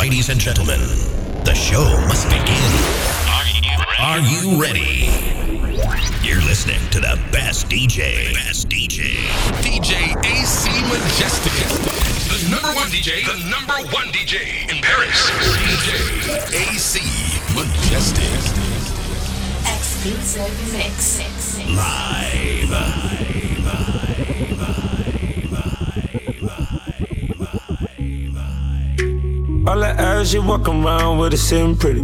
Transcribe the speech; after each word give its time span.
Ladies 0.00 0.30
and 0.30 0.40
gentlemen, 0.40 0.80
the 1.44 1.52
show 1.52 1.84
must 2.08 2.26
begin. 2.30 2.72
Are 4.00 4.18
you 4.18 4.58
ready? 4.58 5.10
You're 6.26 6.40
listening 6.40 6.80
to 6.92 7.00
the 7.00 7.20
best 7.30 7.68
DJ. 7.68 8.32
Best 8.32 8.70
DJ. 8.70 9.28
DJ 9.60 10.16
AC 10.24 10.70
Majestic. 10.88 11.52
The 12.32 12.50
number 12.50 12.68
one 12.68 12.88
DJ. 12.88 13.26
The 13.26 13.46
number 13.50 13.74
one 13.92 14.06
DJ 14.06 14.70
in 14.70 14.80
Paris. 14.80 15.20
DJ 15.68 15.92
AC 16.72 17.00
Majestic. 17.54 18.24
Exclusive 19.66 20.72
mix. 20.72 21.20
Live. 21.76 23.10
All 29.70 29.84
I 29.84 29.90
ask 29.90 30.34
you 30.34 30.42
walk 30.42 30.66
around 30.66 31.18
with 31.18 31.32
a 31.32 31.36
sim 31.36 31.76
pretty. 31.76 32.00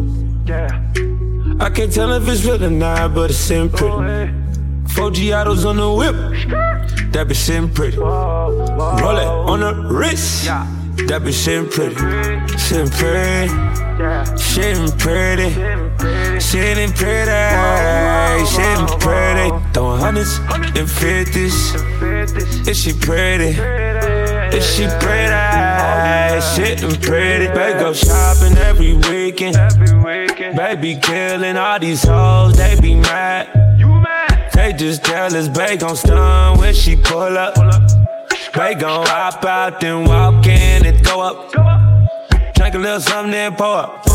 Yeah. 0.46 0.68
I 1.58 1.68
can't 1.68 1.92
tell 1.92 2.12
if 2.12 2.28
it's 2.28 2.44
real 2.44 2.62
or 2.62 2.70
not, 2.70 3.12
but 3.12 3.30
it's 3.30 3.40
sim 3.40 3.68
pretty. 3.70 4.30
Four 4.94 5.10
Giottos 5.10 5.64
on 5.66 5.76
the 5.78 5.90
whip, 5.92 6.14
that 7.12 7.26
be 7.26 7.34
sim 7.34 7.68
pretty. 7.68 7.96
Roll 7.98 9.16
it 9.18 9.26
on 9.26 9.58
the 9.58 9.74
wrist, 9.92 10.44
Yeah. 10.44 10.64
that 11.08 11.24
be 11.24 11.32
sim 11.32 11.68
pretty. 11.68 11.96
Sim 12.56 12.88
pretty, 12.88 13.48
sitting 14.38 14.92
pretty, 15.02 15.50
sitting 16.38 16.92
pretty, 16.92 18.46
sitting 18.46 18.86
pretty. 19.02 19.50
Throwing 19.72 20.00
hundreds 20.00 20.38
and 20.78 20.88
fifties. 20.88 21.74
Is 22.68 22.78
she? 22.80 22.92
Pretty. 22.92 23.58
Is 24.56 24.64
she 24.72 24.86
pretty? 25.00 25.65
Sitting 26.40 27.00
pretty. 27.00 27.46
Baby 27.48 27.78
go 27.80 27.92
shopping 27.92 28.56
every 28.58 28.94
weekend. 28.94 29.56
Every 29.56 29.98
weekend. 29.98 30.56
Baby 30.56 30.98
killing 31.00 31.56
all 31.56 31.78
these 31.78 32.02
hoes, 32.02 32.56
they 32.56 32.78
be 32.80 32.94
mad. 32.94 33.78
You 33.78 33.88
mad? 33.88 34.50
They 34.52 34.72
just 34.72 35.04
jealous, 35.04 35.48
babe 35.48 35.80
gon' 35.80 35.96
stun 35.96 36.58
when 36.58 36.74
she 36.74 36.96
pull 36.96 37.38
up. 37.38 37.54
Babe 38.54 38.80
gon' 38.80 39.06
hop 39.06 39.44
out, 39.44 39.80
then 39.80 40.04
walk 40.04 40.46
in 40.46 40.84
and 40.86 41.04
go 41.04 41.20
up. 41.20 41.52
Go 41.52 41.62
up. 41.62 42.54
Drink 42.54 42.74
a 42.74 42.78
little 42.78 43.00
something, 43.00 43.32
then 43.32 43.54
pour 43.54 43.76
up. 43.76 44.06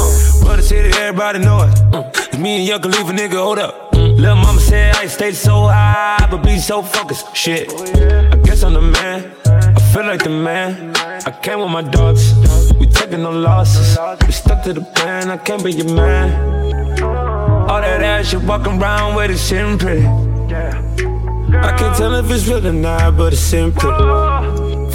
Run 0.44 0.58
the 0.58 0.64
city, 0.64 0.90
everybody 1.00 1.40
know 1.40 1.64
it. 1.64 2.16
It's 2.16 2.38
me 2.38 2.58
and 2.58 2.68
Young 2.68 2.82
leave 2.82 3.10
a 3.10 3.14
nigga, 3.14 3.42
hold 3.42 3.60
up. 3.60 3.92
Mm. 3.94 4.20
Lil' 4.20 4.36
mama 4.36 4.60
said 4.60 4.96
I 4.96 5.08
stay 5.08 5.32
so 5.32 5.68
high, 5.68 6.28
but 6.30 6.44
be 6.44 6.58
so 6.60 6.82
focused. 6.82 7.36
Shit, 7.36 7.72
I 7.72 8.36
guess 8.38 8.64
I'm 8.64 8.74
the 8.74 8.82
man. 8.82 9.32
I 9.46 9.80
feel 9.94 10.06
like 10.06 10.24
the 10.24 10.30
man. 10.30 10.94
I 11.24 11.32
came 11.32 11.60
with 11.60 11.70
my 11.70 11.84
dogs. 11.84 12.34
We 12.80 12.88
taking 12.88 13.22
no 13.22 13.32
losses. 13.32 13.98
We 14.26 14.32
stuck 14.32 14.64
to 14.64 14.74
the 14.74 14.82
plan. 14.82 15.30
I 15.30 15.38
can't 15.38 15.64
be 15.64 15.72
your 15.72 15.94
man. 15.94 17.04
All 17.04 17.80
that 17.80 18.02
ass 18.02 18.34
you 18.34 18.40
walking 18.40 18.82
around 18.82 19.16
with 19.16 19.30
is 19.30 19.40
sitting 19.42 19.78
pretty. 19.78 20.06
I 20.06 21.76
can't 21.78 21.96
tell 21.96 22.14
if 22.16 22.32
it's 22.32 22.48
real 22.48 22.66
or 22.66 22.74
not, 22.74 23.18
but 23.18 23.34
it's 23.34 23.42
sitting 23.42 23.72
pretty. 23.72 24.04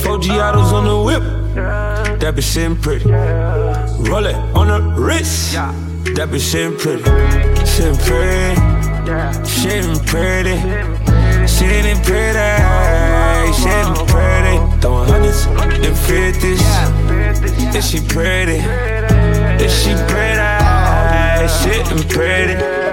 Four 0.02 0.18
Giottos 0.18 0.72
on 0.72 0.84
the 0.84 0.98
whip, 1.06 1.22
that 2.20 2.34
be 2.34 2.42
sitting 2.42 2.76
pretty. 2.76 3.08
Roll 3.08 4.26
it 4.26 4.36
on 4.56 4.66
the 4.66 4.80
wrist, 5.00 5.52
that 5.54 6.28
be 6.32 6.38
sitting 6.40 6.76
pretty. 6.76 7.04
Sitting 7.64 7.96
pretty, 8.04 8.56
sitting 9.44 9.98
pretty, 10.06 10.56
sitting 11.46 12.02
pretty, 12.02 13.52
sitting 13.52 14.06
pretty. 14.06 14.35
Throwing 14.35 14.35
hundreds 14.35 14.35
and 15.44 15.96
fifties. 15.96 16.62
Fifties. 17.40 17.74
Is 17.74 17.90
she 17.90 18.00
pretty? 18.00 18.58
Is 19.62 19.72
she 19.82 19.92
pretty? 20.08 20.36
Sitting 21.48 22.08
pretty. 22.08 22.85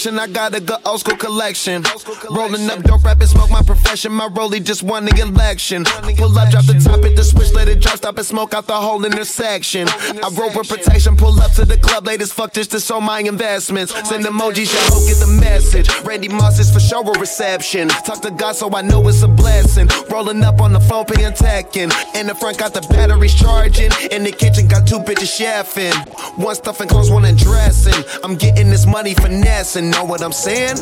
Section, 0.00 0.18
I 0.18 0.28
got 0.28 0.54
a 0.54 0.60
good 0.60 0.78
old 0.86 1.00
school 1.00 1.16
collection. 1.18 1.84
Rolling 2.30 2.70
up 2.70 2.82
dope, 2.84 3.04
rapping, 3.04 3.26
smoke 3.26 3.50
my 3.50 3.60
profession. 3.60 4.12
My 4.12 4.28
rollie 4.28 4.64
just 4.64 4.82
won 4.82 5.04
the 5.04 5.14
election. 5.20 5.84
Pull 5.84 6.38
up, 6.38 6.48
drop 6.48 6.64
the 6.64 6.80
top, 6.82 7.04
hit 7.04 7.16
the 7.16 7.22
switch, 7.22 7.52
let 7.52 7.68
it 7.68 7.80
drop, 7.80 7.98
stop 7.98 8.16
and 8.16 8.26
smoke 8.26 8.54
out 8.54 8.66
the 8.66 8.72
whole 8.72 9.04
intersection. 9.04 9.86
I 9.88 10.30
roll 10.32 10.50
for 10.52 10.64
protection, 10.64 11.18
pull 11.18 11.38
up 11.38 11.52
to 11.52 11.66
the 11.66 11.76
club, 11.76 12.06
late 12.06 12.22
as 12.22 12.32
fuck 12.32 12.54
just 12.54 12.70
to 12.70 12.80
show 12.80 12.98
my 12.98 13.20
investments. 13.20 13.92
Send 14.08 14.24
emojis, 14.24 14.72
y'all 14.72 15.06
get 15.06 15.18
the 15.20 15.38
message. 15.38 15.90
Randy 16.02 16.28
Moss 16.28 16.58
is 16.58 16.72
for 16.72 16.80
sure 16.80 17.04
a 17.04 17.18
reception. 17.20 17.88
Talk 17.88 18.22
to 18.22 18.30
God, 18.30 18.56
so 18.56 18.74
I 18.74 18.80
know 18.80 19.06
it's 19.06 19.20
a 19.20 19.28
blessing. 19.28 19.86
Rolling 20.10 20.42
up 20.44 20.62
on 20.62 20.72
the 20.72 20.80
phone, 20.80 21.04
paying 21.04 21.32
techin'. 21.32 21.92
In 22.14 22.26
the 22.26 22.34
front, 22.34 22.56
got 22.56 22.72
the 22.72 22.80
batteries 22.88 23.34
charging. 23.34 23.90
In 24.10 24.24
the 24.24 24.32
kitchen, 24.32 24.66
got 24.66 24.86
two 24.86 25.00
bitches 25.00 25.36
chefing. 25.36 25.92
One 26.38 26.54
stuffing 26.54 26.88
clothes, 26.88 27.10
one 27.10 27.24
dressing. 27.36 28.02
I'm 28.24 28.36
getting 28.36 28.70
this 28.70 28.86
money 28.86 29.12
finessing. 29.12 29.89
Know 29.90 30.04
what 30.04 30.22
I'm 30.22 30.32
saying? 30.32 30.78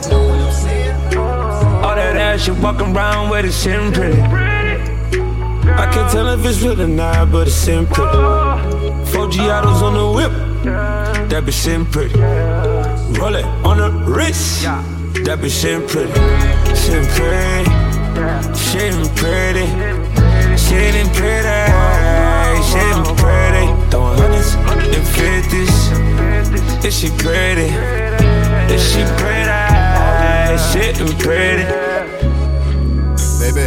All 1.17 1.95
that 1.95 2.17
ass 2.17 2.47
you 2.47 2.55
walking 2.55 2.95
around 2.95 3.31
with 3.31 3.47
is 3.47 3.55
sitting 3.55 3.91
pretty. 3.91 4.21
I 4.21 5.89
can't 5.91 6.11
tell 6.13 6.29
if 6.29 6.45
it's 6.45 6.61
real 6.61 6.81
or 6.81 6.87
not, 6.87 7.33
but 7.33 7.47
it's 7.47 7.57
sitting 7.57 7.87
pretty. 7.87 8.19
Four 9.11 9.29
Giottos 9.29 9.81
on 9.81 9.95
the 9.95 10.13
whip, 10.13 10.33
that 11.31 11.43
be 11.47 11.53
sitting 11.53 11.87
pretty. 11.87 12.19
Roll 13.19 13.35
it 13.35 13.47
on 13.65 13.79
the 13.79 13.91
wrist, 14.05 14.65
that 15.25 15.39
be 15.41 15.49
sitting 15.49 15.89
pretty. 15.89 16.13
Sitting 16.77 17.09
pretty, 17.17 17.65
sitting 18.55 19.09
pretty, 19.17 19.67
sitting 20.59 21.09
pretty, 21.17 22.63
sitting 22.63 23.17
pretty. 23.17 23.67
Throwing 23.91 24.19
hundreds 24.19 24.97
and 24.97 25.07
fifties. 25.17 26.85
Is 26.85 26.99
she 26.99 27.09
pretty? 27.17 28.38
Is 28.71 28.93
she 28.93 29.03
pretty? 29.17 29.49
Sitting 30.59 31.17
pretty. 31.19 31.65
Baby. 33.41 33.65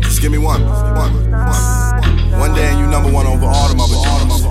Just 0.00 0.20
give 0.20 0.30
me 0.30 0.38
one. 0.38 0.64
One. 0.64 0.94
One. 0.94 2.40
One 2.40 2.54
day 2.54 2.66
and 2.66 2.78
you 2.78 2.86
number 2.86 3.10
one 3.10 3.26
over 3.26 3.46
all 3.46 3.68
them 3.68 3.80
other 3.80 3.94
Jones. 3.94 4.42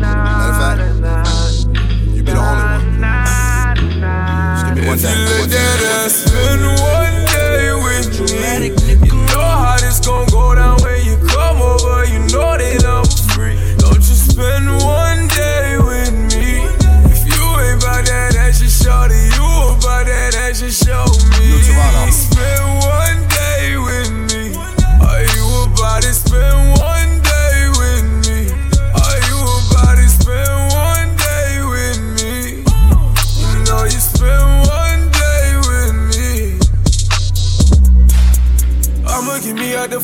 Matter 0.00 0.52
of 0.52 0.56
fact, 0.58 0.80
you 2.14 2.22
be 2.22 2.32
the 2.32 2.38
only 2.38 2.64
one. 2.64 2.82
Just 4.54 4.64
give 4.66 4.74
me 4.76 4.86
one 4.88 4.98
day. 4.98 5.14
One 5.40 5.48
day. 5.48 5.56
at 5.56 5.82
us, 6.04 6.24
one 6.26 6.58
day 6.58 6.81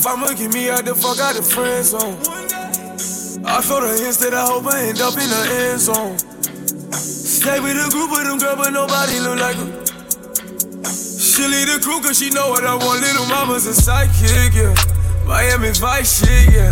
the, 0.03 0.09
I'ma 0.09 0.33
get 0.35 0.53
me 0.53 0.71
out 0.71 0.85
the 0.85 0.95
fuck 0.95 1.19
out 1.19 1.35
the 1.35 1.43
friend 1.43 1.85
zone. 1.85 2.19
I 3.45 3.63
feel 3.63 3.81
the 3.81 3.97
hints 3.99 4.19
that 4.19 4.35
I 4.35 4.47
hope 4.47 4.67
I 4.67 4.89
end 4.89 5.01
up 5.01 5.15
in 5.15 5.29
the 5.29 5.43
end 5.71 5.81
zone. 5.81 6.19
Stay 6.93 7.61
with 7.61 7.77
a 7.79 7.89
group 7.91 8.11
of 8.13 8.25
them 8.25 8.39
girl, 8.39 8.57
but 8.57 8.71
nobody 8.71 9.21
look 9.21 9.39
like 9.39 9.57
her. 9.57 9.71
She 10.89 11.47
lead 11.47 11.69
the 11.71 11.79
crew 11.83 12.01
cause 12.01 12.19
she 12.19 12.31
know 12.31 12.51
what 12.51 12.65
I 12.65 12.75
want. 12.75 13.01
Little 13.01 13.27
mama's 13.27 13.67
a 13.67 13.75
psychic, 13.75 14.55
yeah. 14.55 14.75
Miami 15.27 15.71
Vice 15.71 16.25
shit, 16.25 16.53
yeah. 16.53 16.71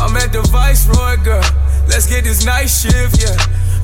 I'm 0.00 0.16
at 0.16 0.32
the 0.32 0.42
Viceroy, 0.52 1.16
girl. 1.24 1.44
Let's 1.88 2.06
get 2.06 2.24
this 2.24 2.44
night 2.44 2.68
shift, 2.68 3.20
yeah. 3.20 3.36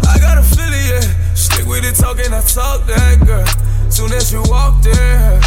I 0.08 0.18
got 0.18 0.38
a 0.38 0.44
feeling, 0.44 0.84
yeah. 0.88 1.34
Stick 1.34 1.66
with 1.66 1.84
it, 1.84 1.96
talking, 1.96 2.32
I 2.32 2.40
talk 2.44 2.84
that, 2.86 3.24
girl. 3.24 3.46
Soon 3.90 4.12
as 4.12 4.32
you 4.32 4.42
walked 4.46 4.86
in, 4.86 5.40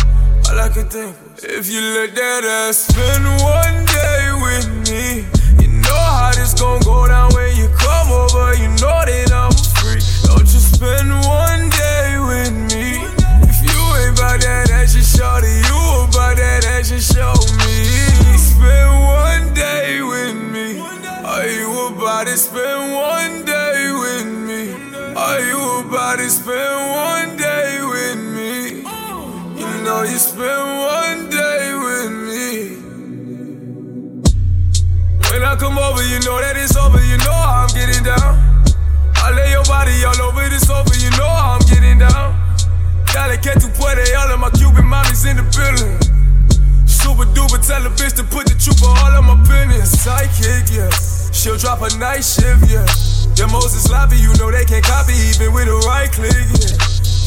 all 0.51 0.59
I 0.59 0.69
could 0.69 0.89
think 0.89 1.15
was, 1.23 1.43
if 1.43 1.71
you 1.71 1.81
looked 1.81 2.17
at 2.17 2.43
us, 2.43 2.85
spend 2.87 3.23
one 3.39 3.85
day 3.85 4.23
with 4.43 4.67
me. 4.89 5.23
You 5.63 5.69
know 5.79 6.03
how 6.11 6.31
this 6.35 6.53
gon' 6.53 6.81
go 6.81 7.07
down 7.07 7.31
when 7.33 7.55
you 7.55 7.69
come 7.79 8.11
over. 8.11 8.53
You 8.55 8.67
know 8.83 8.99
that 9.07 9.31
I'm 9.31 9.51
free. 9.79 10.03
Don't 10.27 10.47
you 10.51 10.59
spend 10.59 11.09
one 11.23 11.69
day 11.71 12.19
with 12.19 12.51
me. 12.73 13.07
If 13.47 13.57
you 13.63 13.79
ain't 13.99 14.17
about 14.17 14.41
that 14.41 14.71
action, 14.71 15.03
shorty, 15.03 15.47
you 15.47 15.79
about 16.03 16.35
that 16.35 16.65
action, 16.65 16.99
show 16.99 17.33
me. 17.63 17.87
Spend 18.35 18.91
one 19.23 19.53
day 19.53 20.01
with 20.01 20.35
me. 20.35 20.79
Are 21.23 21.47
you 21.47 21.95
about 21.95 22.27
to 22.27 22.35
spend 22.35 22.91
one 22.91 23.45
day 23.45 23.87
with 24.03 24.27
me? 24.27 24.73
Are 25.15 25.39
you 25.39 25.87
about 25.87 26.17
to 26.19 26.29
spend 26.29 26.91
one 26.91 27.00
spend 30.21 30.45
one 30.45 31.29
day 31.33 31.73
with 31.73 32.11
me. 32.29 32.77
When 35.33 35.41
I 35.41 35.55
come 35.57 35.81
over, 35.81 36.05
you 36.05 36.21
know 36.21 36.37
that 36.37 36.53
it's 36.61 36.77
over, 36.77 37.01
you 37.01 37.17
know 37.25 37.33
I'm 37.33 37.65
getting 37.73 38.05
down. 38.05 38.37
I 39.17 39.33
lay 39.33 39.49
your 39.49 39.65
body 39.65 39.97
all 40.05 40.29
over 40.29 40.45
the 40.45 40.61
sofa, 40.61 40.93
you 41.01 41.09
know 41.17 41.25
I'm 41.25 41.65
getting 41.65 41.97
down. 41.97 42.37
Dale 43.09 43.41
que 43.41 43.49
tu 43.57 43.67
puede, 43.73 44.05
all 44.13 44.29
of 44.29 44.39
my 44.39 44.53
Cuban 44.53 44.85
mommies 44.85 45.25
in 45.25 45.41
the 45.41 45.45
building. 45.57 45.97
Super 46.85 47.25
duper, 47.33 47.57
tell 47.57 47.81
a 47.81 47.89
bitch 47.89 48.13
to 48.21 48.23
put 48.23 48.45
the 48.45 48.53
trooper 48.61 48.93
all 48.93 49.17
of 49.17 49.25
my 49.25 49.41
business. 49.49 50.05
Sidekick, 50.05 50.69
yeah. 50.69 50.93
She'll 51.33 51.57
drop 51.57 51.81
a 51.81 51.89
night 51.97 52.21
shift, 52.21 52.69
yeah. 52.69 52.85
Yeah, 53.33 53.49
Moses 53.49 53.89
sloppy, 53.89 54.21
you 54.21 54.29
know 54.37 54.53
they 54.53 54.65
can't 54.69 54.85
copy 54.85 55.17
even 55.33 55.49
with 55.51 55.65
a 55.65 55.81
right 55.89 56.11
click, 56.13 56.45
yeah. 56.61 56.77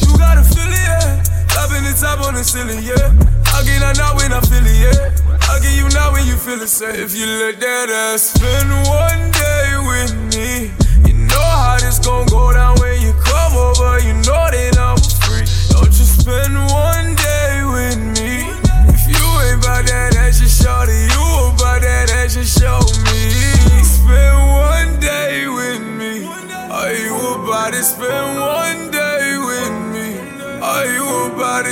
You 0.07 0.15
gotta 0.15 0.47
feel 0.47 0.71
it, 0.71 0.79
yeah. 0.79 1.34
Dropping 1.55 1.87
the 1.87 1.95
top 1.95 2.19
on 2.27 2.35
the 2.35 2.43
ceiling, 2.43 2.83
yeah. 2.83 3.15
I'll 3.55 3.63
get 3.63 3.79
that 3.79 3.95
now 3.97 4.13
when 4.19 4.35
I 4.35 4.43
feel 4.43 4.67
it, 4.67 4.75
yeah. 4.75 5.25
Get 5.65 5.81
you 5.81 5.89
now 5.97 6.11
when 6.11 6.27
you 6.27 6.35
feel 6.35 6.61
it, 6.61 6.67
safe. 6.67 6.93
If 6.93 7.15
you 7.17 7.25
let 7.25 7.59
that 7.59 7.89
ass 7.89 8.37
spend 8.37 8.69
one 8.85 9.33
day 9.33 9.65
with 9.81 10.13
me, 10.35 10.69
you 11.09 11.15
know 11.25 11.41
how 11.41 11.79
this 11.81 11.97
gon' 11.97 12.27
go 12.27 12.53
down 12.53 12.77
when 12.77 13.01
you 13.01 13.17
come 13.17 13.57
over. 13.57 13.97
You 14.05 14.13
know 14.21 14.45
that 14.53 14.77
I'm 14.77 14.99
free. 15.25 15.41
Don't 15.73 15.89
you 15.89 16.05
spend 16.05 16.53
one 16.69 17.17
day 17.17 17.65
with 17.65 17.97
me. 17.97 18.45
If 18.93 19.09
you 19.09 19.25
ain't 19.41 19.63
about 19.63 19.89
that 19.89 20.13
action, 20.21 20.45
shorty, 20.45 20.93
you 21.09 21.25
about 21.49 21.81
that 21.81 22.13
action, 22.13 22.45
show 22.45 22.77
me. 23.09 23.33
Spend 23.81 24.37
one 24.37 25.01
day 25.01 25.49
with 25.49 25.81
me. 25.81 26.29
Are 26.69 26.93
you 26.93 27.41
about 27.41 27.73
to 27.73 27.81
spend 27.81 28.37
one 28.37 28.64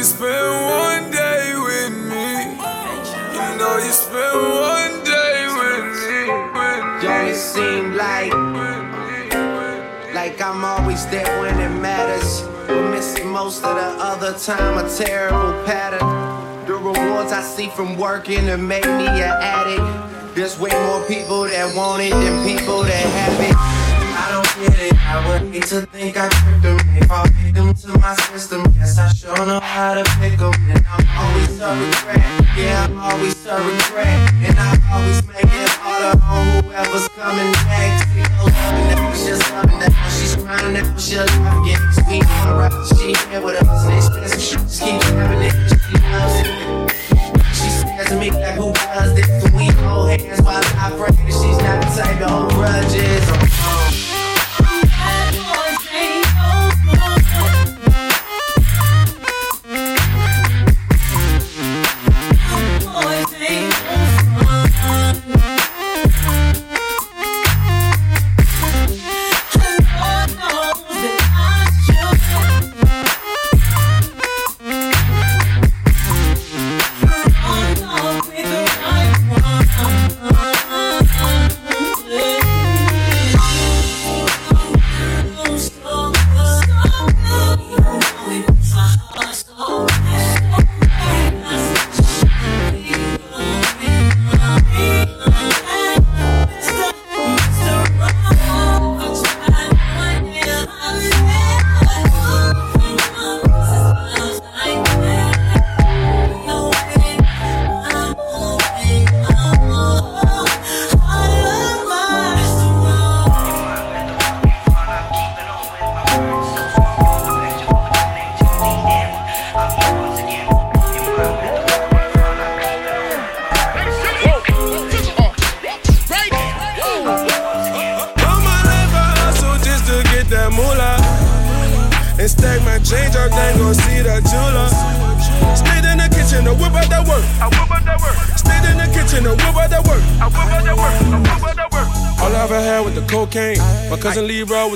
to 0.03 0.09
spend 0.09 0.65
one 0.65 1.11
day 1.11 1.53
with 1.55 1.93
me? 2.11 2.33
You 3.35 3.57
know 3.57 3.77
you 3.77 3.91
spend 3.91 4.35
one 4.51 4.95
day 5.05 5.47
with 5.59 5.85
me. 6.07 6.25
Don't 7.01 7.27
it 7.27 7.35
seem 7.35 7.93
like 7.95 8.33
like 10.13 10.41
I'm 10.41 10.65
always 10.65 11.05
there 11.07 11.39
when 11.39 11.57
it 11.57 11.81
matters, 11.81 12.43
missing 12.91 13.29
most 13.29 13.63
of 13.63 13.75
the 13.75 14.03
other 14.03 14.37
time 14.37 14.77
a 14.83 14.89
terrible 14.89 15.63
pattern. 15.63 16.05
The 16.67 16.73
rewards 16.73 17.31
I 17.31 17.41
see 17.41 17.69
from 17.69 17.97
working 17.97 18.43
have 18.51 18.59
made 18.59 18.85
me 18.85 19.07
an 19.07 19.35
addict. 19.55 20.35
There's 20.35 20.59
way 20.59 20.71
more 20.87 21.05
people 21.07 21.43
that 21.43 21.75
want 21.75 22.01
it 22.01 22.11
than 22.11 22.45
people 22.45 22.83
that 22.83 23.05
have 23.19 23.39
it. 23.39 23.82
I 24.63 24.67
get 24.67 24.79
it. 24.79 24.93
I 24.93 25.27
would 25.27 25.53
hate 25.53 25.63
to 25.67 25.81
think 25.87 26.15
I 26.15 26.29
tricked 26.29 26.63
them. 26.63 26.79
If 26.95 27.11
I 27.11 27.27
pick 27.43 27.53
them 27.53 27.73
to 27.73 27.99
my 27.99 28.15
system, 28.31 28.63
guess 28.73 28.97
I 28.97 29.11
sure 29.11 29.35
know 29.45 29.59
how 29.59 29.95
to 29.95 30.03
pick 30.19 30.37
them. 30.39 30.53
And 30.71 30.85
I'm 30.87 31.05
always 31.19 31.59
a 31.59 31.69
regret. 31.75 32.23
Yeah, 32.55 32.87
I'm 32.87 32.97
always 32.97 33.45
a 33.45 33.57
regret. 33.59 34.31
And 34.39 34.55
I 34.59 34.79
always 34.93 35.19
make 35.27 35.43
it 35.43 35.69
harder 35.83 36.15
on 36.23 36.63
whoever's 36.63 37.07
coming 37.09 37.51
next. 37.67 38.07
We 38.15 38.21
go 38.23 38.47
loving 38.47 38.87
that, 38.87 39.15
she's 39.19 39.43
loving 39.51 39.79
that. 39.79 39.91
She's 40.15 40.35
crying 40.39 40.73
that, 40.75 40.99
she'll 40.99 41.25
drop 41.27 41.67
it. 41.67 41.79
We 42.07 42.21
on 42.23 42.55
rock, 42.55 42.73
she 42.87 43.11
here 43.27 43.41
with 43.43 43.59
us. 43.59 43.83
They 43.83 43.97
expensive 43.97 44.41
shit, 44.41 44.59
just 44.59 44.81
keep 44.81 45.01
having 45.11 45.43
it. 45.43 45.55
She 45.75 45.95
loves 46.07 46.39
it. 46.39 46.73
She 47.51 47.67
stares 47.67 48.11
at 48.11 48.19
me 48.19 48.31
like, 48.31 48.55
who 48.55 48.71
does 48.71 49.13
this? 49.15 49.27
We 49.51 49.67
hold 49.83 50.09
hands 50.09 50.41
while 50.41 50.63
I 50.63 50.89
pray 50.95 51.11
she's 51.27 51.59
not 51.59 51.83
the 51.83 52.01
type 52.01 52.19
to 52.19 52.27
hold 52.27 52.49
grudges? 52.53 53.27
Oh, 53.27 53.83
All 53.83 53.92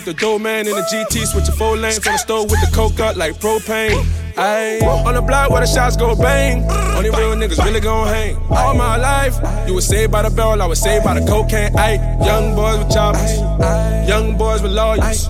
the 0.07 0.13
dough 0.13 0.39
man 0.39 0.65
in 0.65 0.73
the 0.73 0.83
GT, 0.83 1.27
switching 1.27 1.53
four 1.55 1.75
lanes 1.75 1.99
on 2.07 2.13
the 2.13 2.17
stove 2.17 2.49
with 2.49 2.61
the 2.61 2.73
coke 2.73 2.97
up 3.01 3.17
like 3.17 3.33
propane. 3.41 3.91
Ayy, 4.35 4.81
on 4.81 5.13
the 5.15 5.21
block 5.21 5.49
where 5.49 5.59
the 5.59 5.67
shots 5.67 5.97
go 5.97 6.15
bang. 6.15 6.63
Only 6.95 7.09
real 7.09 7.35
niggas 7.35 7.61
really 7.65 7.81
gon' 7.81 8.07
hang. 8.07 8.37
All 8.49 8.73
my 8.73 8.95
life, 8.95 9.35
you 9.67 9.73
was 9.73 9.85
saved 9.85 10.13
by 10.13 10.21
the 10.21 10.29
bell, 10.29 10.61
I 10.61 10.65
was 10.65 10.79
saved 10.79 11.03
by 11.03 11.19
the 11.19 11.27
cocaine. 11.27 11.73
Ayy, 11.73 11.97
young 12.25 12.55
boys 12.55 12.77
with 12.79 12.89
choppers, 12.89 13.37
young 14.07 14.37
boys 14.37 14.61
with 14.61 14.71
lawyers. 14.71 15.27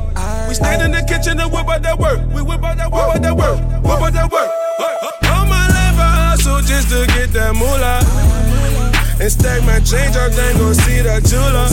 We 0.48 0.54
stand 0.54 0.84
in 0.84 0.92
the 0.92 1.02
kitchen 1.10 1.40
and 1.40 1.52
whip 1.52 1.68
out 1.68 1.82
that 1.82 1.98
work. 1.98 2.22
We 2.30 2.44
whip 2.44 2.64
out 2.64 2.78
that 2.78 2.92
work, 2.92 3.08
whip 3.08 3.18
out 3.18 3.24
that 3.24 3.36
work, 3.36 3.58
whip 3.82 4.00
out 4.00 4.14
that 4.14 4.32
work. 4.32 4.50
All 5.26 5.46
my 5.50 5.66
life 5.74 5.98
I 5.98 6.38
hustle 6.38 6.62
just 6.62 6.90
to 6.90 7.08
get 7.18 7.34
that 7.34 7.56
moolah. 7.56 8.38
And 9.20 9.32
stack 9.32 9.66
my 9.66 9.80
change 9.80 10.16
up, 10.16 10.32
then 10.34 10.56
go 10.58 10.74
see 10.74 11.02
the 11.02 11.18
jeweler. 11.26 11.66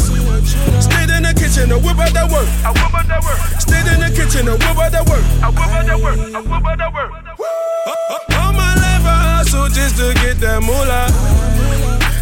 Stayed 0.81 1.13
in 1.13 1.29
the 1.29 1.35
kitchen 1.37 1.69
to 1.69 1.77
whip 1.77 2.01
out 2.01 2.09
that 2.17 2.33
work. 2.33 2.49
I 2.65 2.73
Stayed 3.61 3.87
in 3.93 4.01
the 4.01 4.11
kitchen 4.15 4.47
to 4.47 4.53
whip 4.53 4.79
out 4.79 4.93
that 4.93 5.07
work. 5.09 5.25
I 5.43 5.49
whip 5.51 5.61
out 5.61 5.87
that 5.87 6.01
work. 6.01 6.19
I 6.19 6.41
whip 6.41 6.67
out 6.67 6.79
that 6.79 6.93
work. 6.95 7.13
All 8.35 8.53
my 8.53 8.75
life 8.75 9.05
I 9.05 9.39
hustle 9.39 9.69
just 9.69 9.97
to 9.97 10.15
get 10.15 10.41
that 10.41 10.63
moolah. 10.63 11.11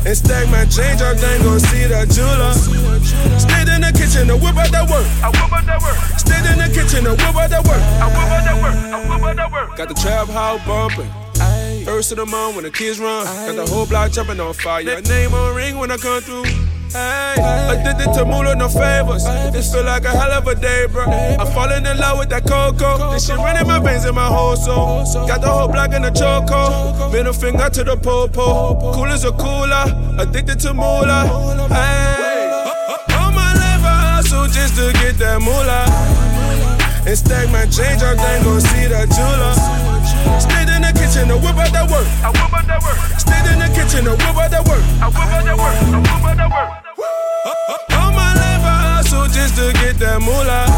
And 0.05 0.17
stack 0.17 0.51
my 0.51 0.65
change 0.67 1.01
up, 1.01 1.17
then 1.17 1.43
go 1.43 1.59
see 1.59 1.87
the 1.87 2.03
jeweler. 2.11 2.53
Stayed 3.39 3.69
in 3.71 3.81
the 3.83 3.93
kitchen 3.95 4.27
to 4.27 4.37
whip 4.37 4.57
out 4.57 4.71
that 4.73 4.91
work. 4.91 5.07
I 5.23 5.31
whip 5.31 5.53
out 5.53 5.65
that 5.67 5.81
work. 5.81 5.97
Stayed 6.19 6.45
in 6.51 6.59
the 6.59 6.69
kitchen 6.75 7.05
to 7.05 7.11
whip 7.11 7.37
out 7.37 7.51
that 7.51 7.65
work. 7.65 7.81
I 8.03 8.09
whip 8.11 8.27
out 8.27 8.43
that 8.45 8.59
work. 8.61 8.75
I 8.75 8.99
whip 9.09 9.23
out 9.23 9.37
that 9.37 9.53
work. 9.53 9.77
Got 9.77 9.89
the 9.89 9.95
trap 9.95 10.29
house 10.29 10.61
bumping. 10.67 11.11
First 11.85 12.13
of 12.13 12.19
the 12.19 12.27
month 12.27 12.57
when 12.57 12.65
the 12.65 12.71
kids 12.71 12.99
run. 12.99 13.25
Got 13.25 13.57
the 13.57 13.67
whole 13.67 13.87
block 13.87 14.11
jumping 14.13 14.41
on 14.41 14.55
fire. 14.55 15.01
Name 15.03 15.35
on 15.35 15.55
ring 15.55 15.79
when 15.79 15.91
I 15.91 15.97
come 15.97 16.21
through. 16.21 16.45
Hey, 16.93 17.37
addicted 17.73 18.13
to 18.13 18.25
moolah, 18.25 18.55
no 18.55 18.69
favors. 18.69 19.25
This 19.53 19.73
feel 19.73 19.85
like 19.85 20.05
a 20.05 20.11
hell 20.11 20.31
of 20.33 20.47
a 20.47 20.55
day, 20.55 20.87
bro. 20.91 21.05
I'm 21.05 21.47
falling 21.55 21.87
in 21.87 21.97
love 21.97 22.19
with 22.19 22.29
that 22.29 22.47
cocoa. 22.47 23.13
This 23.13 23.27
shit 23.27 23.37
running 23.39 23.67
my 23.67 23.79
veins 23.79 24.05
in 24.05 24.15
my 24.15 24.27
whole 24.27 24.57
soul. 24.57 25.05
Got 25.27 25.41
the 25.41 25.49
whole 25.49 25.69
block 25.69 25.93
in 25.93 26.03
the 26.03 26.11
choco. 26.11 27.11
Middle 27.11 27.33
finger 27.33 27.71
to 27.71 27.85
the 27.85 27.97
popo. 27.97 28.93
Cool 28.93 29.07
as 29.07 29.25
a 29.25 29.33
cooler. 29.33 29.87
Addicted 30.19 30.61
to 30.61 30.75
moolah. 30.75 31.25
Hey, 31.69 32.51
all 33.17 33.33
my 33.33 33.55
life 33.55 33.85
I 33.85 34.21
hustle 34.21 34.47
just 34.49 34.77
to 34.77 34.93
get 34.93 35.17
that 35.19 35.41
moolah. 35.41 35.89
And 37.05 37.19
stack 37.19 37.51
my 37.51 37.65
change 37.67 38.03
up, 38.03 38.17
then 38.17 38.45
go 38.45 38.59
see 38.59 38.87
the 38.87 39.07
jeweler. 39.11 39.82
That 44.53 44.65
work. 44.69 44.85
I 45.01 45.09
whip 45.09 45.33
out 45.33 45.45
that 45.49 45.57
work. 45.57 45.75
I 45.75 45.99
whip 45.99 46.25
out 46.29 46.37
that 46.37 46.51
work. 46.53 46.71
All 47.97 48.13
my 48.13 48.31
life 48.37 48.63
I 48.63 49.01
hustle 49.01 49.27
just 49.33 49.57
to 49.57 49.73
get 49.81 49.99
that 49.99 50.21
moolah. 50.21 50.69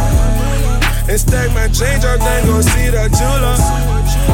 And 1.11 1.21
stack 1.21 1.53
my 1.53 1.69
change 1.69 2.05
up, 2.07 2.19
then 2.19 2.47
go 2.47 2.63
see 2.63 2.89
the 2.89 3.11
jeweler. 3.13 3.59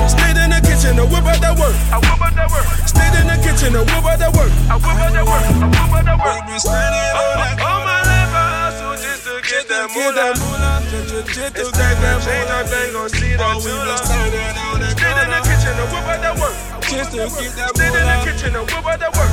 Stayed 0.07 0.39
in 0.39 0.55
the 0.55 0.61
kitchen 0.63 0.95
to 0.97 1.05
whip 1.09 1.27
out 1.27 1.41
that 1.43 1.59
work. 1.59 1.75
I 1.91 1.99
whip 1.99 2.21
out 2.23 2.37
that 2.37 2.49
work. 2.53 2.67
Stayed 2.87 3.15
in 3.19 3.27
the 3.27 3.37
kitchen 3.43 3.73
to 3.75 3.83
whip 3.83 4.07
out 4.07 4.21
that 4.21 4.31
work. 4.37 4.53
I 4.71 4.77
whip 4.79 4.95
out 4.95 5.11
that 5.11 5.27
work. 5.27 5.43
I 5.43 5.67
whip 5.67 5.99
out 5.99 6.05
that 6.05 6.19
work. 6.23 8.20
Get 9.61 9.69
that 9.69 9.93
moolah. 9.93 10.33
It's 11.21 11.71
that 11.77 12.17
change, 12.25 12.51
I 12.51 12.65
think 12.65 12.93
gon' 12.93 13.09
see 13.11 13.37
that 13.37 13.61
tula. 13.61 13.97
Get 14.97 15.17
in 15.21 15.29
the 15.29 15.41
kitchen 15.45 15.77
and 15.77 15.89
whip 15.93 16.09
out 16.09 16.21
that 16.25 16.35
work. 16.41 16.57
Just 16.89 17.13
to 17.13 17.29
get 17.29 17.53
that 17.57 17.77
Stand 17.77 17.95
in 17.97 18.05
the 18.09 18.17
kitchen 18.25 18.57
and 18.57 18.65
whip 18.65 18.87
out 18.87 18.99
that 19.01 19.13
work. 19.13 19.31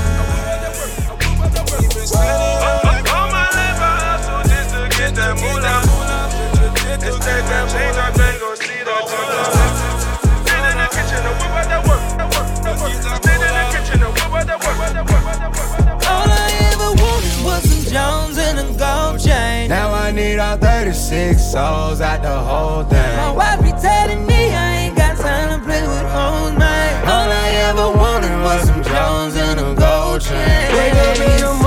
All 3.08 3.28
my 3.32 3.48
life 3.56 3.80
I 3.80 3.96
hustle 4.04 4.44
just 4.52 4.70
to 4.76 4.82
get 4.98 5.16
that 5.16 5.34
moolah. 5.40 5.80
It's 7.08 7.20
that 7.24 7.64
change, 7.72 7.96
I 7.96 8.12
think 8.12 8.36
gon' 8.42 8.58
see 8.60 8.84
that 8.84 9.04
tula. 9.08 9.44
Stand 10.44 10.66
in 10.68 10.76
the 10.76 10.88
kitchen 10.92 11.24
and 11.24 11.36
whip 11.40 11.56
out 11.56 11.72
that 11.72 11.82
work. 11.88 12.04
Stand 13.00 13.44
in 13.48 13.52
the 13.56 13.64
kitchen 13.72 14.04
and 14.04 14.12
whip 14.12 14.34
out 14.36 14.44
that 14.44 14.60
work. 14.60 14.76
All 16.08 16.28
I 16.28 16.52
ever 16.72 16.92
wanted 17.00 17.40
was 17.48 17.64
some 17.64 17.86
Jones 17.94 18.27
need 20.18 20.40
all 20.40 20.58
36 20.58 21.40
souls 21.40 22.02
out 22.02 22.24
the 22.24 22.38
whole 22.50 22.84
thing. 22.84 23.18
My 23.18 23.32
wife 23.32 23.62
be 23.62 23.72
telling 23.80 24.26
me 24.26 24.50
I 24.50 24.88
ain't 24.88 24.98
got 24.98 25.16
time 25.16 25.60
to 25.60 25.64
play 25.64 25.82
with 25.82 26.10
hoes, 26.12 26.58
man. 26.58 27.06
All 27.06 27.30
I 27.30 27.50
ever 27.70 27.88
wanted 27.96 28.36
was 28.42 28.64
some 28.68 28.82
Jones 28.82 29.36
and 29.36 29.60
a 29.60 29.76
gold 29.76 30.22
chain. 30.22 30.74
Wake 30.74 30.94
up 30.94 31.18
in 31.20 31.42
the 31.42 31.54
morning 31.54 31.67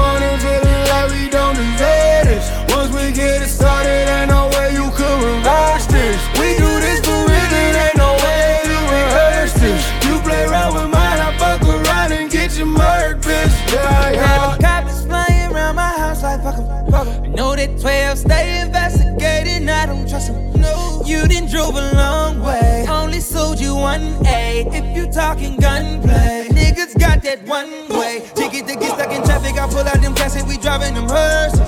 1A. 23.91 24.71
If 24.71 24.97
you 24.97 25.11
talking 25.11 25.57
gunplay, 25.57 26.47
niggas 26.55 26.95
got 26.97 27.25
that 27.25 27.43
one 27.43 27.71
way. 27.91 28.23
Ticket 28.39 28.69
to 28.69 28.75
get 28.79 28.95
stuck 28.95 29.11
in 29.11 29.23
traffic, 29.25 29.59
I 29.59 29.67
pull 29.67 29.83
out 29.83 30.01
them 30.01 30.15
cash 30.15 30.41
we 30.47 30.57
driving 30.59 30.95
them 30.95 31.09
hearses. 31.09 31.59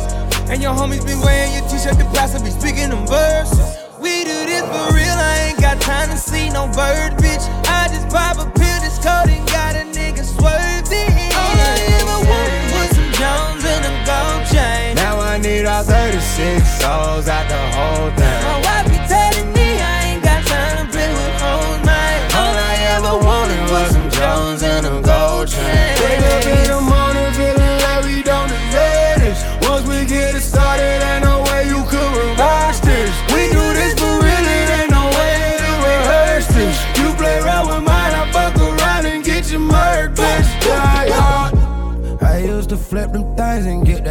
And 0.47 0.63
your 0.63 0.71
homies 0.71 1.03
be 1.03 1.19
wearing 1.19 1.51
your 1.51 1.67
t-shirt 1.67 1.99
to 1.99 2.07
plastic, 2.15 2.45
be 2.47 2.51
speaking 2.55 2.91
them 2.91 3.07
verses. 3.11 3.59
We 3.99 4.23
do 4.23 4.39
this 4.47 4.63
for 4.63 4.95
real, 4.95 5.19
I 5.19 5.51
ain't 5.51 5.61
got 5.61 5.81
time 5.81 6.11
to 6.11 6.17
see 6.17 6.47
no 6.51 6.71
bird, 6.71 7.19
bitch. 7.19 7.43
I 7.67 7.91
just 7.91 8.07
pop 8.07 8.39
a 8.39 8.47
pill, 8.55 8.79
this 8.87 9.03
cold 9.03 9.27
and 9.27 9.43
got 9.51 9.75
a 9.75 9.83
nigga 9.91 10.23
swerving. 10.23 11.27
All 11.35 11.59
I 11.59 11.75
ever 11.99 12.19
wanted 12.23 12.71
was 12.71 12.91
some 12.95 13.11
Jones 13.19 13.65
and 13.67 13.83
a 13.83 13.95
gold 14.07 14.47
chain. 14.47 14.95
Now 14.95 15.19
I 15.19 15.39
need 15.43 15.67
all 15.67 15.83
36 15.83 16.23
souls 16.79 17.27
out 17.27 17.51
the 17.51 17.63
whole 17.75 18.12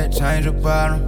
that 0.01 0.11
change 0.11 0.63
bottom, 0.63 1.05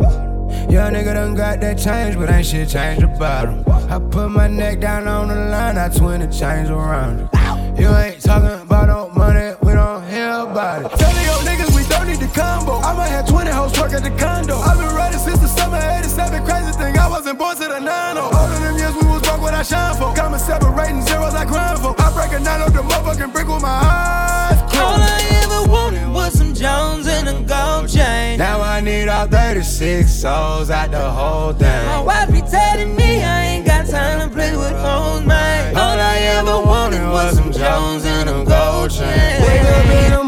Young 0.69 0.93
nigga 0.93 1.13
done 1.15 1.35
got 1.35 1.59
that 1.61 1.77
change, 1.79 2.15
but 2.15 2.29
ain't 2.29 2.45
shit 2.45 2.69
changed 2.69 3.07
bottom. 3.17 3.63
I 3.89 3.97
put 3.97 4.29
my 4.29 4.47
neck 4.47 4.81
down 4.81 5.07
on 5.07 5.27
the 5.29 5.35
line, 5.35 5.77
I 5.77 5.89
twin 5.89 6.21
the 6.21 6.27
change 6.27 6.69
around 6.69 7.21
it. 7.21 7.79
You 7.79 7.89
ain't 7.89 8.21
talking 8.21 8.61
about 8.61 8.87
no 8.87 9.09
money, 9.09 9.55
we 9.63 9.73
don't 9.73 10.05
hear 10.09 10.29
about 10.45 10.85
it. 10.85 10.97
Tell 10.99 11.13
me 11.17 11.23
your 11.25 11.41
niggas 11.41 11.73
we 11.75 11.83
don't 11.89 12.07
need 12.07 12.19
the 12.19 12.29
combo. 12.37 12.77
I 12.85 12.93
might 12.93 13.09
have 13.09 13.27
20 13.27 13.49
hoes 13.49 13.73
work 13.79 13.93
at 13.93 14.03
the 14.03 14.11
condo. 14.11 14.57
I've 14.57 14.77
been 14.77 14.93
riding 14.93 15.19
since 15.19 15.39
the 15.39 15.47
summer 15.47 15.77
87. 15.77 16.45
Crazy 16.45 16.71
thing, 16.77 16.97
I 16.97 17.09
wasn't 17.09 17.39
born 17.39 17.55
to 17.57 17.65
the 17.65 17.79
9 17.79 18.17
All 18.17 18.29
of 18.29 18.61
them 18.61 18.77
years 18.77 18.93
we 18.93 19.09
was 19.09 19.23
broke 19.23 19.41
what 19.41 19.55
I 19.55 19.63
shine 19.63 19.97
for. 19.97 20.13
Got 20.13 20.31
me 20.31 20.37
separating 20.37 21.01
zeros 21.01 21.33
I 21.33 21.45
grind 21.45 21.79
for. 21.79 21.95
I 21.97 22.13
break 22.13 22.31
a 22.39 22.43
nine 22.43 22.61
on 22.61 22.71
the 22.71 22.83
motherfucking 22.83 23.33
brick 23.33 23.47
with 23.47 23.61
my 23.61 23.73
eyes 23.73 24.61
All. 24.77 25.01
I 25.01 25.17
ever 25.41 25.71
wanted 25.71 26.12
was 26.23 26.33
some 26.37 26.53
Jones 26.53 27.07
and 27.07 27.27
a 27.27 27.33
gold 27.33 27.89
chain. 27.89 28.37
Now 28.37 28.61
I 28.61 28.79
need 28.79 29.09
all 29.09 29.27
36 29.27 30.09
souls 30.09 30.69
out 30.69 30.91
the 30.91 31.11
whole 31.11 31.53
thing. 31.53 31.85
My 31.85 32.01
wife 32.01 32.31
be 32.31 32.41
telling 32.41 32.95
me 32.95 33.23
I 33.23 33.45
ain't 33.45 33.65
got 33.65 33.87
time 33.87 34.21
to 34.21 34.33
play 34.33 34.55
with 34.55 34.71
hoes, 34.71 35.25
man. 35.25 35.75
All 35.75 35.99
I 35.99 36.17
ever 36.37 36.61
wanted 36.61 37.05
was 37.09 37.35
some 37.35 37.51
Jones 37.51 38.05
and 38.05 38.29
a 38.29 38.45
gold 38.45 38.91
chain. 38.91 39.41
Wake 39.43 39.67
up 39.75 39.85
in 40.03 40.22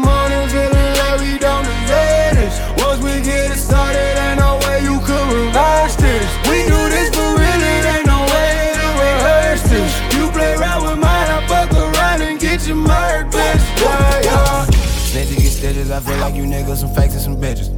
like 16.26 16.34
you 16.34 16.42
niggas 16.42 16.78
some 16.78 16.92
fakes 16.92 17.14
and 17.14 17.22
some 17.22 17.36
bitches. 17.36 17.70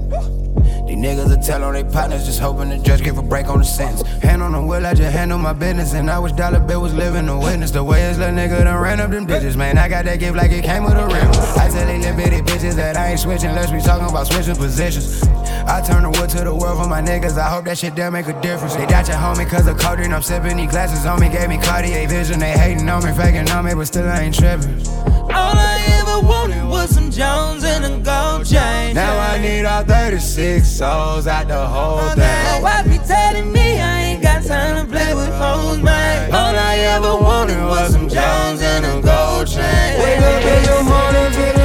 These 0.87 0.97
niggas 0.97 1.37
are 1.37 1.43
tell 1.43 1.63
on 1.65 1.75
their 1.75 1.85
partners, 1.85 2.25
just 2.25 2.41
hoping 2.41 2.71
the 2.71 2.79
judge 2.79 3.03
give 3.03 3.19
a 3.19 3.23
break 3.23 3.47
on 3.49 3.59
the 3.59 3.65
sentence. 3.65 4.01
Hand 4.23 4.43
on 4.43 4.53
the 4.53 4.63
wheel, 4.63 4.87
I 4.87 4.95
just 4.95 5.13
handle 5.13 5.37
my 5.37 5.53
business. 5.53 5.93
And 5.93 6.11
I 6.11 6.19
wish 6.19 6.33
Dollar 6.33 6.59
Bill 6.59 6.81
was 6.81 6.95
living 6.95 7.27
the 7.27 7.37
witness. 7.37 7.73
The 7.73 7.85
way 7.85 8.01
his 8.01 8.17
little 8.17 8.35
nigga 8.35 8.65
done 8.65 8.83
ran 8.83 9.01
up 9.01 9.11
them 9.11 9.27
digits, 9.27 9.55
man. 9.55 9.77
I 9.77 9.87
got 9.91 10.07
that 10.07 10.19
gift 10.19 10.35
like 10.35 10.51
it 10.51 10.65
came 10.65 10.85
with 10.85 10.95
a 10.95 11.07
rim. 11.07 11.29
I 11.61 11.69
tell 11.69 11.87
these 11.87 12.07
little 12.07 12.17
bitty 12.17 12.41
bitches 12.41 12.75
that 12.77 12.97
I 12.97 13.09
ain't 13.09 13.21
switching, 13.21 13.51
unless 13.51 13.71
we 13.71 13.81
talking 13.81 14.09
about 14.09 14.27
switching 14.29 14.57
positions. 14.57 15.23
I 15.69 15.83
turn 15.87 16.05
the 16.05 16.11
wood 16.19 16.31
to 16.31 16.43
the 16.43 16.55
world 16.55 16.83
for 16.83 16.89
my 16.89 17.03
niggas. 17.03 17.37
I 17.37 17.51
hope 17.51 17.67
that 17.67 17.77
shit 17.77 17.95
there 17.97 18.11
make 18.11 18.29
a 18.29 18.41
difference. 18.41 18.77
They 18.77 18.87
got 18.87 19.09
your 19.09 19.19
homie 19.19 19.47
cause 19.47 19.67
of 19.67 19.77
codeine. 19.77 20.15
I'm 20.15 20.23
sipping 20.23 20.57
these 20.57 20.71
glasses 20.71 21.05
on 21.05 21.21
me, 21.21 21.29
gave 21.29 21.51
me 21.51 21.59
Cartier 21.59 22.09
vision. 22.09 22.39
They 22.39 22.53
hating 22.53 22.89
on 22.89 23.05
me, 23.05 23.13
faking 23.13 23.51
on 23.51 23.67
me, 23.67 23.75
but 23.75 23.85
still 23.85 24.09
I 24.09 24.21
ain't 24.23 24.35
tripping. 24.35 25.18
All 25.31 25.57
I 25.57 25.77
ever 26.01 26.27
wanted 26.27 26.65
was 26.65 26.91
some 26.91 27.11
Jones 27.11 27.65
and 27.65 27.85
a 27.85 27.99
gold 27.99 28.47
chain. 28.47 28.95
Now 28.95 29.19
I 29.19 29.39
need 29.41 29.65
all 29.65 29.85
36 29.85 30.67
souls 30.67 31.27
out 31.27 31.49
the 31.49 31.67
whole 31.67 32.09
thing. 32.11 32.63
wife 32.63 32.87
be 32.87 32.99
telling 32.99 33.53
me 33.53 33.81
I 33.81 34.01
ain't 34.01 34.23
got 34.23 34.43
time 34.45 34.85
to 34.85 34.91
play 34.91 35.15
with 35.15 35.33
hoes, 35.35 35.79
man. 35.79 36.33
All 36.33 36.55
I 36.57 36.79
ever 36.95 37.15
wanted 37.17 37.63
was 37.65 37.93
some 37.93 38.09
Jones 38.09 38.63
and 38.63 38.85
a 38.87 39.01
gold 39.03 39.47
chain. 39.49 40.01
Wake 40.01 40.21
up 40.21 40.43
in 40.43 40.63
the 40.65 40.83
morning 40.85 41.58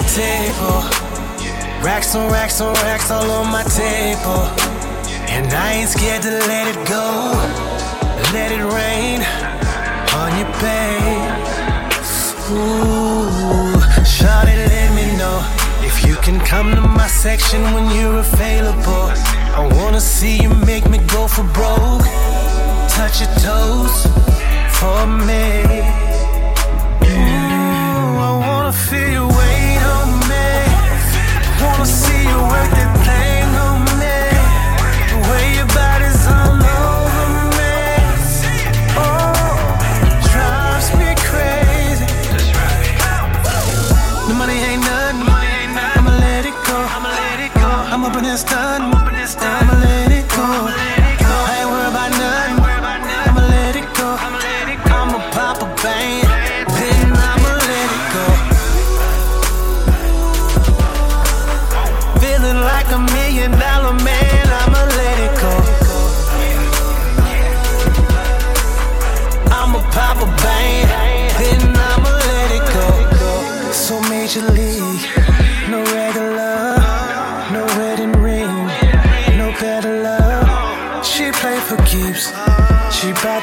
my 0.00 0.08
table. 0.08 0.80
Racks 1.84 2.14
on 2.14 2.30
racks 2.30 2.60
on 2.60 2.74
racks 2.74 3.10
all 3.10 3.30
on 3.30 3.50
my 3.50 3.62
table. 3.64 4.42
And 5.28 5.46
I 5.52 5.72
ain't 5.72 5.88
scared 5.88 6.22
to 6.22 6.30
let 6.30 6.66
it 6.68 6.80
go. 6.88 7.32
Let 8.32 8.52
it 8.52 8.62
rain 8.62 9.20
on 10.20 10.30
your 10.38 10.50
babe. 10.60 11.32
Ooh, 12.50 13.78
Shawty, 14.04 14.56
let 14.72 14.90
me 14.94 15.16
know 15.16 15.38
if 15.82 16.04
you 16.06 16.16
can 16.16 16.40
come 16.40 16.74
to 16.74 16.80
my 16.80 17.06
section 17.06 17.62
when 17.74 17.90
you're 17.96 18.18
available. 18.18 19.06
I 19.58 19.68
wanna 19.78 20.00
see 20.00 20.42
you 20.42 20.50
make 20.66 20.88
me 20.88 20.98
go 20.98 21.28
for 21.28 21.44
broke. 21.44 22.04
Touch 22.88 23.20
your 23.20 23.32
toes 23.40 24.06
for 24.78 25.06
me. 25.06 25.69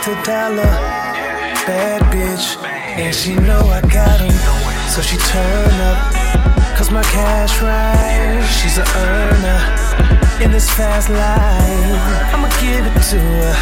To 0.07 0.15
dollar, 0.23 0.63
bad 1.67 2.01
bitch, 2.13 2.55
and 2.97 3.13
she 3.13 3.35
know 3.35 3.63
I 3.67 3.81
got 3.81 4.21
'em, 4.21 4.31
so 4.93 5.01
she 5.01 5.17
turn 5.17 5.73
up. 5.91 5.99
Cause 6.77 6.89
my 6.91 7.03
cash 7.03 7.53
right, 7.61 8.41
she's 8.57 8.77
a 8.77 8.87
earner 9.05 9.59
in 10.43 10.49
this 10.51 10.69
fast 10.77 11.09
life. 11.09 12.03
I'ma 12.33 12.49
give 12.63 12.85
it 12.89 12.97
to 13.11 13.19
her. 13.19 13.55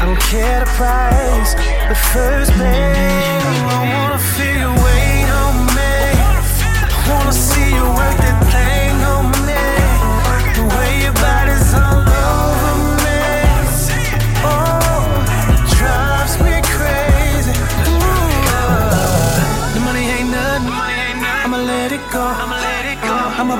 I 0.00 0.04
don't 0.06 0.22
care 0.32 0.58
the 0.64 0.70
price, 0.80 1.52
but 1.88 1.98
first, 2.12 2.50
babe, 2.58 3.42
I 3.76 3.82
wanna 3.94 4.20
feel 4.34 4.56
your 4.64 4.76
weight 4.86 5.30
on 5.44 5.54
me. 5.78 5.96
I 6.96 7.00
wanna 7.10 7.32
see 7.32 7.68
you 7.76 7.84
work 7.98 8.16
that 8.24 8.38
thing 8.52 8.83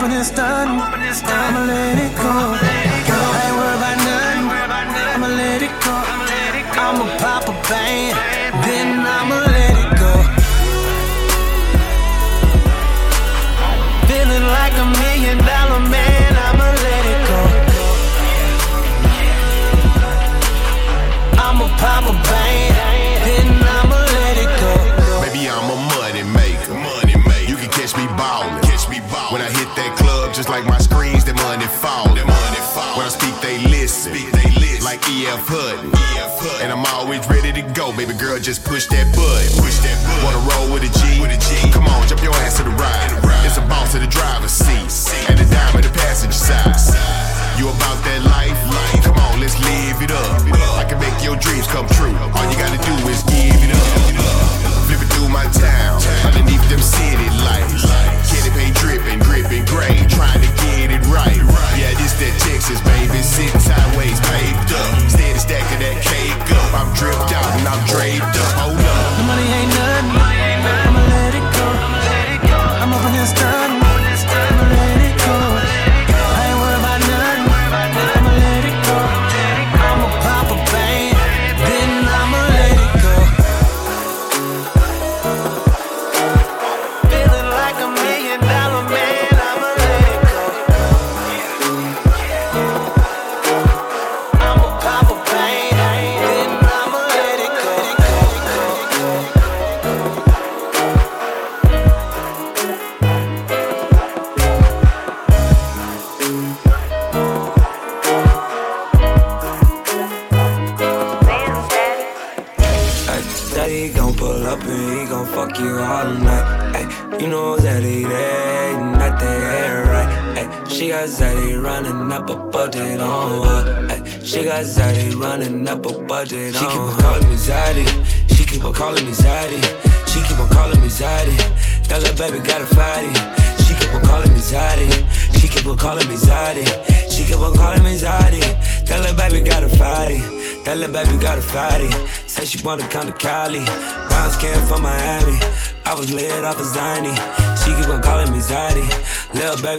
in 0.05 0.11
this 0.11 0.31
done. 0.31 0.69
I'ma 0.69 1.65
let 1.65 1.97
it 1.99 2.13
go. 2.17 2.29
I 2.29 2.61
ain't 3.47 3.57
worried 3.57 3.79
about 3.81 3.97
nothing. 4.05 4.45
I'ma 5.15 5.29
let 5.29 5.63
it 5.63 5.75
go. 5.85 5.95
I'ma 6.85 7.07
pop 7.19 7.49
a 7.49 7.55
band, 7.69 8.15
then 8.65 8.89
I'ma 9.01 9.39
let 9.57 9.75
it 9.83 9.91
go. 10.03 10.13
Feeling 14.09 14.47
like 14.59 14.75
a 14.85 14.87
million 15.01 15.39
dollar 15.39 15.81
man, 15.95 16.31
I'ma 16.49 16.69
let 16.87 17.05
it 17.15 17.21
go. 17.31 17.41
I'ma 21.45 21.67
pop 21.81 22.05
a 22.05 22.15
band, 22.29 22.44
listen. 34.13 34.33
They 34.33 34.51
listen. 34.61 34.85
Like 34.85 35.01
E.F. 35.09 35.47
Hutton. 35.49 35.93
And 36.63 36.73
I'm 36.73 36.85
always 36.93 37.27
ready 37.29 37.53
to 37.53 37.63
go. 37.73 37.93
Baby 37.97 38.15
girl, 38.15 38.39
just 38.39 38.65
push 38.65 38.87
that 38.89 39.09
button. 39.17 39.49
Push 39.61 39.81
that 39.81 39.97
button. 40.05 40.25
Wanna 40.25 40.43
roll 40.53 40.73
with 40.73 40.85
a 40.85 40.93
G? 40.93 41.21
With 41.21 41.33
a 41.33 41.41
G. 41.41 41.71
Come 41.73 41.87
on, 41.87 42.07
jump 42.09 42.23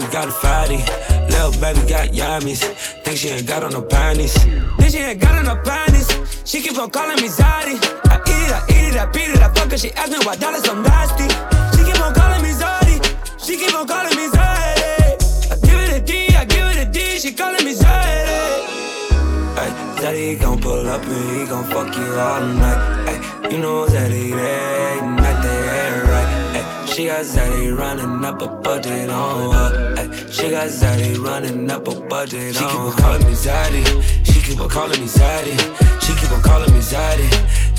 Baby 0.05 0.13
got 0.13 0.27
a 0.27 0.31
fatty. 0.31 0.77
Little 1.33 1.51
baby 1.59 1.79
got 1.89 2.09
yummies. 2.09 2.61
Think 3.03 3.17
she 3.17 3.29
ain't 3.29 3.47
got 3.47 3.63
on 3.63 3.71
no 3.71 3.81
panties. 3.81 4.35
Think 4.37 4.91
she 4.91 4.99
ain't 4.99 5.19
got 5.19 5.35
on 5.35 5.45
no 5.45 5.55
panties. 5.63 6.07
She 6.43 6.61
keep 6.61 6.77
on 6.77 6.91
calling 6.91 7.19
me 7.23 7.27
Zaddy. 7.27 7.79
I 8.05 8.21
eat 8.21 8.45
it, 8.45 8.53
I 8.53 8.61
eat 8.69 8.93
it, 8.93 9.01
I 9.01 9.05
beat 9.07 9.29
it, 9.29 9.41
I 9.41 9.51
fuck 9.51 9.71
her. 9.71 9.77
She 9.79 9.91
ask 9.93 10.11
me 10.11 10.19
why 10.23 10.35
dollars 10.35 10.63
so 10.63 10.79
nasty. 10.79 11.27
She 11.75 11.91
keep 11.91 11.99
on 11.99 12.13
calling 12.13 12.43
me 12.43 12.49
Zaddy. 12.49 13.01
She 13.43 13.57
keep 13.57 13.73
on 13.73 13.87
calling 13.87 14.15
me 14.15 14.27
Zaddy. 14.29 15.51
I 15.51 15.55
give 15.65 15.79
it 15.79 15.97
a 15.97 16.05
D, 16.05 16.35
I 16.35 16.45
give 16.45 16.67
it 16.67 16.87
a 16.87 16.91
D. 16.91 16.99
She 17.17 17.31
calling 17.33 17.65
me 17.65 17.73
Zaddy. 17.73 19.57
Ay, 19.57 19.97
daddy 20.01 20.35
gon' 20.35 20.59
pull 20.59 20.87
up 20.87 21.01
and 21.03 21.39
he 21.39 21.47
gon' 21.47 21.63
fuck 21.63 21.95
you 21.97 22.13
all 22.13 22.41
night. 22.41 23.09
Ay, 23.09 23.49
you 23.49 23.57
know 23.57 23.87
that 23.87 24.11
it 24.11 24.35
ain't 24.35 25.19
right. 26.03 26.29
Ay, 26.53 26.85
she 26.85 27.07
got 27.07 27.25
Zaddy 27.25 27.75
running 27.75 28.23
up 28.23 28.39
a 28.43 28.47
budget 28.47 29.09
on 29.09 29.51
her. 29.51 29.94
She 30.45 30.51
got 30.51 30.67
Zaddy 30.67 31.17
running 31.17 31.71
up 31.71 31.87
a 31.87 31.99
budget 32.01 32.53
she 32.53 32.63
on 32.63 32.69
her. 32.69 32.93
She 32.93 33.01
keep 33.01 33.01
on 33.01 33.01
calling 33.01 33.25
me 33.25 33.33
Zaddy. 33.33 34.25
She 34.25 34.41
keep 34.41 34.61
on 34.61 34.69
calling 34.69 35.01
me 35.01 35.07
Zaddy. 35.07 35.57
She 36.05 36.13
keep 36.13 36.31
on 36.31 36.41
calling 36.43 36.71
me 36.71 36.81
Zaddy. 36.81 37.27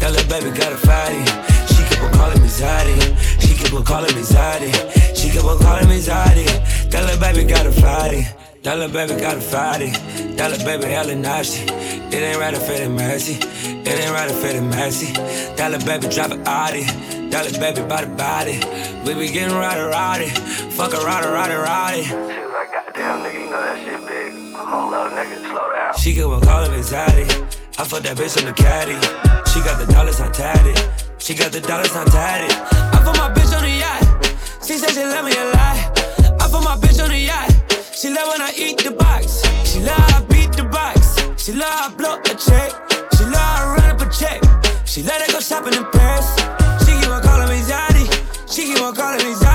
That 0.01 0.11
little 0.11 0.29
baby 0.29 0.51
got 0.51 0.73
a 0.73 0.77
fatty. 0.77 1.23
She 1.71 1.85
keep 1.87 2.03
on 2.03 2.11
calling 2.13 2.43
me 2.43 2.49
Zaddy. 2.49 2.99
She 3.41 3.55
keep 3.55 3.73
on 3.73 3.85
calling 3.85 4.13
me 4.17 4.23
Zaddy. 4.23 4.73
She 5.15 5.31
keep 5.31 5.45
on 5.45 5.61
calling 5.61 5.89
me 5.89 6.01
Zaddy. 6.01 6.91
That 6.91 7.05
little 7.05 7.21
baby 7.21 7.45
got 7.45 7.67
a 7.67 7.71
fatty. 7.71 8.27
That 8.65 8.79
little 8.79 8.93
baby 8.93 9.21
got 9.21 9.37
a 9.37 9.41
fatty. 9.41 9.91
That 10.35 10.51
little 10.51 10.67
baby 10.67 10.87
hella 10.87 11.15
nasty. 11.15 11.71
It 11.71 12.15
ain't 12.15 12.41
right 12.41 12.53
to 12.53 12.59
fit 12.59 12.81
in 12.81 12.97
mercy. 12.97 13.35
It 13.39 13.87
ain't 13.87 14.11
right 14.11 14.29
to 14.29 14.35
fit 14.35 14.57
in 14.57 14.69
mercy. 14.71 15.13
That 15.55 15.71
little 15.71 15.87
baby 15.87 16.13
drive 16.13 16.33
a 16.33 16.43
Audi. 16.43 16.83
That 17.31 17.45
little 17.45 17.61
baby 17.61 17.83
body 17.87 18.09
body. 18.19 18.59
We 19.07 19.15
be 19.15 19.33
getting 19.33 19.55
rowdy 19.55 19.83
rowdy. 19.83 20.31
Fuck 20.75 20.95
a 20.95 20.97
rowdy 20.97 21.29
rowdy 21.29 21.55
rowdy. 21.55 22.46
She 26.07 26.15
keep 26.15 26.25
on 26.27 26.41
calling 26.41 26.71
me 26.71 26.79
Zaddy. 26.79 27.27
I 27.79 27.85
fuck 27.85 28.03
that 28.03 28.17
bitch 28.17 28.39
on 28.39 28.47
the 28.47 28.53
caddy. 28.53 28.95
She 29.51 29.59
got 29.61 29.79
the 29.79 29.93
dollars 29.93 30.21
on 30.21 30.31
tatted. 30.31 30.79
She 31.19 31.35
got 31.35 31.51
the 31.51 31.61
dollars 31.61 31.95
on 31.97 32.07
tatted. 32.07 32.51
I 32.51 33.03
put 33.03 33.17
my 33.19 33.31
bitch 33.35 33.51
on 33.57 33.63
the 33.63 33.71
yacht. 33.71 34.07
She 34.63 34.79
said 34.79 34.91
she 34.91 35.03
love 35.03 35.25
me 35.25 35.35
a 35.35 35.47
lot. 35.55 35.77
I 36.39 36.47
put 36.51 36.63
my 36.63 36.77
bitch 36.79 37.03
on 37.03 37.11
the 37.11 37.19
yacht. 37.19 37.51
She 37.95 38.11
love 38.11 38.29
when 38.29 38.41
I 38.41 38.53
eat 38.57 38.79
the 38.79 38.93
box. 38.93 39.43
She 39.65 39.81
love 39.81 39.99
I 39.99 40.23
beat 40.31 40.53
the 40.53 40.65
box. 40.65 41.19
She 41.43 41.53
love 41.53 41.67
I 41.71 41.95
blow 41.97 42.19
a 42.19 42.35
check. 42.39 42.71
She 43.19 43.25
love 43.25 43.35
I 43.35 43.77
run 43.79 43.91
up 43.91 44.01
a 44.01 44.07
check. 44.11 44.39
She 44.87 45.03
let 45.03 45.23
her 45.23 45.33
go 45.33 45.41
shopping 45.41 45.75
in 45.75 45.85
Paris. 45.91 46.27
She 46.87 46.95
keep 46.99 47.11
on 47.11 47.23
calling 47.23 47.49
me 47.51 47.63
Zaddy. 47.67 48.07
She 48.47 48.63
keep 48.71 48.83
on 48.83 48.95
calling 48.95 49.27
me 49.27 49.35
Zaddy 49.35 49.46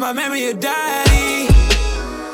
my 0.00 0.14
memory 0.14 0.46
a 0.46 0.54
daddy. 0.54 1.46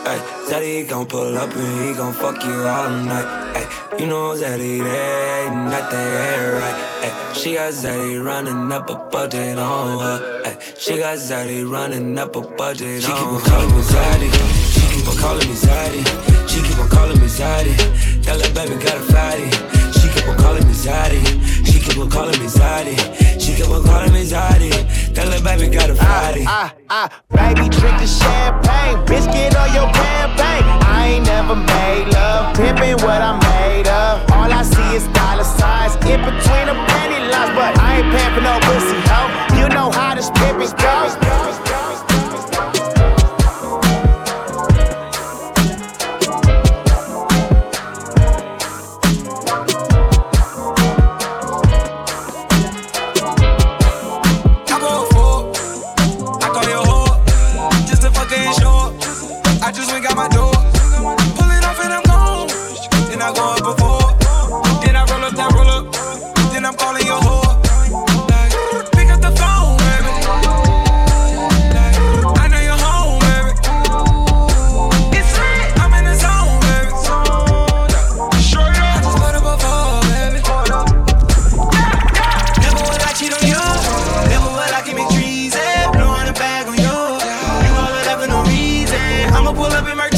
Ay, 0.07 0.47
daddy 0.49 0.85
gon' 0.85 1.05
pull 1.05 1.37
up 1.37 1.51
and 1.53 1.89
he 1.89 1.95
gon' 1.95 2.13
fuck 2.13 2.43
you 2.45 2.55
all 2.63 2.91
night. 2.91 3.27
Ay, 3.57 3.97
you 3.99 4.07
know 4.07 4.39
daddy 4.39 4.79
there 4.79 5.47
ain't 5.49 5.57
nothing 5.67 5.99
right. 6.63 6.77
Ay, 7.03 7.33
she 7.35 7.55
got 7.55 7.75
Daddy 7.83 8.17
running 8.17 8.71
up 8.71 8.89
a 8.89 8.95
budget 9.11 9.59
on 9.59 9.99
her. 9.99 10.43
Ay, 10.47 10.57
she 10.79 10.99
got 10.99 11.19
Daddy 11.29 11.65
running 11.65 12.17
up 12.17 12.37
a 12.37 12.41
budget 12.41 13.03
she 13.03 13.11
on 13.11 13.35
her. 13.35 13.41
She 13.41 13.45
keep 13.45 13.49
on 13.49 13.51
calling 13.51 13.75
me 13.75 13.83
Daddy, 13.91 14.31
She 14.71 14.81
keep 14.95 15.09
on 15.09 15.17
calling 15.19 15.49
me 15.49 15.57
Daddy, 15.67 16.03
She 16.47 16.63
keep 16.63 16.79
on 16.79 16.89
calling 16.89 17.21
me 17.21 17.29
Daddy. 17.37 17.75
Tell 18.23 18.39
her 18.39 18.55
baby 18.55 18.77
got 18.83 18.97
a 18.97 19.03
fatty. 19.11 19.51
She 19.99 20.07
keep 20.15 20.29
on 20.29 20.37
calling 20.39 20.67
me 20.67 20.75
Daddy, 20.85 21.21
She 21.67 21.81
keep 21.81 21.99
on 21.99 22.11
calling 22.11 22.39
me 22.39 22.47
Daddy, 22.47 22.97
She 23.41 23.55
keep 23.57 23.69
on 23.69 23.83
calling 23.83 24.13
me 24.13 24.29
Daddy. 24.29 24.71
That 25.17 25.29
little 25.29 25.45
baby 25.49 25.73
got 25.73 25.89
a 25.89 25.97
ah, 25.97 26.05
Friday. 26.05 26.45
Ah, 26.45 26.75
ah, 26.91 27.09
baby, 27.33 27.73
drink 27.73 27.97
the 27.97 28.07
champagne. 28.07 29.01
Biscuit 29.09 29.57
on 29.57 29.73
your 29.73 29.89
campaign. 29.89 30.61
I 30.85 31.17
ain't 31.17 31.25
never 31.25 31.57
made 31.57 32.13
love. 32.13 32.53
Pimping 32.55 33.01
what 33.01 33.25
I 33.25 33.33
made 33.49 33.89
of. 33.89 34.29
All 34.37 34.53
I 34.53 34.61
see 34.61 34.93
is 34.93 35.09
dollar 35.17 35.49
signs 35.49 35.97
in 36.05 36.21
between 36.21 36.69
the 36.69 36.77
penny 36.93 37.33
lines. 37.33 37.49
But 37.57 37.81
I 37.81 38.05
ain't 38.05 38.13
paying 38.13 38.45
no 38.45 38.61
pussy, 38.69 39.01
hoe. 39.09 39.57
You 39.57 39.73
know 39.73 39.89
how 39.91 40.15
this 40.15 40.29
pimpin' 40.37 40.77
goes. 40.77 41.66
pull 89.67 89.75
up 89.75 89.89
in 89.89 89.97
my 89.97 90.16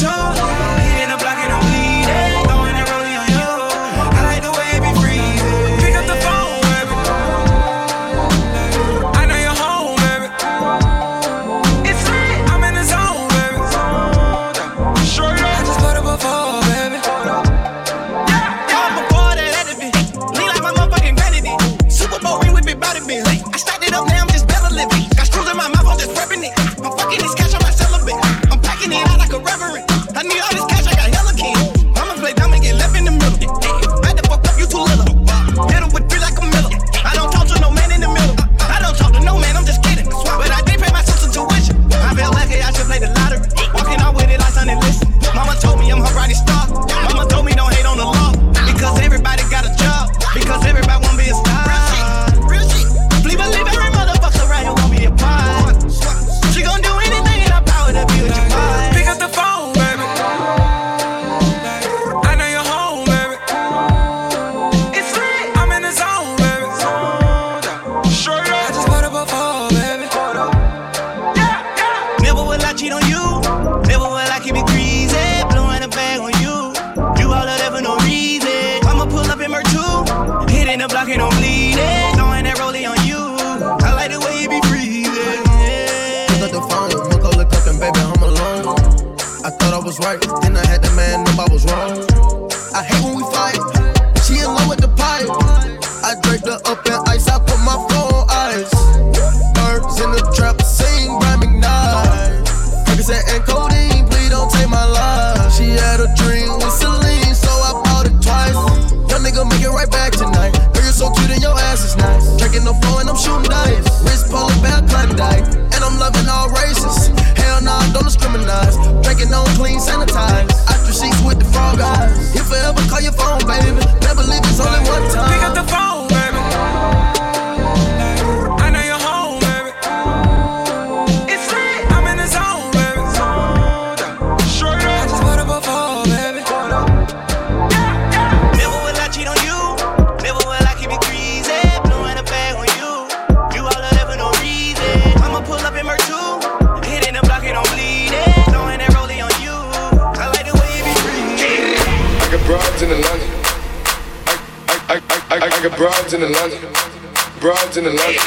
broads 156.09 156.25
in 156.25 156.33
Atlanta, 156.33 157.41
broads 157.41 157.77
in 157.77 157.85
Atlanta. 157.85 158.21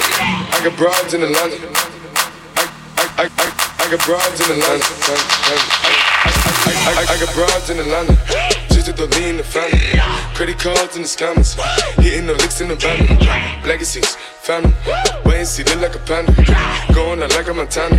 I 0.53 0.61
got 0.63 0.77
broads 0.77 1.13
in 1.15 1.23
Atlanta. 1.23 1.57
I 2.55 2.69
I 2.95 3.05
I 3.17 3.25
I, 3.25 3.49
I 3.79 3.89
got 3.89 4.05
broads 4.05 4.39
in 4.39 4.51
Atlanta. 4.53 4.85
I, 5.01 5.17
I, 6.61 6.93
I, 6.93 7.05
I 7.09 7.19
got 7.25 7.33
broads 7.33 7.69
in 7.71 7.79
Atlanta. 7.79 8.13
Just 8.69 8.87
at 8.89 8.97
the 8.97 9.07
lean 9.17 9.37
the 9.37 9.43
family. 9.43 9.79
Credit 10.35 10.59
cards 10.59 10.95
and 10.95 11.05
the 11.05 11.09
scammers. 11.09 11.57
Hitting 11.99 12.27
the 12.27 12.33
licks 12.33 12.61
in 12.61 12.67
the 12.67 12.75
van. 12.75 13.01
Legacies, 13.65 14.15
family. 14.41 14.73
Wait 15.25 15.39
and 15.39 15.47
see, 15.47 15.63
look 15.63 15.81
like 15.81 15.95
a 15.95 15.99
panda. 16.05 16.33
Going 16.93 17.23
out 17.23 17.31
like 17.31 17.47
a 17.47 17.53
Montana. 17.53 17.97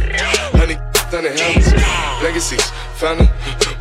Honey, 0.54 0.76
down 1.10 1.24
the 1.24 1.34
helmets. 1.34 1.72
Legacies, 2.22 2.70
family. 2.94 3.28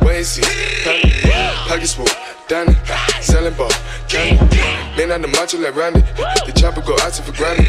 Wait 0.00 0.16
and 0.16 0.26
see, 0.26 0.42
Pack 0.82 1.68
Pockets 1.68 1.94
full 1.94 2.31
done. 2.48 2.76
Selling 3.20 3.54
ball, 3.54 3.70
candy. 4.08 4.56
Man 4.96 5.12
on 5.12 5.22
the 5.22 5.28
macho 5.28 5.58
like 5.58 5.74
Randy. 5.74 6.00
The 6.46 6.52
chopper 6.56 6.80
go 6.82 6.96
out 7.00 7.14
for 7.14 7.32
granted. 7.32 7.66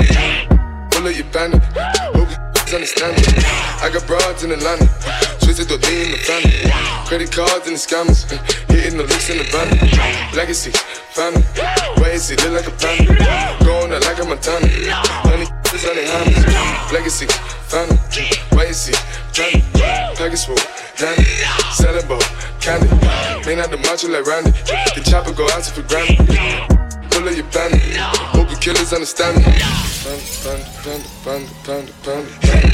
Pull 0.91 1.07
up 1.07 1.15
your 1.15 1.25
bandit. 1.31 1.61
Hope 2.15 2.29
understand 2.73 3.15
it. 3.17 3.45
I 3.83 3.89
got 3.93 4.05
broads 4.07 4.43
in 4.43 4.51
Atlanta. 4.51 4.87
Twisted 5.41 5.67
the 5.67 5.77
lean 5.77 6.05
in 6.05 6.11
the 6.11 6.17
family. 6.17 6.71
Credit 7.05 7.31
cards 7.31 7.67
and 7.67 7.75
the 7.75 7.81
scammers. 7.81 8.25
Hitting 8.69 8.97
the 8.97 9.03
looks 9.03 9.29
in 9.29 9.37
the 9.37 9.43
van. 9.53 9.69
Legacy, 10.35 10.71
family. 11.13 11.43
Why 12.01 12.09
is 12.09 12.31
it 12.31 12.41
look 12.43 12.53
like 12.53 12.67
a 12.67 12.71
family? 12.71 13.15
Going 13.65 13.93
out 13.93 14.01
like 14.01 14.19
a 14.19 14.25
Montana. 14.25 14.67
Honey 15.27 15.62
this 15.73 15.89
how 15.89 15.95
they 15.95 16.05
hunt 16.05 16.93
Legacy, 16.93 17.25
thunder, 17.65 17.97
legacy, 18.53 18.93
thunder, 19.33 19.65
package 20.13 20.45
swoop, 20.45 20.61
dandy, 21.01 21.25
selling 21.73 22.05
ball, 22.05 22.21
candy. 22.61 22.85
May 23.41 23.57
not 23.57 23.73
the 23.73 23.81
macho 23.81 24.05
like 24.05 24.21
Randy. 24.29 24.51
The 24.93 25.01
chopper 25.01 25.33
go 25.33 25.49
out 25.49 25.65
for 25.65 25.81
Grammy. 25.89 26.13
Pull 27.09 27.25
up 27.25 27.33
your 27.33 27.49
bandit. 27.49 27.81
Hope 28.37 28.49
the 28.49 28.57
killers 28.61 28.93
understand 28.93 29.41
me. 29.41 29.49
Panda, 30.45 30.69
panda, 30.85 31.09
panda, 31.25 31.49
panda, 31.65 31.91
panda, 32.05 32.29
panda. 32.45 32.69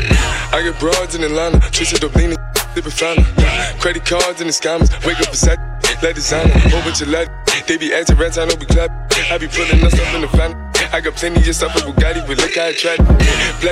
I 0.51 0.59
get 0.61 0.77
broads 0.77 1.15
in 1.15 1.23
Atlanta, 1.23 1.59
Trisha 1.71 1.95
Dublini, 2.03 2.35
sipping 2.75 2.91
Fanta. 2.91 3.79
Credit 3.79 4.03
cards 4.03 4.41
in 4.41 4.47
the 4.47 4.53
scammers, 4.53 4.91
wake 5.07 5.21
up 5.21 5.31
beside 5.31 5.55
sec, 5.55 6.03
let 6.03 6.15
designer, 6.15 6.51
over 6.75 6.91
to 6.91 7.05
let. 7.05 7.31
They 7.65 7.77
be 7.77 7.93
acting 7.93 8.17
rent, 8.17 8.37
I 8.37 8.43
know 8.43 8.55
we 8.59 8.65
clap. 8.65 8.91
I 9.31 9.37
be 9.37 9.47
pulling 9.47 9.85
us 9.85 9.97
up 9.97 10.13
in 10.15 10.19
the 10.19 10.27
van. 10.35 10.68
I 10.91 11.01
got 11.01 11.15
plenty 11.15 11.47
of 11.47 11.55
stuff 11.55 11.75
with 11.75 11.83
Bugatti, 11.85 12.25
but 12.25 12.37
look 12.37 12.55
how 12.55 12.65
I 12.65 12.73
tried. 12.73 12.99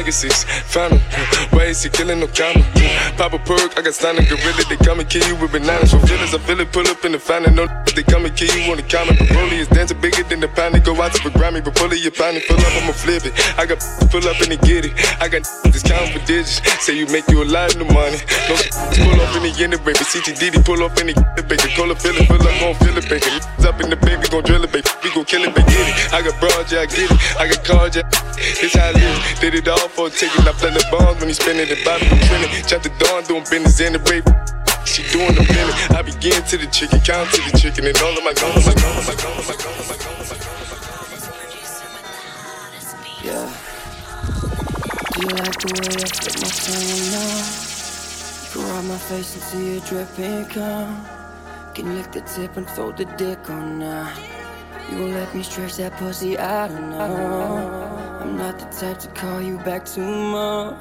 Six, 0.08 0.46
found 0.72 0.94
him. 0.94 1.02
Why 1.52 1.66
is 1.66 1.84
he 1.84 1.90
killing 1.90 2.20
no 2.20 2.28
comma? 2.28 2.64
Pop 3.18 3.34
a 3.34 3.40
perk, 3.40 3.78
I 3.78 3.82
got 3.82 3.94
signed 3.94 4.20
a 4.20 4.24
gorilla. 4.24 4.64
They 4.70 4.78
come 4.78 5.00
and 5.00 5.10
kill 5.10 5.26
you 5.28 5.36
with 5.36 5.52
bananas 5.52 5.92
for 5.92 6.00
feelings. 6.08 6.34
I 6.34 6.40
feel 6.40 6.60
it, 6.62 6.72
pull 6.72 6.88
up 6.88 7.04
in 7.04 7.12
the 7.12 7.20
fountain. 7.20 7.56
No, 7.56 7.68
they 7.94 8.04
come 8.04 8.26
and 8.26 8.36
kill 8.36 8.54
you 8.56 8.72
on 8.72 8.78
the. 8.78 8.84
But 8.88 9.28
Broly 9.34 9.60
is 9.60 9.68
dancing 9.68 10.00
bigger 10.00 10.24
than 10.24 10.40
the 10.40 10.48
pound. 10.48 10.76
They 10.76 10.80
go 10.80 10.96
out 11.02 11.14
to 11.14 11.24
the 11.24 11.30
Grammy, 11.38 11.64
but 11.64 11.76
pull 11.76 11.92
it, 11.92 12.00
your 12.00 12.12
pound. 12.12 12.40
Pull 12.48 12.58
up, 12.58 12.74
I'ma 12.82 12.94
flip 12.94 13.26
it. 13.26 13.34
I 13.60 13.66
got 13.66 13.84
pull 14.10 14.24
up 14.30 14.40
and 14.40 14.54
they 14.54 14.62
get 14.64 14.86
it. 14.86 14.94
I 15.20 15.28
got 15.28 15.44
discount 15.68 16.14
for 16.14 16.24
digits. 16.26 16.64
Say 16.86 16.96
you 16.96 17.08
make 17.08 17.28
you 17.28 17.44
a 17.44 17.50
lot 17.50 17.76
of 17.76 17.84
money. 17.92 18.22
No, 18.48 18.56
pull 18.96 19.20
up 19.20 19.36
in 19.36 19.44
the 19.44 19.54
end 19.60 19.74
of 19.74 19.84
baby. 19.84 20.00
CTD, 20.00 20.64
pull 20.64 20.82
up 20.84 20.96
in 21.02 21.12
the 21.12 21.44
baby. 21.44 21.68
Cola 21.76 21.96
fill 21.96 22.16
it, 22.16 22.28
fill 22.32 22.42
up, 22.42 22.54
gon' 22.64 22.76
fill 22.80 22.98
it, 22.98 23.10
baby. 23.10 23.28
Up 23.68 23.82
in 23.82 23.90
the 23.90 23.98
baby, 23.98 24.24
gon' 24.30 24.44
drill 24.44 24.64
it, 24.64 24.72
baby. 24.72 24.88
We 25.04 25.12
gon' 25.12 25.26
kill 25.26 25.44
it, 25.44 25.54
baby. 25.54 25.68
It. 25.74 26.14
I 26.14 26.22
got 26.22 26.40
broad, 26.40 26.72
yeah, 26.72 26.82
I 26.82 26.86
get 26.88 27.06
it. 27.06 27.07
I 27.40 27.48
got 27.48 27.64
cards, 27.64 27.96
yeah. 27.96 28.10
This 28.36 28.74
how 28.74 28.90
I 28.90 28.92
live. 28.92 29.40
Did 29.40 29.56
it 29.56 29.68
all 29.68 29.88
for 29.90 30.08
a 30.08 30.10
ticket. 30.10 30.48
I 30.48 30.52
play 30.54 30.72
the 30.72 30.86
bombs 30.92 31.20
when 31.20 31.30
he 31.30 31.34
spinning 31.34 31.68
the 31.68 31.78
Bobby 31.84 32.08
trending. 32.28 32.52
Chop 32.68 32.84
the 32.84 32.90
dawn, 33.00 33.24
doing 33.24 33.44
business 33.50 33.80
in 33.80 33.94
the 33.94 34.00
rape. 34.10 34.26
She 34.86 35.04
doing 35.12 35.36
the 35.36 35.44
minute. 35.44 35.76
I 35.92 36.02
begin 36.02 36.42
to 36.44 36.58
the 36.58 36.68
chicken, 36.68 37.00
count 37.02 37.30
to 37.34 37.42
the 37.52 37.58
chicken, 37.58 37.86
and 37.86 37.98
all 38.00 38.18
of 38.18 38.24
my 38.24 38.34
guns, 38.34 38.66
my 38.66 38.74
guns, 38.74 39.08
my 39.08 39.16
guns, 39.16 39.48
my 39.48 39.56
guns, 39.56 39.90
my 39.90 39.98
guns, 39.98 40.30
my 40.32 40.38
guns. 40.38 40.68
Yeah. 43.24 43.52
You 45.18 45.28
like 45.34 45.58
the 45.60 45.70
way 45.76 45.92
I 45.92 46.08
flip 46.08 46.36
my 46.40 46.50
tongue 46.50 47.10
now? 47.12 47.42
You 48.42 48.54
can 48.54 48.62
rub 48.70 48.86
my 48.86 48.98
face 48.98 49.34
and 49.36 49.44
see 49.44 49.78
it 49.78 49.86
dripping 49.86 50.46
come. 50.46 51.06
Can 51.74 51.96
lick 51.96 52.12
the 52.12 52.22
tip 52.22 52.56
and 52.58 52.68
throw 52.70 52.92
the 52.92 53.06
dick 53.18 53.50
on 53.50 53.80
now. 53.80 54.37
You 54.90 55.08
let 55.08 55.36
me 55.36 55.44
stretch 55.44 55.76
that 55.78 55.98
pussy 55.98 56.38
out 56.38 56.72
no? 56.72 58.20
I'm 58.22 58.38
not 58.38 58.58
the 58.58 58.66
type 58.66 59.00
to 59.00 59.08
call 59.10 59.42
you 59.42 59.58
back 59.60 59.86
too 59.86 60.02
much. 60.02 60.76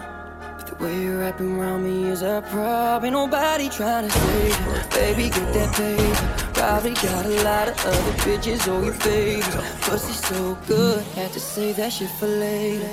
But 0.57 0.67
the 0.69 0.85
way 0.85 1.03
you're 1.03 1.19
wrapping 1.19 1.59
around 1.59 1.85
me 1.85 2.09
is 2.11 2.23
a 2.23 2.43
problem. 2.51 3.05
Ain't 3.05 3.13
nobody 3.13 3.69
trying 3.69 4.09
to 4.09 4.11
save 4.11 4.61
you. 4.61 4.91
Baby, 4.91 5.29
get 5.29 5.53
that 5.55 5.75
paper. 5.75 6.53
Probably 6.55 6.95
got 6.95 7.27
a 7.27 7.43
lot 7.43 7.69
of 7.69 7.87
other 7.87 8.13
bitches 8.23 8.73
on 8.73 8.85
your 8.85 8.95
favor. 8.95 9.65
Pussy 9.83 10.13
so 10.13 10.57
good, 10.67 11.03
had 11.15 11.33
to 11.33 11.41
say 11.41 11.73
that 11.73 11.93
shit 11.93 12.11
for 12.11 12.29
later. 12.29 12.87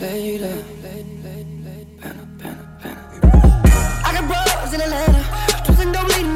Later. 0.00 0.77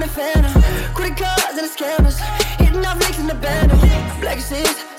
The 0.03 0.09
phantom. 0.09 0.63
Credit 0.95 1.17
cards 1.17 1.59
and 1.59 1.67
the 1.67 1.73
scammers, 1.73 2.19
hitting 2.59 2.85
off 2.85 2.99
licks 2.99 3.19
in 3.19 3.27
the 3.27 3.35
bando. 3.35 3.77
Black 4.21 4.39
is 4.39 4.49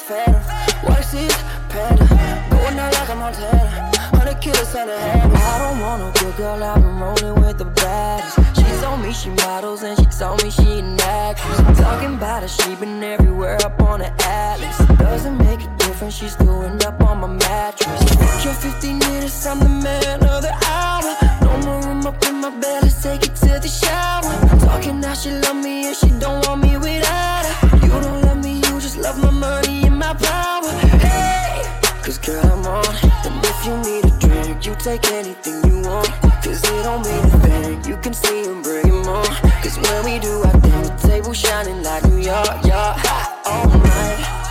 phantom, 0.08 0.42
white 0.88 1.14
is 1.14 1.36
panda. 1.70 2.06
Going 2.50 2.80
out 2.80 2.94
like 2.94 3.10
a 3.10 3.16
Montana, 3.16 3.92
hundred 4.16 4.40
killers 4.40 4.76
on 4.76 4.88
the 4.88 4.98
hand. 4.98 5.34
I 5.34 5.60
don't 5.60 5.80
want 5.82 6.00
no 6.04 6.12
good 6.20 6.36
girl, 6.38 6.64
I've 6.64 6.82
been 6.82 7.00
rolling 7.00 7.36
with 7.42 7.58
the 7.58 7.66
baddest. 7.66 8.36
She 8.56 8.64
told 8.82 9.02
me 9.02 9.12
she 9.12 9.30
models 9.46 9.84
and 9.84 9.98
she 10.00 10.06
told 10.06 10.42
me 10.44 10.50
she 10.50 10.80
an 10.80 11.00
actress. 11.02 11.58
Talking 11.78 12.16
about 12.16 12.44
her, 12.44 12.48
she 12.48 12.76
been 12.76 13.04
everywhere 13.04 13.58
up 13.66 13.82
on 13.82 14.00
the 14.00 14.12
atlas. 14.24 14.78
Doesn't 14.98 15.38
make 15.38 15.62
a 15.62 15.78
difference, 15.78 16.16
she's 16.16 16.34
still 16.34 16.64
end 16.64 16.86
up 16.86 17.02
on 17.04 17.20
my 17.20 17.28
mattress. 17.28 18.00
Fuck 18.16 18.46
your 18.46 18.54
15 18.54 19.00
minutes, 19.00 19.46
I'm 19.46 19.60
the 19.60 19.70
man 19.70 20.24
of 20.24 20.42
the 20.42 20.54
hour. 20.66 21.33
No 21.54 21.60
more 21.60 21.82
room 21.82 22.06
up 22.08 22.26
in 22.26 22.42
my 22.42 22.50
bed, 22.50 22.82
let's 22.82 23.04
take 23.04 23.24
it 23.24 23.36
to 23.36 23.60
the 23.62 23.68
shower. 23.68 24.34
Talking 24.60 25.00
now 25.00 25.14
she 25.14 25.30
love 25.30 25.56
me 25.56 25.86
and 25.88 25.96
she 25.96 26.10
don't 26.20 26.44
want 26.48 26.64
me 26.64 26.78
without 26.78 27.46
her. 27.46 27.78
You 27.78 27.92
don't 28.02 28.22
love 28.24 28.44
me, 28.44 28.56
you 28.56 28.82
just 28.82 28.98
love 28.98 29.22
my 29.22 29.30
money 29.30 29.86
and 29.86 29.98
my 30.00 30.16
power. 30.16 30.72
Hey, 30.98 31.62
cause 32.02 32.18
girl, 32.18 32.44
I'm 32.44 32.66
on. 32.66 32.86
And 33.26 33.46
if 33.46 33.66
you 33.68 33.78
need 33.86 34.06
a 34.06 34.12
drink, 34.20 34.66
you 34.66 34.74
take 34.80 35.06
anything 35.12 35.64
you 35.70 35.82
want. 35.88 36.10
Cause 36.44 36.64
it 36.64 36.84
don't 36.84 37.04
mean 37.06 37.24
a 37.24 37.40
thing, 37.46 37.86
you 37.86 37.98
can 37.98 38.16
see 38.16 38.46
and 38.46 38.64
bring 38.64 38.88
him 38.88 39.08
on. 39.08 39.26
Cause 39.62 39.78
when 39.78 40.06
we 40.06 40.18
do 40.20 40.42
our 40.42 40.60
thing, 40.60 40.82
the 40.82 41.08
table 41.08 41.34
shining 41.34 41.84
like 41.84 42.04
New 42.06 42.18
York, 42.18 42.66
yeah. 42.66 42.98
Oh 43.46 43.70
my, 43.70 44.43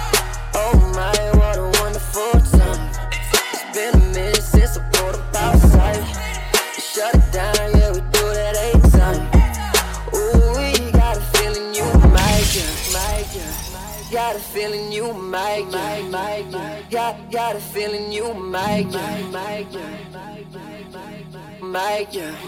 Got 14.23 14.37
a 14.37 14.39
feeling 14.39 14.93
you 14.93 15.13
might, 15.13 15.69
might, 15.73 16.47
yeah. 16.49 16.81
Got, 16.93 17.33
got 17.33 17.57
a 17.57 17.59
feeling 17.59 18.13
you 18.13 18.33
might, 18.33 18.87
might. 18.93 19.29
Might, 19.33 19.73
might, 19.73 20.13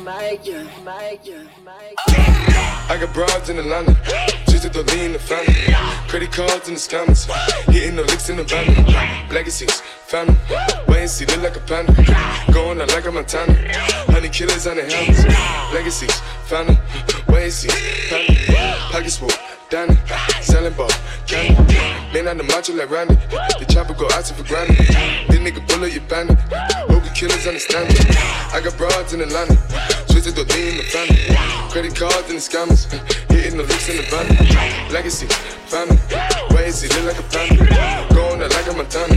might, 0.05 0.47
yeah, 0.47 0.63
might, 0.85 1.29
I 2.89 2.97
got 3.01 3.13
broads 3.13 3.51
in 3.51 3.59
Atlanta, 3.59 3.97
just 4.47 4.73
to 4.73 4.83
lean 4.83 5.15
the 5.15 5.19
family. 5.19 5.75
Credit 6.07 6.31
cards 6.31 6.69
in 6.69 6.75
the 6.75 6.81
scammers, 6.81 7.27
hitting 7.73 7.97
the 7.97 8.05
licks 8.05 8.29
in 8.31 8.37
the 8.37 8.45
van. 8.45 8.69
Legacies, 9.31 9.81
family, 9.81 10.37
see, 11.07 11.27
look 11.27 11.43
like 11.43 11.57
a 11.57 11.61
panda. 11.61 11.93
Going 12.53 12.81
out 12.81 12.89
like 12.89 13.07
a 13.07 13.13
Montana, 13.13 13.53
honey 14.13 14.29
killers 14.29 14.67
on 14.67 14.77
the 14.77 14.85
helmets. 14.85 15.25
Legacies, 15.75 16.21
family, 16.47 16.79
see, 17.51 17.69
family. 18.09 18.37
Pockets 18.91 19.19
full, 19.19 19.31
Danny, 19.71 19.97
selling 20.41 20.73
ball, 20.75 20.91
candy. 21.27 21.75
Man 22.13 22.29
on 22.29 22.37
the 22.39 22.45
macho 22.45 22.75
like 22.75 22.91
Randy, 22.91 23.17
the 23.59 23.67
chopper 23.69 23.95
go 23.95 24.07
out 24.13 24.27
for 24.27 24.45
granted. 24.45 24.77
This 24.77 25.39
nigga 25.39 25.67
bullet 25.69 25.93
you 25.93 26.01
bandit, 26.01 26.39
hope 26.89 27.05
killers 27.15 27.47
understand 27.47 27.91
it. 27.91 28.01
I 28.55 28.61
got 28.63 28.77
broads 28.79 29.13
in 29.13 29.21
Atlanta, 29.21 29.57
twisted 30.09 30.37
the 30.37 30.45
lean 30.55 30.69
in 30.69 30.77
the 30.79 30.85
family. 30.85 31.27
Credit 31.71 31.95
cards 31.97 32.31
and 32.31 32.39
the 32.39 32.45
scammers, 32.45 32.87
hitting 33.31 33.59
the 33.59 33.65
licks 33.65 33.89
in 33.89 33.97
the 33.97 34.05
van. 34.09 34.27
Legacy, 34.93 35.27
family, 35.67 35.99
and 36.65 36.75
see, 36.75 36.89
look 36.95 37.13
like 37.13 37.19
a 37.19 37.27
panda. 37.35 38.15
Going 38.15 38.34
out 38.43 38.51
like 38.51 38.67
a 38.67 38.73
Montana, 38.73 39.15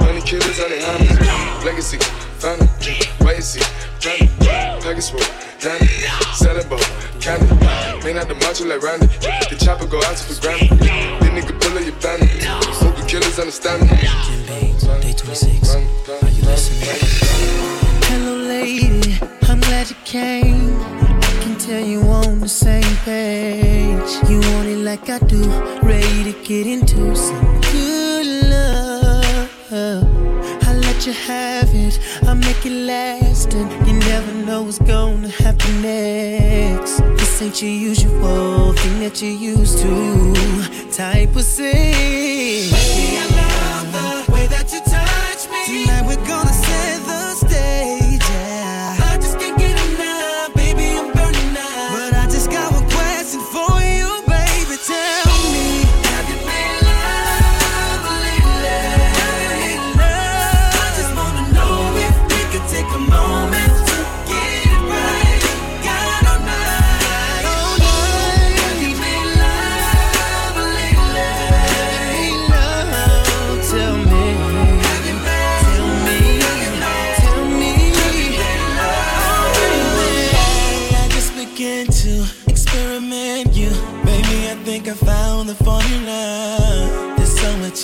honey 0.00 0.20
killers 0.22 0.60
on 0.60 0.70
the. 0.70 0.78
Legacy, 1.64 1.98
family, 2.38 2.68
see, 3.40 3.60
family. 4.00 4.28
Package 4.80 5.10
full, 5.10 5.20
Danny, 5.60 5.88
ball, 6.68 6.78
candy. 7.20 7.46
Man 8.04 8.18
out 8.18 8.28
the 8.28 8.34
macho 8.34 8.64
like 8.66 8.82
Randy, 8.82 9.06
the 9.48 9.56
chopper 9.58 9.86
go 9.86 9.98
out 9.98 10.18
for 10.18 10.40
granted. 10.40 10.78
This 10.78 11.30
nigga 11.32 11.58
pull 11.60 11.78
up 11.78 11.84
your 11.84 11.96
bandit, 12.00 12.44
hope 12.44 12.96
the 12.96 13.06
killers 13.06 13.38
understand 13.38 13.82
me. 13.82 13.96
Day 15.00 15.12
26. 15.12 15.74
Are 15.74 16.28
you 16.28 16.42
listening? 16.44 16.98
Hello, 18.04 18.36
lady. 18.36 19.18
I'm 19.48 19.60
glad 19.60 19.88
you 19.88 19.96
came. 20.04 20.76
I 20.80 21.38
can 21.42 21.56
tell 21.58 21.84
you 21.84 22.00
on 22.02 22.40
the 22.40 22.48
same 22.48 22.96
page. 23.04 24.10
You 24.28 24.40
want 24.52 24.68
it 24.68 24.78
like 24.78 25.08
I 25.08 25.18
do. 25.20 25.42
Ready 25.82 26.32
to 26.32 26.32
get 26.44 26.66
into 26.66 27.16
some 27.16 27.63
you 31.06 31.12
have 31.12 31.68
it. 31.74 31.98
I 32.22 32.32
make 32.34 32.64
it 32.64 32.72
last, 32.72 33.52
and 33.52 33.86
you 33.86 33.92
never 33.92 34.32
know 34.46 34.62
what's 34.62 34.78
gonna 34.78 35.28
happen 35.28 35.82
next. 35.82 37.00
This 37.18 37.42
ain't 37.42 37.60
your 37.60 37.70
usual 37.70 38.72
thing 38.72 39.00
that 39.00 39.20
you 39.20 39.28
used 39.30 39.78
to. 39.80 40.90
Type 40.90 41.36
of 41.36 41.42
sex. 41.42 41.98
Baby, 42.72 43.18
I 43.18 43.26
love 43.40 43.92
the 43.92 44.32
way 44.32 44.46
that 44.46 44.72
you 44.72 44.80
touch 44.80 45.50
me. 45.50 45.84
Tonight 45.84 46.06
we're 46.06 46.26
gonna 46.26 46.43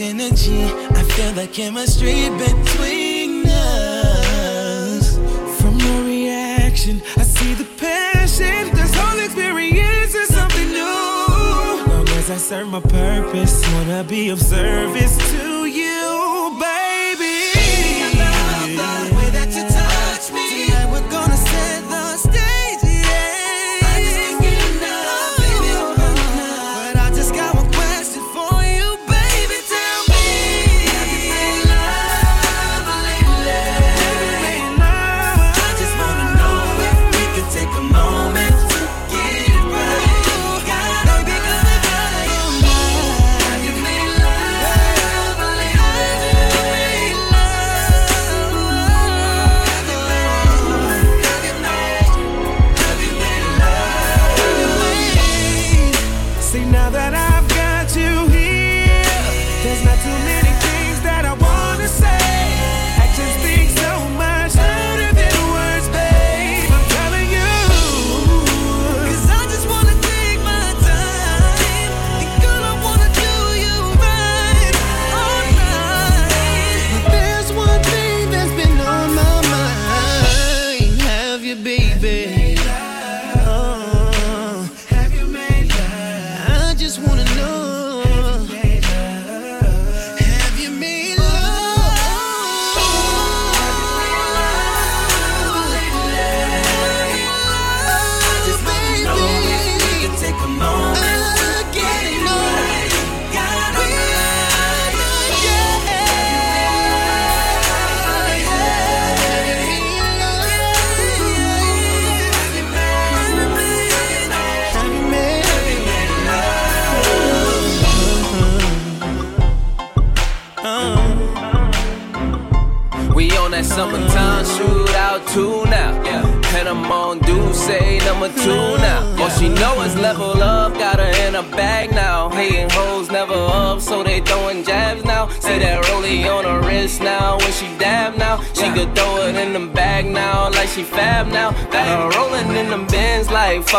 Energy. 0.01 0.65
I 0.65 1.03
feel 1.03 1.33
the 1.33 1.47
chemistry 1.47 2.31
between 2.31 3.45
us. 3.47 5.19
From 5.61 5.79
your 5.79 6.05
reaction, 6.05 7.03
I 7.19 7.23
see 7.23 7.53
the 7.53 7.67
passion. 7.77 8.75
This 8.75 8.95
whole 8.95 9.19
experience 9.19 10.15
is 10.15 10.35
something 10.35 10.69
new. 10.69 11.93
Long 11.93 12.09
as 12.09 12.31
I 12.31 12.39
serve 12.39 12.69
my 12.69 12.81
purpose. 12.81 13.63
Wanna 13.75 14.03
be 14.03 14.31
of 14.31 14.41
service 14.41 15.19
to 15.33 15.60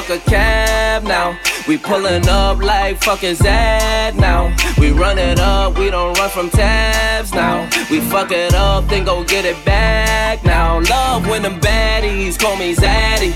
fuck 0.02 0.18
a 0.18 0.30
cab 0.30 1.04
now. 1.04 1.38
We 1.68 1.78
pulling 1.78 2.28
up 2.28 2.58
like 2.60 3.02
fuck 3.02 3.24
is 3.24 3.42
now. 3.42 4.56
We 4.78 4.92
run 4.92 5.18
it 5.18 5.40
up, 5.40 5.78
we 5.78 5.90
don't 5.90 6.18
run 6.18 6.30
from 6.30 6.50
tabs 6.50 7.34
now. 7.34 7.70
We 7.90 8.00
fuck 8.00 8.32
it 8.32 8.54
up, 8.54 8.88
then 8.88 9.06
go 9.06 9.24
get 9.24 9.46
it 9.46 9.64
back 9.66 10.44
now. 10.44 10.80
Love 10.80 11.28
when 11.28 11.44
them 11.44 11.60
baddies 11.60 12.40
call 12.40 12.56
me 12.58 12.74
Zaddy. 12.76 13.34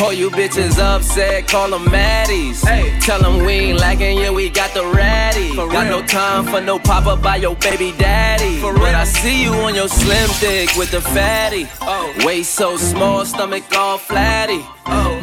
All 0.00 0.12
you 0.12 0.30
bitches 0.30 0.78
upset, 0.80 1.46
call 1.46 1.70
them 1.70 1.84
Maddies. 1.84 2.66
Hey. 2.66 2.98
Tell 3.00 3.20
them 3.20 3.44
we 3.46 3.52
ain't 3.52 3.78
lacking, 3.78 4.18
yeah, 4.18 4.30
we 4.30 4.50
got 4.50 4.74
the 4.74 4.84
ratty. 4.84 5.54
Got 5.54 5.86
no 5.86 6.04
time 6.04 6.44
for 6.46 6.60
no 6.60 6.80
pop 6.80 7.06
up 7.06 7.22
by 7.22 7.36
your 7.36 7.54
baby 7.56 7.92
daddy. 7.98 8.58
For 8.58 8.74
But 8.74 8.96
I 8.96 9.04
see 9.04 9.44
you 9.44 9.52
on 9.52 9.76
your 9.76 9.88
slim 9.88 10.28
dick 10.40 10.74
with 10.76 10.90
the 10.90 11.00
fatty. 11.00 11.68
Oh. 11.82 12.12
Waist 12.24 12.54
so 12.54 12.76
small, 12.76 13.24
stomach 13.24 13.62
all 13.76 13.98
flatty. 13.98 14.64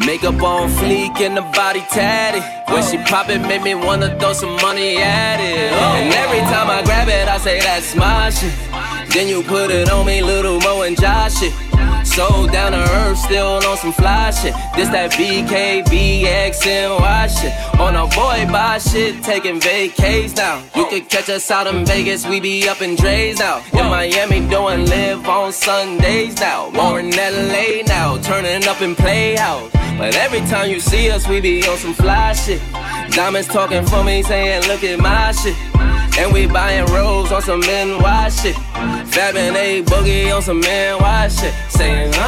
Makeup 0.09 0.41
on 0.41 0.69
fleek 0.69 1.21
and 1.21 1.37
the 1.37 1.43
body 1.53 1.81
tatty. 1.81 2.41
When 2.73 2.81
she 2.81 2.97
pop 2.97 3.29
it, 3.29 3.41
make 3.41 3.61
me 3.61 3.75
wanna 3.75 4.17
throw 4.17 4.33
some 4.33 4.55
money 4.55 4.97
at 4.97 5.39
it. 5.39 5.71
And 5.71 6.11
every 6.11 6.39
time 6.49 6.67
I 6.67 6.81
grab 6.81 7.07
it, 7.09 7.27
I 7.27 7.37
say 7.37 7.59
that's 7.59 7.95
my 7.95 8.31
shit. 8.31 8.51
Then 9.13 9.27
you 9.27 9.43
put 9.43 9.69
it 9.69 9.87
on 9.91 10.07
me, 10.07 10.23
little 10.23 10.59
Mo 10.61 10.81
and 10.81 10.99
Josh 10.99 11.37
shit. 11.37 11.68
So 12.19 12.27
down 12.47 12.73
to 12.73 12.79
earth, 12.79 13.17
still 13.17 13.65
on 13.65 13.77
some 13.77 13.93
fly 13.93 14.31
shit. 14.31 14.53
This 14.75 14.89
that 14.89 15.11
BKBXNY 15.13 16.59
shit. 17.29 17.53
On 17.79 17.95
a 17.95 18.07
boy 18.07 18.45
buy 18.51 18.77
shit, 18.79 19.23
taking 19.23 19.61
vacays 19.61 20.35
now. 20.35 20.61
You 20.75 20.85
could 20.87 21.07
catch 21.07 21.29
us 21.29 21.49
out 21.49 21.67
in 21.67 21.85
Vegas, 21.85 22.27
we 22.27 22.41
be 22.41 22.67
up 22.67 22.81
in 22.81 22.97
Drai's 22.97 23.39
now. 23.39 23.63
In 23.71 23.85
Miami, 23.85 24.41
doing 24.49 24.85
live 24.87 25.25
on 25.29 25.53
Sundays 25.53 26.37
now. 26.41 26.69
More 26.71 26.99
in 26.99 27.11
LA 27.11 27.83
now, 27.87 28.17
turning 28.17 28.67
up 28.67 28.81
in 28.81 28.95
Playhouse. 28.95 29.71
But 29.97 30.13
every 30.17 30.41
time 30.41 30.69
you 30.69 30.81
see 30.81 31.09
us, 31.11 31.25
we 31.25 31.39
be 31.39 31.65
on 31.69 31.77
some 31.77 31.93
fly 31.93 32.33
shit. 32.33 32.61
Diamonds 33.11 33.47
talking 33.47 33.85
for 33.85 34.03
me, 34.03 34.23
saying, 34.23 34.67
look 34.67 34.83
at 34.83 34.99
my 34.99 35.31
shit. 35.31 35.55
And 36.19 36.33
we 36.33 36.47
buying 36.47 36.85
rolls 36.87 37.31
on 37.31 37.41
some 37.41 37.61
men 37.61 37.97
NY 37.97 38.29
shit. 38.29 38.55
Fabbing 39.13 39.55
a 39.55 39.81
boogie 39.83 40.35
on 40.35 40.41
some 40.41 40.59
NY 40.59 41.29
shit. 41.29 41.53
Saying, 41.69 42.13
uh, 42.13 42.19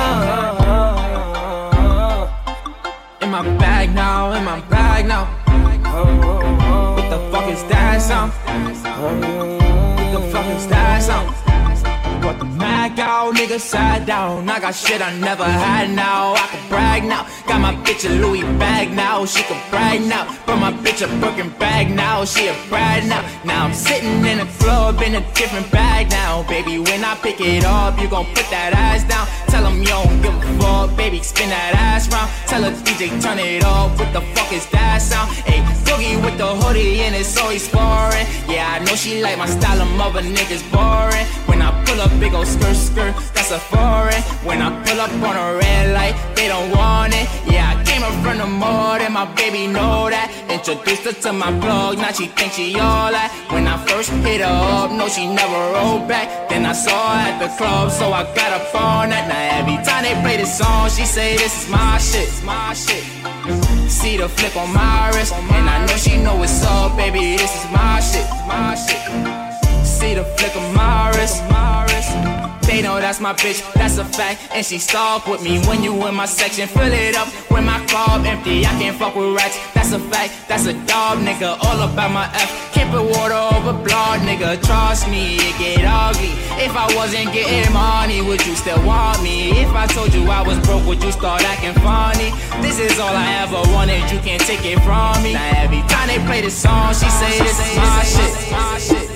uh, 0.65 1.75
uh, 1.75 3.21
In 3.21 3.29
my 3.29 3.43
bag 3.57 3.93
now, 3.93 4.31
in 4.31 4.45
my 4.45 4.61
bag 4.69 5.05
now. 5.05 5.25
What 6.95 7.09
the 7.09 7.19
fuck 7.31 7.49
is 7.51 7.63
that 7.65 8.01
sound? 8.01 8.31
What 8.31 10.11
the 10.13 10.21
fuck 10.31 10.45
is 10.55 10.67
that 10.67 11.03
sound? 11.03 11.50
Brought 12.21 12.37
the 12.37 12.45
Mac 12.45 12.99
out, 12.99 13.33
nigga 13.33 13.59
sat 13.59 14.05
down. 14.05 14.47
I 14.47 14.59
got 14.59 14.75
shit 14.75 15.01
I 15.01 15.11
never 15.17 15.43
had 15.43 15.89
now. 15.89 16.33
I 16.35 16.47
can 16.51 16.69
brag 16.69 17.03
now. 17.03 17.25
Got 17.47 17.61
my 17.61 17.73
bitch 17.83 18.05
a 18.05 18.13
Louis 18.13 18.43
bag 18.59 18.93
now. 18.93 19.25
She 19.25 19.41
can 19.41 19.59
brag 19.71 20.01
now. 20.01 20.29
Brought 20.45 20.59
my 20.59 20.71
bitch 20.71 21.01
a 21.01 21.07
Birkin 21.19 21.49
bag 21.57 21.89
now. 21.89 22.23
She 22.23 22.47
a 22.47 22.55
brag 22.69 23.09
now. 23.09 23.25
Now 23.43 23.65
I'm 23.65 23.73
sitting 23.73 24.23
in 24.23 24.39
a 24.39 24.45
club 24.59 25.01
in 25.01 25.15
a 25.15 25.33
different 25.33 25.71
bag 25.71 26.11
now. 26.11 26.43
Baby, 26.47 26.77
when 26.77 27.03
I 27.03 27.15
pick 27.15 27.41
it 27.41 27.65
up, 27.65 27.99
you 27.99 28.07
gon' 28.07 28.25
put 28.37 28.47
that 28.53 28.73
ass 28.73 29.03
down. 29.09 29.25
Tell 29.51 29.65
him 29.65 29.81
you 29.81 29.87
don't 29.87 30.21
give 30.21 30.33
a 30.33 30.41
fuck. 30.59 30.95
Baby, 30.95 31.21
spin 31.21 31.49
that 31.49 31.75
ass 31.75 32.07
round. 32.07 32.31
Tell 32.47 32.63
her 32.63 32.71
DJ, 32.85 33.21
turn 33.21 33.37
it 33.37 33.63
up. 33.65 33.91
What 33.99 34.13
the 34.13 34.21
fuck 34.33 34.51
is 34.53 34.65
that 34.67 35.01
sound? 35.01 35.29
Hey, 35.43 35.59
Boogie 35.83 36.15
with 36.23 36.37
the 36.37 36.47
hoodie 36.47 37.01
and 37.01 37.13
it's 37.13 37.37
always 37.37 37.67
foreign. 37.67 38.25
Yeah, 38.47 38.79
I 38.79 38.79
know 38.85 38.95
she 38.95 39.21
like 39.21 39.37
my 39.37 39.45
style 39.45 39.81
of 39.81 39.91
mother 39.97 40.21
niggas 40.21 40.63
boring. 40.71 41.25
When 41.49 41.61
I 41.61 41.69
pull 41.83 41.99
up, 41.99 42.11
big 42.19 42.33
ol' 42.33 42.45
skirt, 42.45 42.75
skirt, 42.75 43.13
that's 43.33 43.51
a 43.51 43.59
foreign. 43.59 44.21
When 44.47 44.61
I 44.61 44.69
pull 44.85 45.01
up 45.01 45.11
on 45.11 45.35
a 45.35 45.57
red 45.57 45.93
light, 45.93 46.15
they 46.35 46.47
don't 46.47 46.71
want 46.71 47.13
it. 47.13 47.27
Yeah, 47.45 47.75
I 47.75 47.83
came 47.91 48.03
up 48.03 48.15
from 48.23 48.37
the 48.37 48.45
mud 48.45 49.01
and 49.01 49.13
my 49.13 49.25
baby 49.35 49.67
know 49.67 50.09
that. 50.09 50.27
Introduced 50.49 51.03
her 51.03 51.15
to 51.25 51.33
my 51.33 51.51
plug, 51.59 51.97
now 51.97 52.11
she 52.11 52.27
thinks 52.27 52.55
she 52.55 52.75
all 52.79 53.11
that. 53.11 53.29
When 53.51 53.67
I 53.67 53.77
first 53.85 54.11
hit 54.25 54.41
her 54.41 54.57
up, 54.79 54.91
no, 54.91 55.07
she 55.07 55.27
never 55.27 55.61
rolled 55.75 56.07
back. 56.07 56.27
Then 56.49 56.65
I 56.65 56.73
saw 56.73 56.99
her 57.13 57.29
at 57.29 57.37
the 57.43 57.49
club, 57.57 57.91
so 57.91 58.05
I 58.13 58.23
got 58.35 58.49
her 58.55 58.65
phone 58.71 59.09
that. 59.13 59.25
Now 59.31 59.59
every 59.59 59.77
time 59.83 60.03
they 60.05 60.15
play 60.23 60.37
this 60.37 60.57
song, 60.57 60.89
she 60.89 61.05
say 61.05 61.37
this 61.37 61.53
is 61.63 61.69
my 61.69 61.97
shit, 61.97 62.27
it's 62.27 62.43
my 62.43 62.73
shit. 62.73 63.03
See 63.89 64.15
the 64.17 64.29
flip 64.29 64.55
on 64.55 64.73
my 64.73 65.11
wrist, 65.13 65.33
and 65.33 65.69
I 65.69 65.85
know 65.85 65.97
she 65.97 66.17
know 66.17 66.35
what's 66.37 66.63
up, 66.63 66.95
baby. 66.95 67.35
This 67.35 67.53
is 67.59 67.71
my 67.71 67.99
shit, 67.99 68.27
my 68.47 68.75
shit. 68.75 69.50
See 70.11 70.17
the 70.17 70.25
flick 70.25 70.53
of 70.57 70.75
my 70.75 71.07
wrist. 71.15 71.39
They 72.67 72.81
know 72.81 72.99
that's 72.99 73.21
my 73.21 73.31
bitch, 73.31 73.63
that's 73.73 73.97
a 73.97 74.03
fact. 74.03 74.41
And 74.53 74.65
she 74.65 74.77
stalk 74.77 75.25
with 75.25 75.41
me 75.41 75.59
when 75.67 75.83
you 75.83 75.93
in 76.05 76.15
my 76.15 76.25
section. 76.25 76.67
Fill 76.67 76.91
it 76.91 77.15
up 77.15 77.29
when 77.49 77.63
my 77.63 77.79
club 77.87 78.25
empty. 78.25 78.65
I 78.65 78.71
can't 78.79 78.97
fuck 78.97 79.15
with 79.15 79.33
rats, 79.33 79.57
that's 79.73 79.93
a 79.93 79.99
fact. 79.99 80.33
That's 80.49 80.65
a 80.65 80.73
dog, 80.83 81.19
nigga. 81.19 81.55
All 81.63 81.79
about 81.87 82.11
my 82.11 82.25
F. 82.33 82.73
Can't 82.73 82.91
put 82.91 83.03
water 83.07 83.39
over 83.55 83.71
blood, 83.71 84.19
nigga. 84.27 84.61
Trust 84.61 85.07
me, 85.07 85.37
it 85.39 85.55
get 85.57 85.85
ugly. 85.87 86.35
If 86.59 86.75
I 86.75 86.93
wasn't 86.93 87.31
getting 87.31 87.71
money, 87.71 88.21
would 88.21 88.45
you 88.45 88.55
still 88.55 88.83
want 88.85 89.23
me? 89.23 89.51
If 89.63 89.71
I 89.71 89.87
told 89.87 90.13
you 90.13 90.27
I 90.29 90.41
was 90.45 90.59
broke, 90.67 90.85
would 90.87 91.01
you 91.01 91.13
start 91.13 91.41
acting 91.45 91.75
funny? 91.81 92.35
This 92.61 92.79
is 92.79 92.99
all 92.99 93.15
I 93.15 93.47
ever 93.47 93.63
wanted, 93.71 94.03
you 94.11 94.19
can't 94.19 94.41
take 94.41 94.65
it 94.65 94.79
from 94.83 95.23
me. 95.23 95.31
Now 95.39 95.63
every 95.63 95.83
time 95.87 96.07
they 96.11 96.19
play 96.27 96.41
this 96.41 96.57
song, 96.57 96.91
she 96.99 97.07
say 97.07 97.39
this 97.39 97.59
is 97.63 97.77
my 97.77 98.77
shit. 98.77 99.10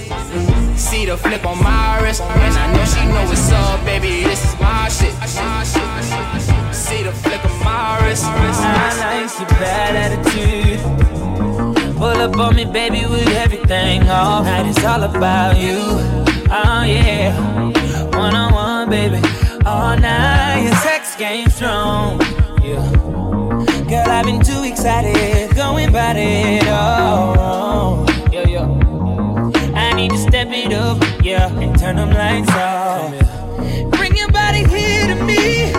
See 0.86 1.06
the 1.06 1.18
flip 1.18 1.46
on 1.46 1.62
my 1.64 2.00
wrist, 2.02 2.22
and 2.22 2.54
I 2.58 2.72
know 2.72 2.86
she 2.86 3.06
know 3.08 3.26
what's 3.26 3.52
up, 3.52 3.84
baby. 3.84 4.24
This 4.24 4.46
is 4.46 4.56
my 4.60 4.88
shit. 4.88 5.14
See 6.74 7.04
the 7.04 7.12
flick 7.12 7.44
of 7.44 7.60
my 7.64 8.00
wrist. 8.06 8.24
I 8.26 8.94
like 9.02 9.40
your 9.40 9.50
bad 9.60 9.96
attitude. 10.06 10.80
Pull 11.98 12.22
up 12.22 12.38
on 12.38 12.56
me, 12.56 12.66
baby, 12.66 13.04
with 13.06 13.28
everything. 13.30 14.08
All 14.10 14.44
night, 14.44 14.68
it's 14.68 14.86
all 14.86 15.04
about 15.04 15.58
you. 15.58 15.80
Oh 16.52 16.84
yeah, 16.86 17.34
one 18.18 18.36
on 18.36 18.54
one, 18.54 18.90
baby. 18.90 19.20
All 19.66 19.98
night, 19.98 20.62
your 20.66 20.76
sex 20.76 21.16
game 21.18 21.50
strong. 21.50 22.22
Yeah, 22.64 22.86
girl, 23.90 24.08
I've 24.08 24.26
been 24.26 24.40
too 24.40 24.64
excited, 24.64 25.56
going 25.56 25.90
about 25.90 26.16
it. 26.16 26.64
Oh, 26.68 28.06
need 30.08 30.12
to 30.12 30.22
step 30.22 30.50
it 30.52 30.72
up, 30.72 31.02
yeah, 31.24 31.48
and 31.60 31.80
turn 31.80 31.96
them 31.96 32.12
lights 32.12 32.52
off. 32.52 33.12
Bring 33.92 34.16
your 34.16 34.30
body 34.32 34.64
here 34.66 35.08
to 35.08 35.16
me. 35.24 35.70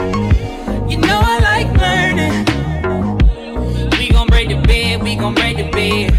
You 0.91 0.99
know 0.99 1.21
I 1.23 1.39
like 1.51 1.69
learning. 1.85 2.45
We 3.99 4.09
gon' 4.09 4.27
break 4.27 4.49
the 4.49 4.61
bed, 4.67 5.03
we 5.03 5.15
gon' 5.15 5.35
break 5.35 5.57
the 5.59 5.71
bed. 5.71 6.11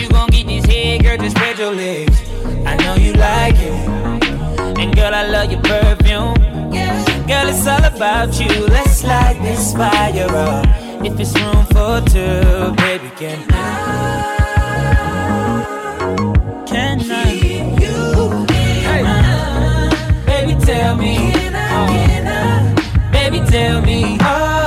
You 0.00 0.08
gon' 0.08 0.30
get 0.30 0.46
this 0.48 0.66
head, 0.66 1.04
girl, 1.04 1.16
just 1.16 1.36
spread 1.36 1.58
your 1.58 1.72
legs. 1.72 2.20
I 2.66 2.74
know 2.82 2.96
you 2.96 3.12
like 3.12 3.54
it. 3.54 3.88
And 4.80 4.92
girl, 4.96 5.14
I 5.14 5.24
love 5.28 5.52
your 5.52 5.62
perfume. 5.62 6.34
Girl, 7.28 7.46
it's 7.52 7.66
all 7.68 7.84
about 7.84 8.40
you. 8.40 8.66
Let's 8.66 9.04
light 9.04 9.38
this 9.42 9.74
fire 9.74 10.28
up. 10.34 10.66
If 11.04 11.20
it's 11.20 11.34
room 11.40 11.64
for 11.66 12.00
two, 12.10 12.74
baby, 12.82 13.10
can 13.16 13.46
I? 13.50 14.38
Tell 20.78 20.96
me. 20.96 21.32
Baby, 23.10 23.40
tell 23.50 23.82
me. 23.82 24.16
Oh, 24.20 24.57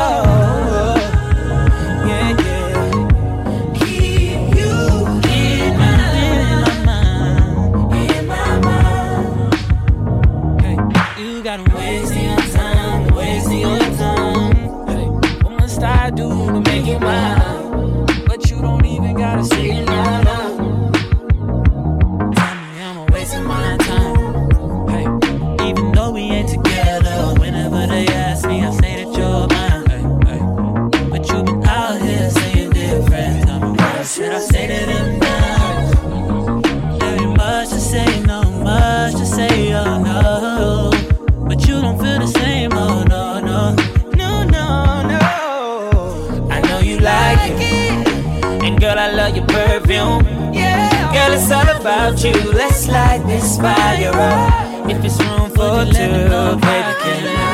you. 52.24 52.34
Let's 52.54 52.88
light 52.88 53.26
this 53.26 53.58
fire 53.58 54.12
up. 54.14 54.90
If 54.90 55.04
it's 55.04 55.20
room 55.24 55.50
for 55.50 55.86
two, 55.86 56.60
baby, 56.62 56.94
can 57.04 57.26
I? 57.28 57.50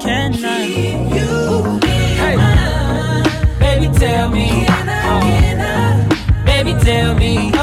Can 0.00 0.34
I? 0.44 0.46
Hey. 2.20 2.36
Baby, 3.58 3.88
tell 3.98 4.28
me. 4.30 4.66
Oh. 4.68 6.42
Baby, 6.44 6.72
tell 6.84 7.14
me. 7.14 7.59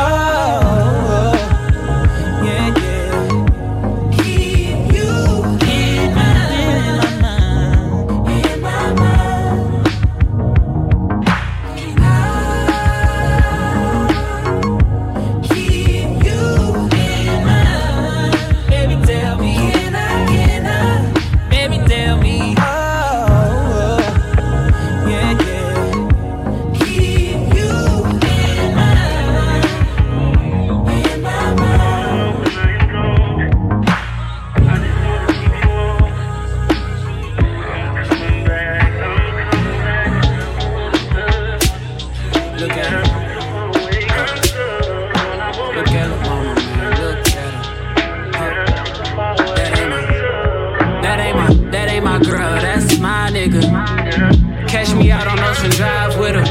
Me 54.97 55.11
out 55.11 55.27
on 55.27 55.39
Ocean 55.39 55.69
Drive 55.71 56.17
with 56.19 56.35
her. 56.35 56.45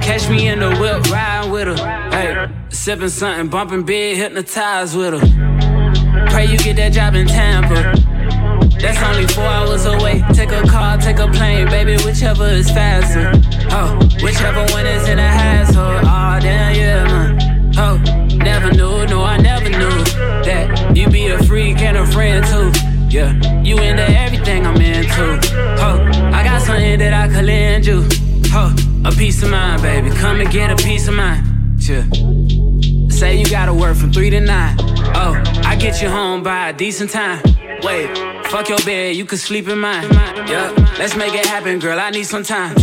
Catch 0.00 0.28
me 0.28 0.48
in 0.48 0.60
the 0.60 0.70
whip 0.76 1.10
riding 1.10 1.50
with 1.50 1.68
her. 1.68 2.10
Hey, 2.10 2.48
sipping 2.68 3.08
something, 3.08 3.48
bumping 3.48 3.82
big, 3.84 4.16
hypnotized 4.16 4.96
with 4.96 5.14
her. 5.14 6.28
Pray 6.30 6.46
you 6.46 6.58
get 6.58 6.76
that 6.76 6.92
job 6.92 7.14
in 7.14 7.26
Tampa. 7.26 7.94
That's 8.80 9.02
only 9.02 9.26
four 9.26 9.44
hours 9.44 9.86
away. 9.86 10.22
Take 10.32 10.52
a 10.52 10.62
car, 10.68 10.98
take 10.98 11.18
a 11.18 11.28
plane, 11.28 11.66
baby, 11.68 11.96
whichever 12.04 12.46
is 12.46 12.70
faster. 12.70 13.32
Oh, 13.70 13.98
whichever 14.22 14.64
one 14.72 14.86
is 14.86 15.08
in 15.08 15.16
the 15.16 15.28
household. 15.28 16.04
Oh, 16.04 16.38
damn, 16.40 16.74
yeah, 16.74 17.04
man. 17.04 17.72
Oh, 17.76 17.96
never 18.36 18.70
knew, 18.72 19.06
no, 19.06 19.22
I 19.22 19.36
never 19.38 19.68
knew 19.68 20.04
that 20.44 20.96
you 20.96 21.08
be 21.08 21.28
a 21.28 21.42
freak 21.44 21.78
and 21.78 21.96
a 21.96 22.06
friend 22.06 22.44
too. 22.46 22.72
Yeah, 23.08 23.32
you 23.62 23.78
into 23.78 24.06
everything 24.06 24.66
I'm 24.66 24.80
into. 24.80 25.40
Oh, 25.80 26.27
something 26.68 26.98
that 26.98 27.14
I 27.14 27.28
could 27.28 27.46
lend 27.46 27.86
you. 27.86 28.06
Oh, 28.52 28.74
a 29.04 29.12
piece 29.12 29.42
of 29.42 29.50
mind, 29.50 29.80
baby. 29.80 30.10
Come 30.10 30.40
and 30.40 30.50
get 30.50 30.70
a 30.70 30.76
piece 30.76 31.08
of 31.08 31.14
mind. 31.14 31.42
Yeah. 31.80 32.04
Say 33.08 33.38
you 33.40 33.46
gotta 33.46 33.72
work 33.72 33.96
from 33.96 34.12
three 34.12 34.30
to 34.30 34.40
nine. 34.40 34.76
Oh, 35.22 35.32
I 35.64 35.76
get 35.76 36.02
you 36.02 36.10
home 36.10 36.42
by 36.42 36.68
a 36.68 36.72
decent 36.72 37.10
time. 37.10 37.40
Wait, 37.82 38.06
fuck 38.48 38.68
your 38.68 38.78
bed, 38.84 39.16
you 39.16 39.24
can 39.24 39.38
sleep 39.38 39.66
in 39.68 39.78
mine. 39.78 40.04
Yeah, 40.52 40.74
let's 40.98 41.16
make 41.16 41.34
it 41.34 41.46
happen, 41.46 41.78
girl. 41.78 41.98
I 41.98 42.10
need 42.10 42.24
some 42.24 42.42
time. 42.42 42.76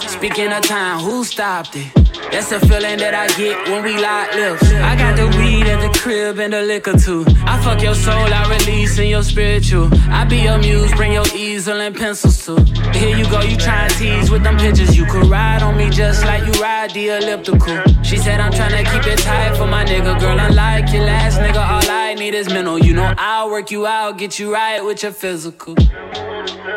Speaking 0.00 0.52
of 0.52 0.62
time, 0.62 0.98
who 0.98 1.22
stopped 1.24 1.76
it? 1.76 2.01
That's 2.30 2.50
the 2.50 2.60
feeling 2.60 2.98
that 2.98 3.14
I 3.14 3.26
get 3.36 3.68
when 3.68 3.82
we 3.84 3.96
lock 4.00 4.34
lips. 4.34 4.70
I 4.72 4.96
got 4.96 5.16
the 5.16 5.26
weed 5.38 5.66
at 5.66 5.80
the 5.80 5.98
crib 5.98 6.38
and 6.38 6.52
the 6.52 6.62
liquor 6.62 6.96
too. 6.96 7.24
I 7.44 7.62
fuck 7.62 7.82
your 7.82 7.94
soul, 7.94 8.14
I 8.14 8.48
release 8.48 8.98
in 8.98 9.08
your 9.08 9.22
spiritual. 9.22 9.88
I 10.10 10.24
be 10.24 10.38
your 10.38 10.58
muse, 10.58 10.92
bring 10.94 11.12
your 11.12 11.26
easel 11.34 11.80
and 11.80 11.94
pencils 11.94 12.44
too. 12.44 12.56
Here 12.92 13.16
you 13.16 13.24
go, 13.30 13.40
you 13.42 13.56
try 13.56 13.84
and 13.84 13.94
tease 13.94 14.30
with 14.30 14.42
them 14.42 14.56
pictures. 14.56 14.96
You 14.96 15.04
could 15.06 15.26
ride 15.26 15.62
on 15.62 15.76
me 15.76 15.90
just 15.90 16.24
like 16.24 16.42
you 16.46 16.52
ride 16.60 16.90
the 16.92 17.08
elliptical. 17.10 17.82
She 18.02 18.16
said 18.16 18.40
I'm 18.40 18.52
tryna 18.52 18.84
keep 18.90 19.06
it 19.12 19.18
tight 19.18 19.56
for 19.56 19.66
my 19.66 19.84
nigga, 19.84 20.18
girl. 20.18 20.38
Unlike 20.38 20.92
your 20.92 21.04
last 21.04 21.38
nigga, 21.38 21.56
all 21.56 21.90
I 21.90 22.14
need 22.14 22.34
is 22.34 22.48
mental. 22.48 22.78
You 22.78 22.94
know 22.94 23.14
I'll 23.18 23.50
work 23.50 23.70
you 23.70 23.86
out, 23.86 24.18
get 24.18 24.38
you 24.38 24.52
right 24.52 24.84
with 24.84 25.02
your 25.02 25.12
physical. 25.12 25.76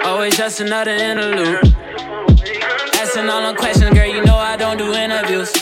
Always 0.03 0.38
just 0.38 0.59
another 0.59 0.91
interlude. 0.91 1.59
Asking 2.93 3.29
all 3.29 3.41
them 3.41 3.55
questions, 3.55 3.93
girl, 3.93 4.07
you 4.07 4.23
know 4.23 4.34
I 4.34 4.34
don't 4.66 4.78
do 4.78 4.93
interviews. 4.93 5.53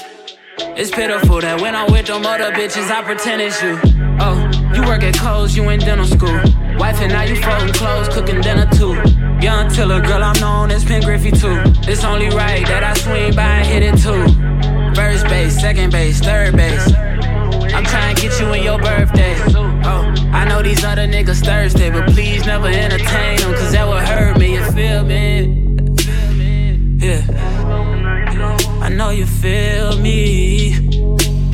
It's 0.80 0.90
pitiful 0.90 1.42
that 1.42 1.60
when 1.60 1.76
I'm 1.76 1.92
with 1.92 2.06
them 2.06 2.26
other 2.26 2.52
bitches, 2.54 2.90
I 2.90 3.04
pretend 3.04 3.42
it's 3.42 3.62
you. 3.62 3.78
Oh, 4.22 4.38
you 4.74 4.82
work 4.88 5.04
at 5.04 5.14
Kohl's, 5.18 5.58
you 5.58 5.68
in 5.68 5.82
dental 5.82 6.06
school. 6.06 6.40
Wife 6.80 7.02
and 7.02 7.12
now 7.12 7.24
you 7.24 7.36
folding 7.36 7.74
clothes, 7.74 8.08
cooking 8.16 8.40
dinner 8.40 8.66
too. 8.72 8.96
Young 9.44 9.68
Tiller, 9.70 10.00
girl, 10.00 10.24
I'm 10.24 10.40
known 10.40 10.72
as 10.72 10.86
Ken 10.86 11.02
Griffey 11.02 11.32
too. 11.32 11.62
It's 11.92 12.06
only 12.06 12.30
right 12.30 12.66
that 12.68 12.82
I 12.82 12.94
swing 12.94 13.36
by 13.36 13.44
and 13.44 13.68
hit 13.68 13.84
it 13.84 13.98
too. 14.00 14.24
First 14.96 15.28
base, 15.28 15.60
second 15.60 15.92
base, 15.92 16.22
third 16.22 16.56
base. 16.56 16.88
I'm 17.76 17.84
trying 17.84 18.16
to 18.16 18.22
get 18.22 18.40
you 18.40 18.54
in 18.54 18.64
your 18.64 18.80
birthday. 18.80 19.36
Oh, 19.84 20.14
I 20.32 20.46
know 20.46 20.62
these 20.62 20.86
other 20.86 21.08
niggas 21.08 21.44
Thursday, 21.44 21.90
but 21.90 22.10
please 22.12 22.46
never 22.46 22.68
entertain 22.68 23.38
them, 23.40 23.54
cause 23.54 23.74
that 23.74 23.86
would 23.86 24.04
hurt 24.04 24.38
me, 24.38 24.54
you 24.54 24.64
feel 24.72 25.04
me? 25.04 25.60
Yeah. 27.06 27.73
Feel 29.44 30.00
me. 30.00 30.74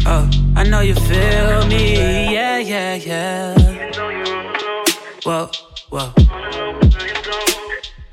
Oh, 0.06 0.30
I 0.56 0.64
know 0.64 0.82
you 0.82 0.94
feel 0.94 1.66
me. 1.68 2.34
Yeah, 2.34 2.60
yeah, 2.60 2.96
yeah. 2.96 3.56
Whoa, 5.24 5.50
whoa. 5.90 6.14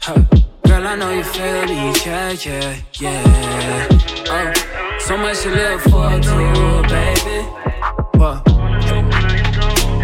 Huh. 0.01 0.23
Girl, 0.67 0.87
I 0.87 0.97
know 0.97 1.11
you 1.11 1.25
feel 1.25 1.65
me. 1.67 1.93
Yeah, 2.07 2.31
yeah, 2.45 2.77
yeah. 3.01 3.89
Oh, 4.35 4.99
so 4.99 5.17
much 5.19 5.43
to 5.43 5.51
live 5.51 5.83
for, 5.83 6.11
too, 6.27 6.83
baby. 6.89 7.39
Whoa. 8.19 8.41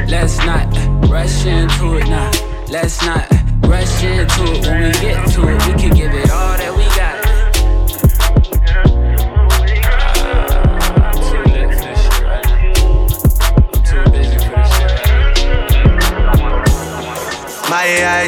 Let's 0.06 0.36
not 0.44 0.68
rush 1.08 1.46
into 1.46 1.96
it 1.96 2.08
now. 2.08 2.30
Let's 2.68 3.00
not 3.02 3.26
rush 3.64 4.02
into 4.04 4.42
it. 4.52 4.66
When 4.66 4.82
we 4.82 4.92
get 5.00 5.26
to 5.32 5.48
it, 5.48 5.66
we 5.66 5.72
can 5.80 5.94
give 5.96 6.12
it 6.12 6.30
all 6.30 6.56
that 6.58 6.76
we 6.76 6.91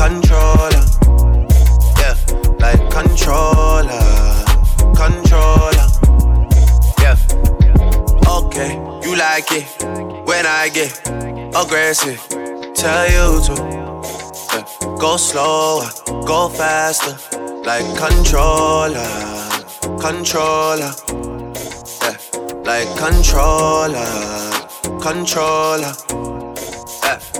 controller, 0.00 0.84
yeah, 2.00 2.16
like 2.58 2.80
controller, 2.90 4.00
controller, 4.96 5.88
yeah. 7.02 7.16
Okay, 8.26 8.72
you 9.04 9.14
like 9.14 9.52
it 9.52 9.66
when 10.24 10.46
I 10.46 10.70
get 10.72 10.98
aggressive. 11.54 12.18
Tell 12.74 13.04
you 13.12 13.44
to 13.44 13.54
yeah. 13.60 14.96
go 14.98 15.18
slower, 15.18 15.90
go 16.26 16.48
faster, 16.48 17.18
like 17.68 17.84
controller, 17.98 19.12
controller, 20.00 20.94
yeah, 22.00 22.16
like 22.64 22.88
controller 22.96 24.40
controller. 25.00 25.92
Yeah. 27.02 27.39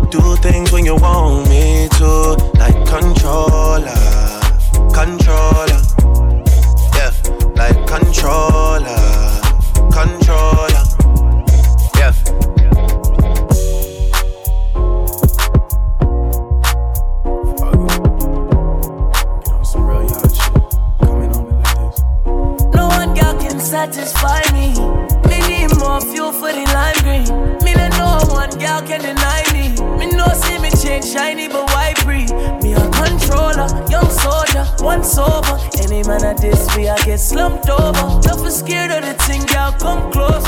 Do 0.11 0.35
things 0.35 0.73
when 0.73 0.83
you 0.83 0.95
want 0.97 1.47
me 1.47 1.87
to. 1.97 2.35
Like 2.59 2.75
controller, 2.85 3.95
controller. 4.93 5.81
Yeah, 6.97 7.13
like 7.55 7.87
controller, 7.87 9.41
controller. 9.89 10.83
Yeah. 11.95 12.11
No 22.75 22.87
one 22.89 23.13
girl 23.13 23.35
can 23.39 23.59
satisfy 23.61 24.41
me. 24.51 25.00
More 25.81 25.99
fuel 25.99 26.31
for 26.31 26.53
the 26.53 26.63
lime 26.77 27.01
green. 27.01 27.25
Me 27.65 27.73
no 27.97 28.21
one 28.29 28.53
girl 28.61 28.81
can 28.85 29.01
deny 29.01 29.41
me. 29.51 29.73
Me 29.97 30.05
no 30.15 30.27
see 30.29 30.59
me 30.59 30.69
change 30.69 31.05
shiny, 31.05 31.47
but 31.47 31.65
why 31.73 31.93
breathe? 32.03 32.31
Me 32.61 32.73
a 32.73 32.85
controller, 32.91 33.67
young 33.89 34.09
soldier, 34.09 34.63
one 34.79 35.03
sober. 35.03 35.57
Any 35.81 36.03
man 36.03 36.23
at 36.23 36.37
this 36.37 36.67
way, 36.75 36.87
I 36.89 36.97
get 37.03 37.19
slumped 37.19 37.69
over. 37.69 38.21
Don't 38.21 38.43
be 38.43 38.51
scared 38.51 38.91
of 38.91 39.01
the 39.03 39.15
thing, 39.25 39.43
girl, 39.47 39.71
come 39.73 40.11
close. 40.11 40.45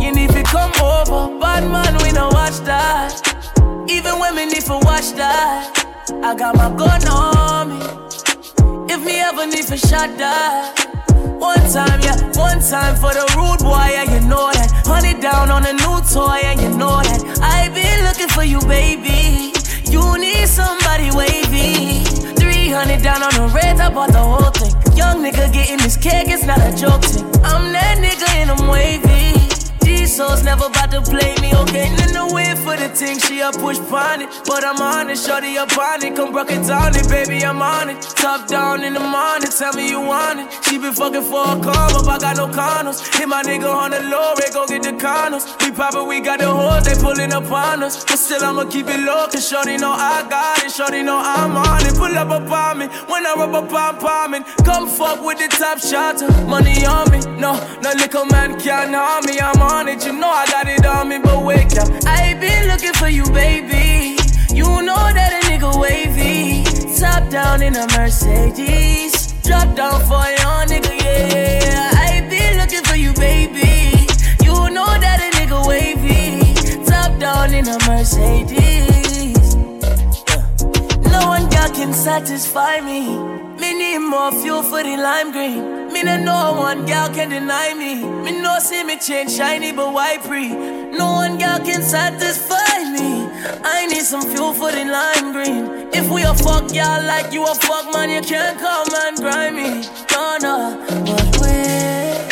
You 0.00 0.12
need 0.12 0.30
to 0.30 0.42
come 0.44 0.72
over. 0.80 1.38
Bad 1.38 1.70
man, 1.70 1.96
we 2.02 2.12
no 2.12 2.28
watch 2.28 2.58
that. 2.64 3.12
Even 3.88 4.18
women 4.18 4.48
me 4.48 4.54
need 4.54 4.64
to 4.64 4.78
watch 4.82 5.12
that. 5.12 5.72
I 6.22 6.34
got 6.34 6.56
my 6.56 6.70
gun 6.76 7.06
on 7.08 7.78
me. 7.78 8.92
If 8.92 9.04
me 9.04 9.20
ever 9.20 9.46
need 9.46 9.64
for 9.64 9.76
shot 9.76 10.16
that. 10.18 10.75
One 11.38 11.60
time, 11.70 12.00
yeah, 12.00 12.16
one 12.38 12.60
time 12.60 12.96
for 12.96 13.12
the 13.12 13.24
rude 13.36 13.60
boy, 13.60 13.92
yeah, 13.92 14.04
you 14.04 14.20
know 14.26 14.50
that. 14.52 14.72
Honey 14.86 15.20
down 15.20 15.50
on 15.50 15.66
a 15.66 15.72
new 15.72 16.00
toy, 16.08 16.40
and 16.44 16.60
you 16.60 16.70
know 16.70 17.02
that. 17.02 17.20
i 17.42 17.68
been 17.68 18.04
looking 18.04 18.28
for 18.28 18.42
you, 18.42 18.58
baby. 18.60 19.52
You 19.84 20.16
need 20.18 20.48
somebody 20.48 21.10
wavy. 21.12 22.04
300 22.40 23.02
down 23.02 23.22
on 23.22 23.34
the 23.34 23.52
red, 23.54 23.78
I 23.78 23.92
bought 23.92 24.12
the 24.12 24.18
whole 24.18 24.50
thing. 24.50 24.72
Young 24.96 25.22
nigga 25.22 25.52
getting 25.52 25.78
this 25.78 25.96
cake, 25.96 26.28
it's 26.28 26.44
not 26.44 26.58
a 26.58 26.74
joke 26.74 27.04
thing. 27.04 27.24
I'm 27.44 27.70
that 27.72 27.98
nigga 27.98 28.28
and 28.40 28.50
I'm 28.50 28.68
wavy. 28.68 29.35
Souls 30.16 30.42
never 30.42 30.64
about 30.64 30.90
to 30.92 31.02
play 31.02 31.34
me, 31.42 31.52
okay? 31.52 31.92
In 31.92 32.10
the 32.16 32.24
way 32.32 32.48
for 32.64 32.74
the 32.74 32.88
thing, 32.88 33.18
she 33.18 33.40
a 33.40 33.52
push 33.52 33.76
pon 33.92 34.22
it. 34.22 34.30
But 34.46 34.64
I'm 34.64 34.80
on 34.80 35.10
it, 35.10 35.18
shorty 35.18 35.58
up 35.58 35.76
on 35.76 36.02
it. 36.02 36.16
Come 36.16 36.32
broke 36.32 36.50
it 36.50 36.66
down 36.66 36.96
it, 36.96 37.06
baby, 37.10 37.44
I'm 37.44 37.60
on 37.60 37.90
it. 37.90 38.00
Top 38.00 38.48
down 38.48 38.82
in 38.82 38.94
the 38.94 39.00
morning, 39.00 39.50
tell 39.52 39.74
me 39.74 39.90
you 39.90 40.00
want 40.00 40.40
it. 40.40 40.48
She 40.64 40.78
been 40.78 40.94
fucking 40.94 41.20
for 41.20 41.44
a 41.44 41.60
come 41.60 41.92
up, 42.00 42.08
I 42.08 42.16
got 42.16 42.38
no 42.38 42.48
condoms. 42.48 43.04
Hit 43.12 43.28
my 43.28 43.42
nigga 43.42 43.68
on 43.68 43.90
the 43.90 44.00
low, 44.08 44.32
red, 44.40 44.54
go 44.54 44.66
get 44.66 44.84
the 44.84 44.96
condoms. 44.96 45.44
We 45.60 45.70
poppin', 45.70 46.08
we 46.08 46.22
got 46.22 46.40
the 46.40 46.48
hoes, 46.48 46.88
they 46.88 46.96
pulling 46.96 47.34
up 47.34 47.52
on 47.52 47.82
us. 47.82 48.02
But 48.02 48.16
still, 48.16 48.42
I'ma 48.42 48.64
keep 48.70 48.88
it 48.88 49.00
low, 49.00 49.28
cause 49.28 49.46
shorty 49.46 49.76
know 49.76 49.92
I 49.92 50.24
got 50.30 50.64
it. 50.64 50.72
Shorty 50.72 51.02
know 51.02 51.20
I'm 51.20 51.54
on 51.54 51.84
it. 51.84 51.92
Pull 51.92 52.16
up 52.16 52.30
up 52.30 52.50
on 52.50 52.78
me, 52.78 52.86
when 53.12 53.26
I 53.26 53.34
rub 53.36 53.52
up 53.52 53.70
on 53.70 54.00
palming. 54.00 54.44
Come 54.64 54.88
fuck 54.88 55.20
with 55.20 55.44
the 55.44 55.48
top 55.52 55.76
shot, 55.76 56.24
money 56.48 56.86
on 56.86 57.04
me. 57.12 57.20
No, 57.36 57.52
no 57.84 57.92
little 57.92 58.24
man 58.24 58.58
can't 58.58 58.94
harm 58.94 59.26
me, 59.26 59.38
I'm 59.38 59.60
on 59.60 59.88
it. 59.88 60.05
You 60.06 60.12
know 60.12 60.30
I 60.30 60.46
got 60.46 60.68
it 60.68 60.86
on 60.86 61.08
me, 61.08 61.18
but 61.18 61.44
wake 61.44 61.76
up. 61.76 61.88
I 62.06 62.34
been 62.34 62.68
looking 62.68 62.92
for 62.92 63.08
you, 63.08 63.24
baby. 63.24 64.16
You 64.54 64.82
know 64.82 64.94
that 64.94 65.32
a 65.34 65.40
nigga 65.50 65.80
wavy. 65.82 66.62
Top 66.96 67.28
down 67.28 67.60
in 67.60 67.74
a 67.74 67.88
Mercedes. 67.88 69.32
Drop 69.42 69.74
down 69.74 70.00
for 70.02 70.22
your 70.38 70.62
nigga, 70.70 70.94
yeah. 71.02 71.90
I 71.94 72.20
been 72.30 72.56
looking 72.58 72.84
for 72.84 72.94
you, 72.94 73.12
baby. 73.14 74.06
You 74.44 74.70
know 74.70 74.86
that 74.86 75.18
a 75.26 75.36
nigga 75.36 75.66
wavy. 75.66 76.54
Top 76.84 77.18
down 77.18 77.52
in 77.52 77.66
a 77.66 77.76
Mercedes. 77.88 79.56
Yeah. 80.28 81.10
No 81.10 81.26
one 81.26 81.50
can 81.50 81.92
satisfy 81.92 82.80
me. 82.80 83.45
Me 83.58 83.72
need 83.72 83.98
more 83.98 84.32
fuel 84.32 84.62
for 84.62 84.82
the 84.82 84.96
lime 84.96 85.32
green. 85.32 85.92
Me 85.92 86.02
no 86.02 86.54
one 86.58 86.84
girl 86.84 87.08
can 87.08 87.30
deny 87.30 87.72
me. 87.74 87.94
Me 88.04 88.32
no 88.40 88.58
see 88.58 88.84
me 88.84 88.98
change 88.98 89.32
shiny, 89.32 89.72
but 89.72 89.92
why 89.92 90.18
pre? 90.18 90.48
No 90.48 91.12
one 91.12 91.38
girl 91.38 91.58
can 91.60 91.82
satisfy 91.82 92.78
me. 92.92 93.28
I 93.64 93.86
need 93.86 94.02
some 94.02 94.22
fuel 94.22 94.52
for 94.52 94.70
the 94.70 94.84
lime 94.84 95.32
green. 95.32 95.88
If 95.92 96.10
we 96.10 96.22
a 96.22 96.34
fuck 96.34 96.72
y'all 96.74 97.02
like 97.04 97.32
you 97.32 97.44
a 97.44 97.54
fuck 97.54 97.92
man, 97.94 98.10
you 98.10 98.20
can't 98.20 98.58
come 98.58 98.88
and 99.04 99.16
grind 99.16 99.56
me. 99.56 99.82
No, 100.12 100.36
no, 100.42 100.76
but 101.06 101.38
wait, 101.40 102.28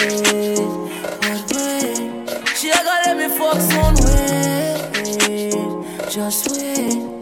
but 1.23 1.53
wait. 1.55 2.57
She 2.57 2.69
a 2.71 2.77
gonna 2.85 3.01
let 3.07 3.17
me 3.17 3.29
fuck 3.39 3.61
soon, 3.71 3.95
wait, 4.05 4.51
just 6.11 6.51
wait. 6.53 7.15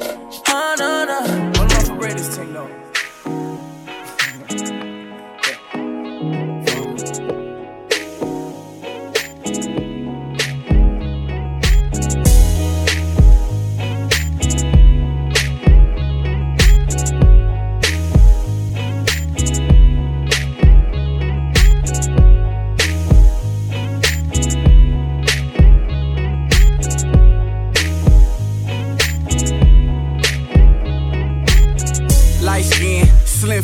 Oh, 0.48 0.74
no, 0.78 1.04
no. 1.04 1.20
One 1.58 1.68
more 1.68 1.80
for 1.80 1.96
greatest. 1.96 2.38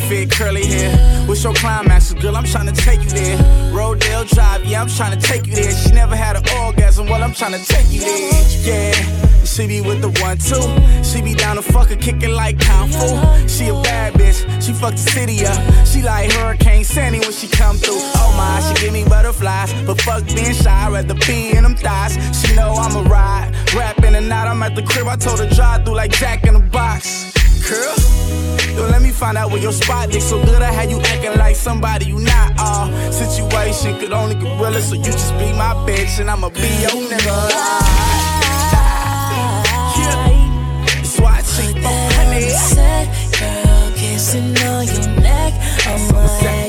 Fit, 0.08 0.30
curly 0.30 0.64
hair. 0.64 0.96
What's 1.26 1.44
your 1.44 1.52
climax, 1.52 2.14
girl? 2.14 2.34
I'm 2.34 2.44
trying 2.44 2.64
to 2.64 2.72
take 2.72 3.02
you 3.02 3.10
there. 3.10 3.36
Rodeo 3.74 4.24
Drive, 4.24 4.64
yeah, 4.64 4.80
I'm 4.80 4.88
trying 4.88 5.18
to 5.18 5.20
take 5.20 5.46
you 5.46 5.54
there. 5.54 5.70
She 5.70 5.92
never 5.92 6.16
had 6.16 6.34
an 6.34 6.44
orgasm, 6.64 7.08
well, 7.08 7.22
I'm 7.22 7.34
trying 7.34 7.52
to 7.52 7.62
take 7.66 7.90
you 7.90 8.00
there. 8.00 8.92
Yeah. 8.94 9.44
She 9.44 9.66
be 9.66 9.82
with 9.82 10.00
the 10.00 10.08
one 10.22 10.38
two. 10.38 10.64
She 11.04 11.20
be 11.20 11.34
down 11.34 11.56
to 11.56 11.62
fuck 11.62 11.90
her, 11.90 11.96
kicking 11.96 12.30
like 12.30 12.58
Kung 12.58 12.88
Fu. 12.88 13.48
She 13.48 13.68
a 13.68 13.74
bad 13.82 14.14
bitch. 14.14 14.40
She 14.64 14.72
fuck 14.72 14.92
the 14.92 14.98
city 14.98 15.44
up. 15.44 15.60
She 15.86 16.00
like 16.00 16.32
Hurricane 16.32 16.84
Sandy 16.84 17.18
when 17.20 17.32
she 17.32 17.46
come 17.46 17.76
through. 17.76 18.00
Oh 18.00 18.32
my, 18.34 18.60
she 18.66 18.86
give 18.86 18.94
me 18.94 19.04
butterflies, 19.04 19.74
but 19.84 20.00
fuck 20.00 20.24
being 20.26 20.54
shy. 20.54 20.70
I'd 20.70 20.92
rather 20.92 21.14
be 21.26 21.50
in 21.54 21.64
them 21.64 21.76
thighs. 21.76 22.16
She 22.40 22.54
know 22.54 22.72
I'm 22.72 22.96
a 22.96 23.08
ride. 23.10 23.52
Rapping 23.74 24.14
and 24.14 24.28
night, 24.28 24.48
I'm 24.48 24.62
at 24.62 24.74
the 24.74 24.82
crib. 24.82 25.06
I 25.06 25.16
told 25.16 25.40
her 25.40 25.48
drive 25.50 25.84
through 25.84 25.96
like 25.96 26.12
Jack 26.12 26.46
in 26.46 26.54
the 26.54 26.60
Box. 26.60 27.37
Girl. 27.68 27.94
Yo, 28.74 28.86
let 28.88 29.02
me 29.02 29.10
find 29.10 29.36
out 29.36 29.50
where 29.50 29.60
your 29.60 29.72
spot 29.72 30.14
is. 30.14 30.26
So 30.26 30.42
good 30.42 30.62
I 30.62 30.72
had 30.72 30.90
you 30.90 31.00
acting 31.00 31.36
like 31.38 31.54
somebody 31.54 32.06
you 32.06 32.18
not. 32.18 32.52
Uh, 32.58 33.10
situation 33.10 33.98
could 33.98 34.12
only 34.12 34.36
gorilla, 34.36 34.80
so 34.80 34.94
you 34.94 35.02
just 35.02 35.32
be 35.34 35.52
my 35.52 35.74
bitch 35.86 36.18
and 36.18 36.30
I'ma 36.30 36.48
be 36.48 36.60
your 36.60 36.96
nigga. 37.10 37.98
Girl, 43.38 43.92
kissing 43.96 44.56
on 44.58 44.86
your 44.86 45.20
neck. 45.20 45.52
I'ma 45.86 46.26
have 46.26 46.67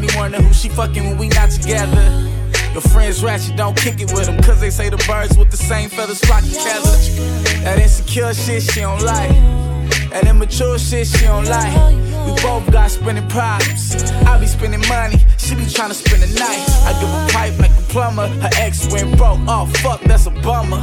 me 0.00 0.08
wondering 0.16 0.44
who 0.44 0.52
she 0.52 0.68
fucking 0.68 1.04
when 1.04 1.18
we 1.18 1.28
not 1.28 1.50
together. 1.50 2.28
Your 2.72 2.82
friends 2.82 3.22
ratchet, 3.22 3.56
don't 3.56 3.76
kick 3.76 4.00
it 4.00 4.12
with 4.12 4.26
them, 4.26 4.40
cause 4.42 4.60
they 4.60 4.70
say 4.70 4.88
the 4.88 4.98
birds 5.08 5.36
with 5.36 5.50
the 5.50 5.56
same 5.56 5.88
feathers 5.88 6.20
flock 6.20 6.44
together. 6.44 6.96
That 7.64 7.78
insecure 7.78 8.32
shit 8.34 8.62
she 8.62 8.80
don't 8.80 9.02
like. 9.02 9.32
That 10.10 10.26
immature 10.26 10.78
shit 10.78 11.06
she 11.06 11.24
don't 11.24 11.46
like. 11.46 11.74
We 12.26 12.42
both 12.42 12.70
got 12.70 12.90
spending 12.90 13.28
problems. 13.28 13.94
I 14.26 14.38
be 14.38 14.46
spending 14.46 14.86
money, 14.88 15.16
she 15.38 15.54
be 15.54 15.66
trying 15.66 15.88
to 15.88 15.94
spend 15.94 16.22
the 16.22 16.38
night. 16.38 16.64
I 16.86 16.92
give 17.00 17.08
a 17.08 17.28
pipe 17.32 17.58
like 17.58 17.70
a 17.70 17.82
plumber. 17.92 18.28
Her 18.28 18.50
ex 18.56 18.90
went 18.92 19.16
broke. 19.16 19.38
Oh 19.48 19.66
fuck, 19.82 20.00
that's 20.02 20.26
a 20.26 20.30
bummer. 20.30 20.82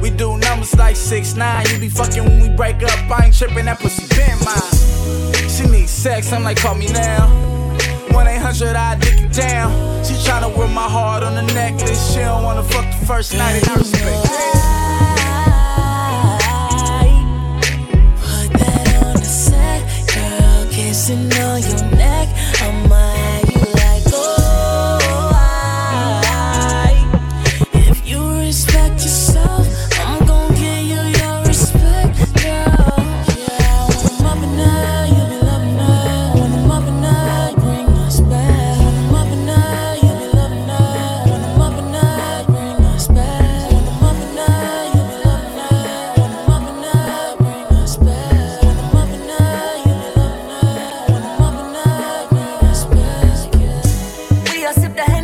We 0.00 0.10
do 0.10 0.36
numbers 0.38 0.74
like 0.76 0.96
six 0.96 1.34
nine. 1.34 1.66
You 1.70 1.78
be 1.78 1.88
fucking 1.88 2.24
when 2.24 2.40
we 2.40 2.48
break 2.48 2.82
up. 2.82 3.10
I 3.10 3.26
ain't 3.26 3.36
tripping, 3.36 3.66
that 3.66 3.78
pussy 3.78 4.06
been 4.14 4.38
mine. 4.44 5.48
She 5.48 5.66
needs 5.66 5.90
sex, 5.90 6.32
I'm 6.32 6.42
like, 6.42 6.58
call 6.58 6.74
me 6.74 6.88
now. 6.88 7.49
1 8.12 8.26
800, 8.26 8.76
I 8.76 8.96
dick 8.96 9.20
it 9.20 9.32
down. 9.32 9.70
She 10.04 10.14
tryna 10.14 10.54
wear 10.56 10.68
my 10.68 10.88
heart 10.88 11.22
on 11.22 11.34
the 11.34 11.42
necklace. 11.54 12.12
She 12.12 12.20
don't 12.20 12.42
wanna 12.42 12.62
fuck 12.62 12.84
the 12.98 13.06
first 13.06 13.34
night, 13.34 13.62
and 13.62 13.68
I 13.68 13.74
respect 13.76 14.22
that. 14.24 14.70
on 19.06 19.14
the 19.14 19.24
set, 19.24 19.82
girl, 20.14 20.66
kissing 20.70 21.32
on 21.32 21.62
your 21.62 21.96
neck. 21.96 22.28
I'ma 22.62 22.96
have 22.96 23.29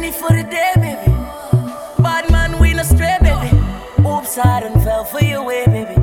henny 0.07 0.13
for 0.13 0.29
the 0.29 0.43
day, 0.51 0.73
baby. 0.77 1.13
Bad 2.03 2.31
man, 2.31 2.59
we 2.61 2.75
no 2.75 2.83
stray, 2.83 3.17
baby. 3.21 3.57
Oops, 4.07 4.39
I 4.39 4.61
done 4.61 4.81
fell 4.81 5.05
for 5.05 5.23
your 5.23 5.45
way, 5.45 5.67
baby. 5.67 5.96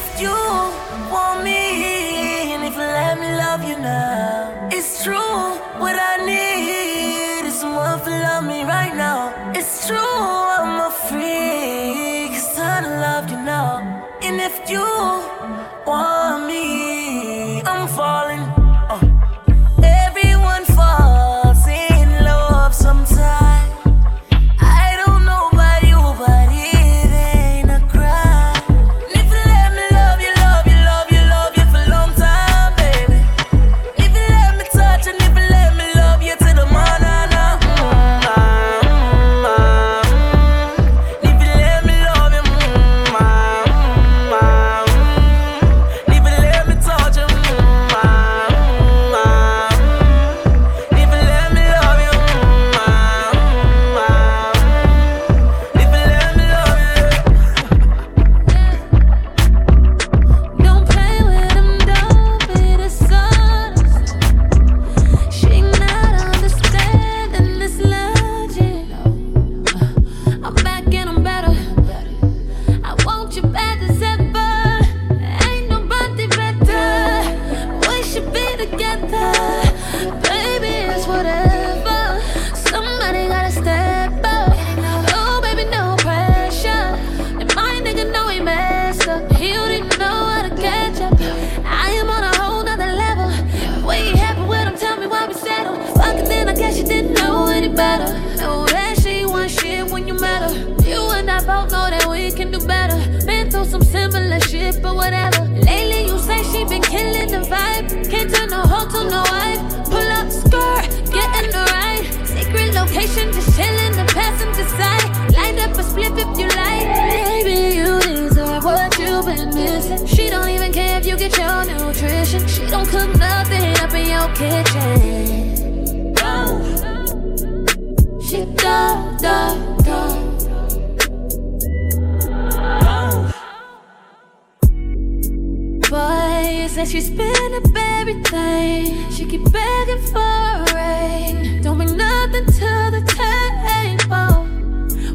if 0.00 0.20
you 0.20 0.40
want 1.12 1.44
me 1.44 2.52
and 2.52 2.64
if 2.64 2.74
you 2.74 2.88
let 3.00 3.18
me 3.20 3.30
love 3.44 3.62
you 3.68 3.76
now. 3.78 4.68
It's 4.72 5.04
true, 5.04 5.42
what 5.82 5.96
I 6.12 6.14
need 6.30 7.46
is 7.48 7.60
someone 7.60 8.00
to 8.00 8.10
love 8.10 8.44
me 8.44 8.62
right 8.64 8.94
now. 8.94 9.52
It's 9.54 9.86
true. 9.86 10.39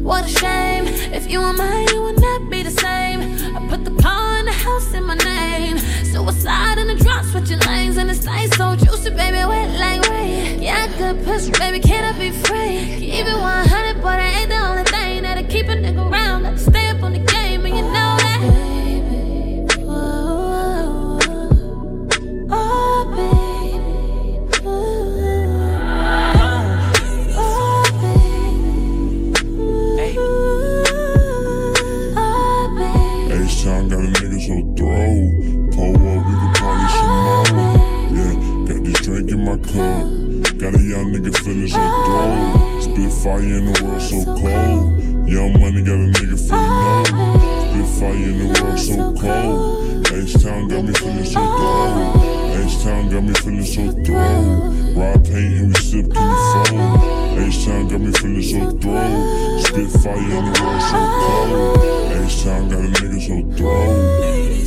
What 0.06 0.24
a 0.24 0.28
shame. 0.28 0.86
If 1.12 1.28
you 1.28 1.40
were 1.40 1.52
mine, 1.52 1.88
you 1.92 2.00
would 2.00 2.20
not 2.20 2.48
be 2.48 2.62
the 2.62 2.70
same. 2.70 3.18
I 3.56 3.68
put 3.68 3.84
the 3.84 3.90
car 4.00 4.38
and 4.38 4.46
the 4.46 4.52
house 4.52 4.94
in 4.94 5.02
my 5.02 5.16
name. 5.16 5.78
Suicide 6.04 6.78
in 6.78 6.86
the 6.86 6.94
drop, 6.94 7.24
switching 7.24 7.58
lanes, 7.66 7.96
and 7.96 8.08
it's 8.08 8.24
nice, 8.24 8.56
so 8.56 8.76
juicy, 8.76 9.10
baby, 9.10 9.44
wet 9.44 9.68
like 9.80 10.08
rain. 10.08 10.62
Yeah, 10.62 10.86
I 10.86 10.96
could 10.96 11.24
push, 11.24 11.48
baby, 11.58 11.80
can 11.80 12.04
I 12.04 12.16
be 12.16 12.30
free? 12.30 13.00
Keep 13.00 13.26
it 13.26 13.36
100, 13.36 14.00
but 14.00 14.20
I 14.20 14.28
ain't 14.28 14.48
the 14.48 14.58
only 14.58 14.75
my. 39.58 40.16
Got 40.58 40.74
a 40.74 40.82
young 40.82 41.12
nigga 41.12 41.36
feeling 41.38 41.68
so 41.68 41.78
cold. 41.78 42.82
Spit 42.82 43.12
fire 43.12 43.40
in 43.40 43.72
the 43.72 43.84
world 43.84 44.02
so 44.02 44.24
cold. 44.24 45.28
Young 45.28 45.52
money 45.60 45.82
got 45.82 45.94
a 45.94 46.08
nigga 46.16 46.38
feeling 46.38 46.72
numb. 46.82 47.06
Spit 47.70 47.88
fire 48.00 48.14
in 48.14 48.38
the 48.38 48.46
world 48.62 48.78
so 48.78 48.94
cold. 49.20 50.06
H-Town 50.12 50.68
got 50.68 50.84
me 50.84 50.92
feeling 50.92 51.24
so 51.24 51.40
cold. 51.40 52.16
H-Town 52.56 53.08
got 53.10 53.22
me 53.22 53.34
feeling 53.34 53.64
so 53.64 53.92
thrown. 54.04 54.94
Rob 54.96 55.24
paint 55.24 55.54
and 55.60 55.68
we 55.68 55.74
sip 55.80 56.06
to 56.06 56.12
the 56.12 56.16
phone. 56.70 57.38
H-Town 57.38 57.88
got 57.88 58.00
me 58.00 58.12
feeling 58.12 58.42
so 58.42 58.70
thrown. 58.78 59.60
Spit 59.62 59.90
fire 60.02 60.16
in 60.16 60.44
the 60.44 60.60
world 60.60 60.82
so 60.82 61.00
cold. 61.20 61.78
H-Town 62.24 62.68
got 62.68 62.80
a 62.80 62.88
nigga 62.88 63.20
so 63.20 63.56
thrown. 63.56 64.65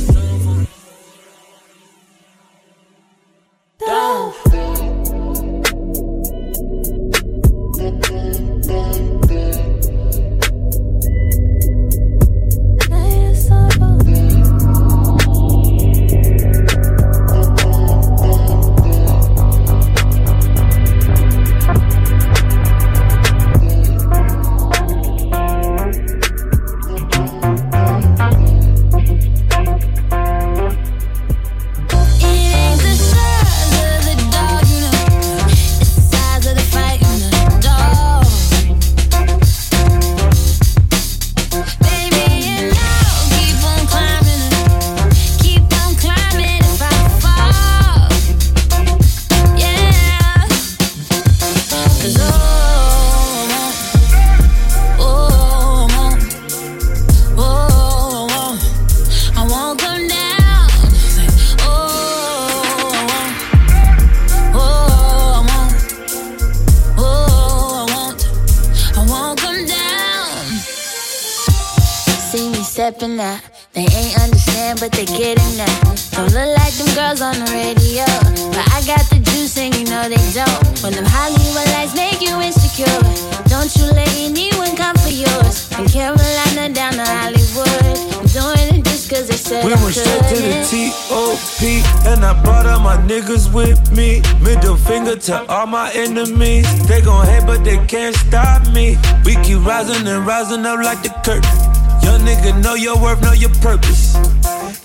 they 80.10 80.32
don't. 80.34 80.82
When 80.82 80.92
them 80.92 81.06
Hollywood 81.06 81.70
lights 81.70 81.94
make 81.94 82.20
you 82.20 82.34
insecure, 82.42 82.98
don't 83.46 83.70
you 83.76 83.86
let 83.94 84.10
anyone 84.18 84.74
come 84.74 84.96
for 84.98 85.08
yours. 85.08 85.70
From 85.70 85.86
Carolina 85.86 86.74
down 86.74 86.98
to 86.98 87.06
Hollywood, 87.06 87.94
I'm 88.18 88.26
doing 88.26 88.74
it 88.74 88.84
just 88.84 89.08
cause 89.08 89.28
they 89.28 89.38
said 89.38 89.64
We 89.64 89.72
I 89.72 89.78
went 89.82 89.94
straight 89.94 90.26
to 90.34 90.38
the 90.42 90.66
T.O.P. 90.66 91.82
and 92.10 92.24
I 92.26 92.34
brought 92.42 92.66
all 92.66 92.80
my 92.80 92.96
niggas 93.06 93.54
with 93.54 93.78
me. 93.94 94.20
Middle 94.42 94.76
finger 94.76 95.14
to 95.14 95.46
all 95.46 95.66
my 95.66 95.92
enemies. 95.94 96.66
They 96.88 97.00
gon' 97.02 97.26
hate, 97.26 97.46
but 97.46 97.62
they 97.62 97.78
can't 97.86 98.16
stop 98.16 98.66
me. 98.74 98.98
We 99.24 99.36
keep 99.46 99.62
rising 99.64 100.06
and 100.08 100.26
rising 100.26 100.66
up 100.66 100.82
like 100.82 101.02
the 101.02 101.14
curtain. 101.22 101.56
Young 102.02 102.20
nigga, 102.26 102.60
know 102.62 102.74
your 102.74 103.00
worth, 103.00 103.22
know 103.22 103.32
your 103.32 103.54
purpose. 103.62 104.16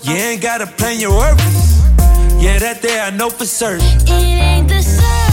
You 0.02 0.14
ain't 0.14 0.40
gotta 0.42 0.66
plan 0.66 1.00
your 1.00 1.18
purpose. 1.18 1.76
Yeah, 2.46 2.60
that 2.60 2.80
there 2.80 3.02
I 3.02 3.10
know 3.10 3.28
for 3.28 3.44
certain. 3.44 3.84
It 4.06 4.08
ain't 4.08 4.68
the 4.68 4.80
size 4.80 5.25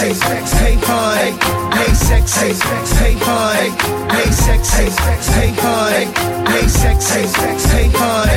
hey 0.00 0.14
sex, 0.14 0.52
hey 0.52 0.76
pun, 0.80 1.72
hey 1.76 1.92
sex, 1.92 2.34
hey 2.34 2.54
sex, 2.54 2.92
hey 2.92 3.14
pun, 3.16 3.70
hey 4.08 4.30
sex, 4.30 4.70
hey 4.72 4.88
sex, 4.88 5.26
hey 5.28 5.52
pun, 5.60 6.46
hey 6.48 6.66
sex, 6.68 7.10
hey 7.12 7.26
sex, 7.26 7.64
hey 7.66 7.90
pun, 7.92 8.28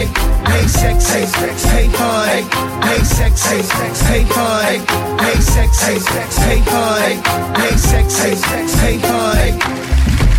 hey 0.51 0.67
sex, 0.67 1.07
hey 1.07 1.25
sex, 1.25 1.63
hey 1.63 1.87
pun, 1.95 2.43
hey 2.83 3.03
sex, 3.03 3.47
hey 3.47 3.61
sex, 3.61 4.01
hey 4.01 4.25
pun, 4.25 4.75
hey 5.23 5.39
sex, 5.39 5.79
hey 5.79 5.99
sex, 5.99 6.37
hey 6.37 6.61
pun, 6.65 7.55
hey 7.55 7.77
sex, 7.77 8.17
hey 8.19 8.35
sex, 8.35 8.73
hey 8.81 8.99
pun. 8.99 9.53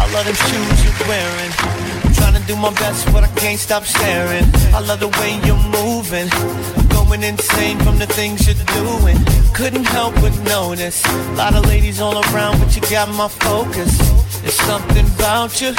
I 0.01 0.11
love 0.12 0.27
them 0.27 0.35
shoes 0.35 0.85
you're 0.85 1.09
wearing. 1.09 2.03
Trying 2.25 2.41
to 2.41 2.47
do 2.47 2.57
my 2.57 2.72
best, 2.72 3.05
but 3.12 3.22
I 3.22 3.29
can't 3.37 3.61
stop 3.61 3.85
staring. 3.85 4.47
I 4.72 4.81
love 4.81 5.01
the 5.01 5.09
way 5.20 5.39
you're 5.45 5.64
moving. 5.85 6.27
I'm 6.79 6.89
going 6.89 7.22
insane 7.22 7.79
from 7.81 7.99
the 7.99 8.07
things 8.07 8.47
you're 8.47 8.64
doing. 8.81 9.18
Couldn't 9.53 9.85
help 9.85 10.14
but 10.22 10.35
notice. 10.41 11.05
A 11.05 11.35
lot 11.35 11.55
of 11.55 11.66
ladies 11.66 12.01
all 12.01 12.16
around, 12.25 12.61
but 12.61 12.75
you 12.75 12.81
got 12.89 13.11
my 13.11 13.29
focus. 13.29 13.93
There's 14.41 14.55
something 14.55 15.05
about 15.18 15.61
you, 15.61 15.75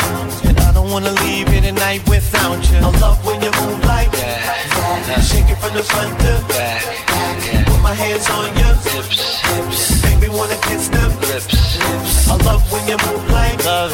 and 0.47 0.59
I 0.59 0.71
don't 0.71 0.91
wanna 0.91 1.13
leave 1.25 1.47
here 1.47 1.61
tonight 1.61 2.07
without 2.07 2.61
you. 2.69 2.77
I 2.77 2.91
love 2.99 3.25
when 3.25 3.41
you 3.41 3.49
move 3.61 3.83
like 3.85 4.11
that. 4.11 5.25
Shake 5.27 5.49
it 5.49 5.57
from 5.57 5.73
the 5.73 5.81
front 5.81 6.13
to 6.19 6.45
back. 6.53 7.74
My 7.85 7.93
hands 7.93 8.27
on 8.31 8.49
your 8.57 8.73
hips. 8.87 9.19
hips. 9.45 10.03
Make 10.03 10.19
me 10.19 10.29
wanna 10.29 10.57
kiss 10.67 10.87
them 10.89 11.11
lips. 11.29 11.53
lips. 11.53 12.27
I 12.27 12.35
love 12.47 12.63
when 12.71 12.83
you 12.89 12.97
move 13.05 13.23
like 13.29 13.59
that. 13.61 13.91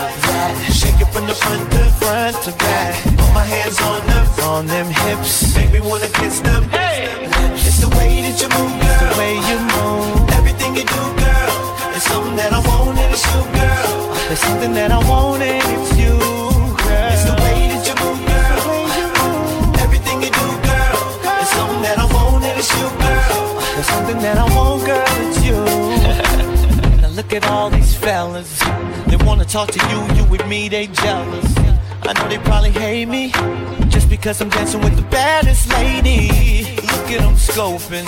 Shake 0.80 1.00
it 1.04 1.10
from 1.14 1.28
the 1.28 1.36
front 1.36 1.70
to 1.72 1.84
front 2.00 2.36
to 2.46 2.52
back. 2.64 2.96
Put 3.20 3.32
my 3.34 3.44
hands 3.44 3.78
on 3.82 4.00
them, 4.08 4.26
on 4.48 4.66
them 4.68 4.88
hips. 5.04 5.54
Make 5.58 5.72
me 5.74 5.82
wanna 5.82 6.08
kiss 6.08 6.40
them. 6.40 6.64
Hey, 6.70 7.28
It's 7.68 7.80
the 7.84 7.90
way 7.98 8.22
that 8.26 8.36
you 8.42 8.48
move, 8.58 8.74
girl. 8.82 9.12
the 9.12 9.18
way 9.20 9.34
you 9.50 9.58
move. 9.76 10.30
Everything 10.40 10.72
you 10.80 10.86
do, 10.98 11.04
girl. 11.26 11.56
It's 11.96 12.06
something 12.08 12.38
that 12.38 12.54
I 12.54 12.62
want 12.70 12.98
and 12.98 13.12
it's 13.14 13.26
you, 13.32 13.42
girl. 13.60 13.92
There's 14.28 14.40
something 14.40 14.74
that 14.74 14.92
I 14.92 15.00
want 15.10 15.42
and 15.44 15.64
it's 15.76 15.92
you, 16.02 16.16
There's 23.82 23.94
something 23.94 24.20
that 24.20 24.38
I 24.38 24.46
want, 24.56 24.86
girl, 24.86 25.04
it's 25.26 25.44
you. 25.44 25.58
now 27.02 27.08
look 27.16 27.34
at 27.34 27.44
all 27.48 27.72
these 27.72 27.96
fellas. 27.96 28.60
They 29.08 29.18
wanna 29.26 29.44
talk 29.44 29.72
to 29.72 29.82
you, 29.90 30.18
you 30.18 30.30
with 30.30 30.46
me, 30.46 30.70
they 30.70 30.86
jealous. 30.86 31.52
I 32.04 32.14
know 32.14 32.28
they 32.30 32.38
probably 32.38 32.70
hate 32.70 33.08
me 33.08 33.32
just 33.90 34.08
because 34.08 34.40
I'm 34.40 34.50
dancing 34.50 34.82
with 34.82 34.96
the 34.98 35.08
baddest 35.10 35.68
lady. 35.70 36.76
Look 36.94 37.10
at 37.10 37.22
them 37.22 37.34
scoping, 37.34 38.06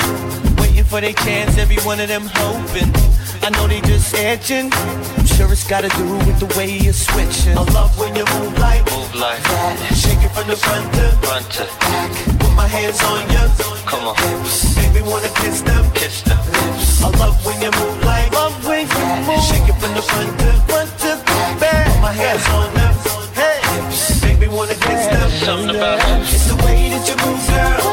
waiting 0.59 0.83
for 0.83 1.01
their 1.01 1.13
chance, 1.13 1.57
every 1.57 1.77
one 1.77 1.99
of 1.99 2.07
them 2.07 2.29
hoping. 2.35 2.93
I 3.41 3.49
know 3.49 3.67
they 3.67 3.81
just 3.81 4.13
edging. 4.13 4.71
I'm 4.71 5.25
sure 5.25 5.51
it's 5.51 5.67
gotta 5.67 5.89
do 5.97 6.05
with 6.27 6.37
the 6.39 6.53
way 6.55 6.69
you're 6.69 6.93
switching. 6.93 7.57
I 7.57 7.63
love 7.73 7.97
when 7.97 8.15
you 8.15 8.25
move 8.25 8.59
like, 8.59 8.85
Move 8.91 9.15
like 9.15 9.41
that. 9.41 9.91
Shake 9.95 10.21
it 10.21 10.29
from 10.37 10.47
the 10.47 10.55
front 10.55 10.93
to 10.93 11.09
front 11.25 11.51
to 11.53 11.65
back. 11.79 12.42
Put 12.53 12.57
my 12.57 12.67
hands 12.67 13.01
on 13.01 13.25
your 13.33 13.49
Come 13.89 14.05
on. 14.09 14.15
hips. 14.15 14.77
Make 14.77 14.93
me 14.93 15.01
wanna 15.01 15.29
kiss 15.41 15.61
them. 15.63 15.89
kiss 15.95 16.21
the 16.21 16.35
lips. 16.53 17.01
I 17.01 17.09
love 17.17 17.33
when 17.43 17.59
you 17.63 17.71
move 17.81 17.97
like 18.05 18.31
Love 18.31 18.53
when 18.67 18.85
you 18.85 19.25
move. 19.25 19.41
Shake 19.41 19.67
it 19.67 19.77
from 19.81 19.93
the 19.97 20.03
front 20.03 20.37
to 20.37 20.51
Front 20.69 20.89
to 21.01 21.17
back. 21.25 21.59
back. 21.59 21.87
Put 21.89 22.01
my 22.01 22.13
hands 22.13 22.45
on 22.53 22.69
them. 22.77 22.93
Hey. 23.33 23.57
hips. 23.73 24.21
Make 24.21 24.37
me 24.37 24.47
wanna 24.49 24.75
kiss 24.75 25.01
them. 25.09 25.29
Something 25.41 25.75
about 25.75 25.97
It's 26.21 26.45
the 26.45 26.55
way 26.63 26.93
that 26.93 27.03
you 27.09 27.15
move, 27.25 27.41
girl. 27.49 27.89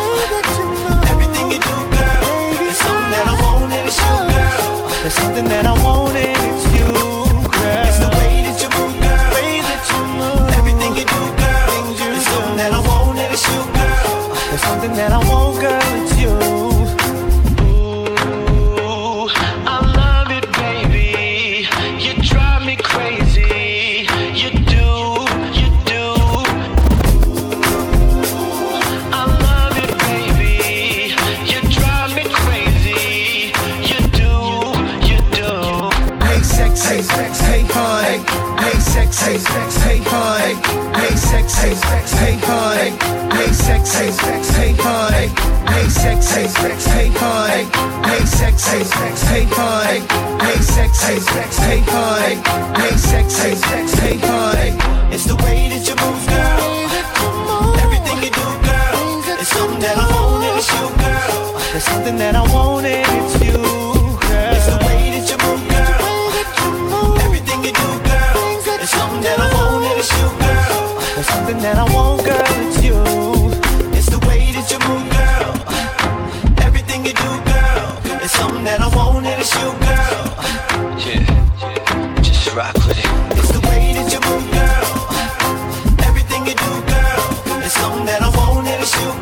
Everything 1.09 1.47
you 1.57 1.61
do, 1.69 1.77
girl. 1.97 2.69
It's 2.69 2.81
something 2.85 3.11
that 3.17 3.27
I 3.33 3.35
oh. 3.41 3.45
want 3.49 3.73
and 3.73 3.89
it's 3.89 3.97
you, 3.97 4.17
girl. 4.29 4.93
There's 5.01 5.15
something 5.23 5.49
that 5.49 5.65
I 5.73 5.75
want 5.83 6.17
and 6.21 6.37
it's 6.53 6.65
you, 6.69 6.70
something 14.81 14.97
that 14.97 15.13
I 15.13 15.19
want, 15.29 15.61
girl, 15.61 15.79
it's 16.01 16.17
you. 16.19 16.31
Ooh, 17.69 19.29
I 19.69 19.77
love 20.01 20.31
it, 20.31 20.47
baby. 20.57 21.69
You 22.03 22.15
drive 22.23 22.65
me 22.65 22.77
crazy. 22.77 24.09
You 24.41 24.51
do, 24.75 24.89
you 25.61 25.69
do. 25.85 26.05
I 29.13 29.23
love 29.47 29.77
it, 29.85 29.93
baby. 30.09 31.13
You 31.51 31.61
drive 31.69 32.15
me 32.17 32.25
crazy. 32.41 33.53
You 33.91 34.01
do, 34.21 34.33
you 35.09 35.19
do. 35.37 35.51
Hey 36.25 36.41
sexy, 36.43 37.03
hey 37.45 37.65
fun. 37.65 38.19
Hey 38.59 38.79
sexy, 38.81 39.33
hey 39.81 40.01
fun. 40.01 40.90
Sexy, 41.21 41.69
hey 42.17 42.37
fun. 42.39 42.93
Hey 43.31 43.53
sexy, 43.53 44.07
hey 44.57 44.73
fun. 44.75 45.13
Hey 45.69 45.89
sexy, 45.89 46.43
hey 46.91 47.11
fun. 47.11 47.67
Hey 48.09 48.25
sexy, 48.25 48.79
hey 49.29 49.47
fun. 49.47 50.01
Hey 50.41 50.61
sexy, 50.61 51.21
hey 51.61 51.83
fun. 51.83 52.43
Hey 52.75 52.97
sexy, 52.97 53.51
hey 54.01 54.17
fun. 54.19 55.13
It's 55.13 55.25
the 55.27 55.37
way 55.45 55.69
that 55.69 55.87
you 55.87 55.95
move, 56.01 56.25
girl. 56.27 56.89
Everything 57.85 58.19
you 58.25 58.31
do, 58.31 58.47
girl. 58.65 59.23
It's 59.39 59.51
something 59.51 59.81
that 59.81 59.97
I 59.99 60.07
want 60.11 60.45
and 60.45 60.57
it's 60.59 60.71
you, 60.73 60.89
girl. 61.05 61.61
There's 61.73 61.85
something 61.85 62.17
that 62.17 62.35
I 62.35 62.43
want 62.53 62.87
and 62.87 63.05
it's 63.21 63.35
you, 63.45 63.61
girl. 63.61 64.55
It's 64.57 64.67
the 64.67 64.79
way 64.87 65.11
that 65.15 65.25
you 65.29 65.37
move, 65.45 65.63
girl. 65.69 67.21
Everything 67.27 67.61
you 67.65 67.73
do, 67.73 67.89
girl. 68.09 68.63
There's 68.65 68.91
something 68.91 69.23
that 69.23 69.39
I 69.39 69.49
want 69.53 69.85
and 69.85 69.99
it's 70.01 70.11
you, 70.17 70.29
girl. 70.41 71.00
There's 71.21 71.35
something 71.35 71.59
that 71.59 71.77
I 71.77 71.85
want, 71.93 72.25
girl, 72.25 72.41
it's 72.65 72.83
you. 72.83 72.97
It's 73.93 74.09
the 74.09 74.19
way 74.27 74.41
that 74.57 74.65
you 74.73 74.79
move, 74.89 75.05
girl. 75.21 75.53
Everything 76.65 77.05
you 77.05 77.13
do, 77.13 77.31
girl. 77.45 78.01
It's 78.25 78.33
something 78.33 78.65
that 78.65 78.81
I 78.81 78.89
want 78.97 79.27
and 79.27 79.39
it's 79.39 79.53
you, 79.53 79.69
girl. 79.85 80.25
Yeah, 80.97 81.21
yeah, 81.61 82.23
just 82.23 82.57
rock 82.57 82.73
with 82.89 82.97
it. 82.97 83.37
It's 83.37 83.53
the 83.53 83.61
way 83.69 83.93
that 84.01 84.09
you 84.09 84.21
move, 84.33 84.49
girl. 84.49 84.89
Everything 86.09 86.47
you 86.49 86.57
do, 86.57 86.73
girl. 86.89 87.23
It's 87.69 87.75
something 87.75 88.07
that 88.07 88.23
I 88.23 88.31
want 88.41 88.67
and 88.67 88.81
it's 88.81 88.97
you, 88.97 89.20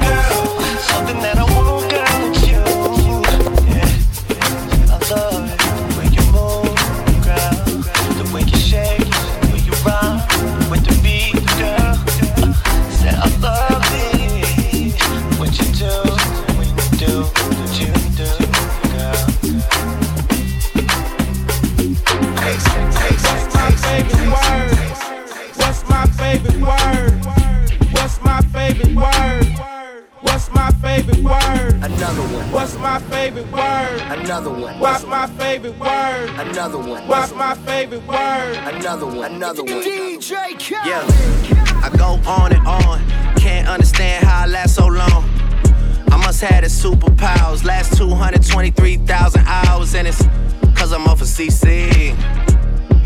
Another 36.59 36.79
one. 36.79 37.07
What's 37.07 37.33
my 37.35 37.55
favorite 37.55 38.05
word? 38.05 38.57
Another 38.75 39.07
one. 39.07 39.33
Another 39.33 39.63
one. 39.63 39.81
DJ 39.81 40.59
Khaled. 40.59 40.89
Yeah, 40.89 41.81
I 41.85 41.97
go 41.97 42.21
on 42.29 42.53
and 42.53 42.67
on. 42.67 42.99
Can't 43.37 43.69
understand 43.69 44.27
how 44.27 44.43
I 44.43 44.47
last 44.47 44.75
so 44.75 44.89
long. 44.89 45.31
I 46.11 46.17
must 46.17 46.41
have 46.41 46.63
the 46.63 46.69
superpowers. 46.69 47.65
Last 47.65 47.97
223,000 47.97 49.41
hours, 49.47 49.95
and 49.95 50.09
it's 50.09 50.21
cause 50.75 50.93
I'm 50.93 51.07
off 51.07 51.21
of 51.21 51.29
CC. 51.29 52.11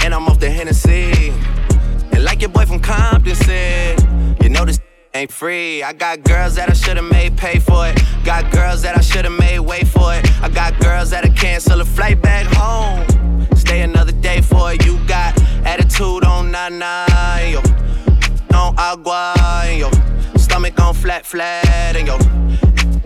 And 0.02 0.14
I'm 0.14 0.28
off 0.28 0.40
the 0.40 0.50
Hennessy. 0.50 1.28
And 2.10 2.24
like 2.24 2.40
your 2.40 2.48
boy 2.48 2.64
from 2.64 2.80
Compton 2.80 3.34
said, 3.34 4.00
you 4.42 4.48
know 4.48 4.64
this 4.64 4.80
ain't 5.12 5.30
free. 5.30 5.82
I 5.82 5.92
got 5.92 6.22
girls 6.22 6.54
that 6.54 6.70
I 6.70 6.72
should've 6.72 7.04
made 7.04 7.36
pay 7.36 7.58
for 7.58 7.86
it. 7.86 8.00
Got 8.24 8.50
girls 8.50 8.80
that 8.80 8.96
I 8.96 9.02
should've 9.02 9.38
made 9.38 9.60
wait 9.60 9.88
for 9.88 10.14
it. 10.14 10.24
I 10.42 10.48
got 10.48 10.80
girls 10.80 11.10
that'll 11.10 11.34
cancel 11.34 11.82
a 11.82 11.84
flight 11.84 12.22
back 12.22 12.46
home. 12.46 13.21
Stay 13.72 13.80
another 13.80 14.12
day 14.12 14.42
for 14.42 14.70
it. 14.70 14.84
You 14.84 14.98
got 15.06 15.32
attitude 15.64 16.24
on 16.24 16.50
nine 16.50 16.78
yo. 17.50 17.62
On 18.54 18.74
agua, 18.76 19.32
yo. 19.74 19.90
Stomach 20.36 20.78
on 20.78 20.92
flat, 20.92 21.24
flat, 21.24 21.96
and 21.96 22.06
yo. 22.06 22.18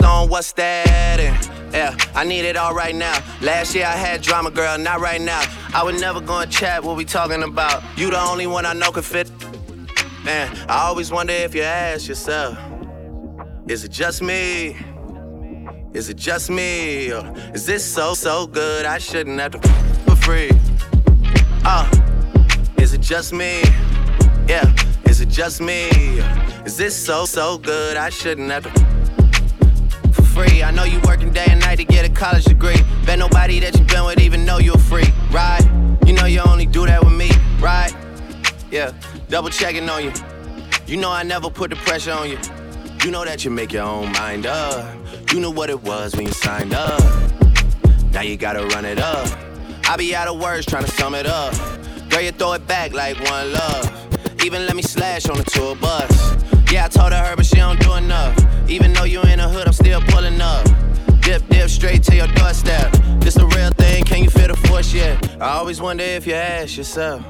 On 0.05 0.29
what's 0.29 0.51
that? 0.55 1.21
And 1.21 1.73
yeah, 1.73 1.97
I 2.17 2.25
need 2.25 2.45
it 2.45 2.57
all 2.57 2.75
right 2.75 2.97
now. 2.97 3.17
Last 3.41 3.77
year 3.77 3.87
I 3.87 3.95
had 3.95 4.23
drama, 4.23 4.51
girl, 4.51 4.77
not 4.77 4.99
right 4.99 5.21
now. 5.21 5.41
I 5.73 5.85
would 5.85 6.01
never 6.01 6.21
go 6.21 6.41
and 6.41 6.51
chat 6.51 6.83
what 6.83 6.97
we 6.97 7.05
talking 7.05 7.45
about. 7.45 7.85
You 7.97 8.11
the 8.11 8.21
only 8.21 8.49
one 8.49 8.67
I 8.67 8.73
know 8.73 8.91
can 8.91 9.05
fit. 9.05 9.31
Man, 10.25 10.53
I 10.69 10.79
always 10.89 11.13
wonder 11.13 11.33
if 11.33 11.55
you 11.55 11.63
ask 11.63 12.09
yourself, 12.09 12.59
is 13.69 13.85
it 13.85 13.93
just 13.93 14.21
me? 14.21 14.77
Is 15.93 16.09
it 16.09 16.17
just 16.17 16.51
me? 16.51 17.13
Or 17.13 17.33
is 17.55 17.67
this 17.67 17.85
so, 17.85 18.15
so 18.15 18.49
good 18.49 18.85
I 18.85 18.99
shouldn't 18.99 19.39
have 19.39 19.53
to 19.53 19.87
free? 20.27 20.51
Uh, 21.65 21.89
is 22.79 22.93
it 22.93 23.01
just 23.01 23.33
me? 23.33 23.63
Yeah, 24.49 24.75
is 25.05 25.21
it 25.21 25.29
just 25.29 25.61
me? 25.61 25.89
Is 26.65 26.77
this 26.77 26.97
so, 26.97 27.25
so 27.25 27.59
good 27.59 27.97
I 27.97 28.11
shouldn't 28.11 28.51
have 28.51 28.65
to 28.65 30.13
for 30.13 30.23
free? 30.23 30.65
I 30.65 30.73
know 30.73 30.83
you 30.83 30.99
working 31.05 31.31
day 31.31 31.47
and 31.49 31.61
night 31.61 31.77
to 31.77 31.85
get 31.85 32.05
a 32.05 32.09
college 32.09 32.45
degree. 32.45 32.75
Bet 33.05 33.21
nobody 33.21 33.61
that 33.61 33.79
you've 33.79 33.87
been 33.87 34.05
with 34.05 34.19
even 34.19 34.45
know 34.45 34.59
you're 34.59 34.77
free, 34.77 35.13
right? 35.31 35.65
You 36.05 36.13
know 36.13 36.27
you 36.27 36.41
only 36.41 36.67
do 36.67 36.87
that 36.87 37.05
with 37.05 37.15
me, 37.15 37.31
right? 37.61 37.95
Yeah, 38.73 38.91
double 39.29 39.51
checking 39.51 39.89
on 39.89 40.03
you. 40.03 40.13
You 40.89 40.97
know 40.97 41.13
I 41.13 41.23
never 41.23 41.51
put 41.51 41.71
the 41.71 41.77
pressure 41.77 42.11
on 42.11 42.29
you. 42.29 42.39
You 43.05 43.13
know 43.13 43.25
that 43.25 43.45
you 43.45 43.53
make 43.53 43.73
your 43.73 43.85
own 43.85 44.11
mind 44.11 44.45
up. 44.45 44.93
You 45.33 45.39
know 45.39 45.51
what 45.53 45.71
it 45.71 45.81
was 45.85 46.17
when 46.17 46.27
you 46.27 46.33
signed 46.33 46.75
up. 46.75 47.01
Now 48.11 48.23
you 48.23 48.37
gotta 48.37 48.67
run 48.67 48.85
it 48.85 48.99
up. 48.99 49.29
I 49.89 49.97
be 49.97 50.17
out 50.17 50.27
of 50.27 50.41
words 50.41 50.67
trying 50.67 50.85
to 50.85 50.91
sum 50.91 51.15
it 51.15 51.27
up. 51.27 51.55
Girl, 52.11 52.21
you 52.21 52.33
throw 52.33 52.55
it 52.55 52.67
back 52.67 52.93
like 52.93 53.17
one 53.31 53.53
love. 53.53 54.45
Even 54.45 54.67
let 54.67 54.75
me 54.75 54.83
slash 54.83 55.29
on 55.29 55.37
the 55.37 55.45
tour 55.45 55.77
bus. 55.77 56.35
Yeah, 56.73 56.87
I 56.87 56.89
told 56.89 57.13
her, 57.13 57.37
but 57.37 57.47
she 57.47 57.57
don't 57.57 57.79
do 57.81 57.95
enough. 57.95 58.37
Even 58.69 58.93
though 58.93 59.05
you 59.05 59.23
in 59.23 59.39
the 59.39 59.49
hood, 59.49 59.67
I'm 59.67 59.73
still 59.73 60.01
pulling 60.01 60.41
up. 60.41 60.67
Dip, 61.21 61.47
dip, 61.49 61.69
straight 61.69 62.03
to 62.05 62.17
your 62.17 62.27
doorstep. 62.27 62.93
This 63.21 63.35
the 63.35 63.47
real 63.47 63.71
thing, 63.71 64.05
can 64.05 64.25
you 64.25 64.31
feel 64.31 64.49
the 64.49 64.57
force 64.69 64.93
yet? 64.93 65.41
I 65.41 65.51
always 65.59 65.81
wonder 65.81 66.03
if 66.03 66.27
you 66.27 66.35
ask 66.35 66.77
yourself, 66.77 67.25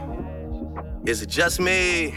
is 1.05 1.21
it 1.21 1.29
just 1.29 1.61
me? 1.61 2.15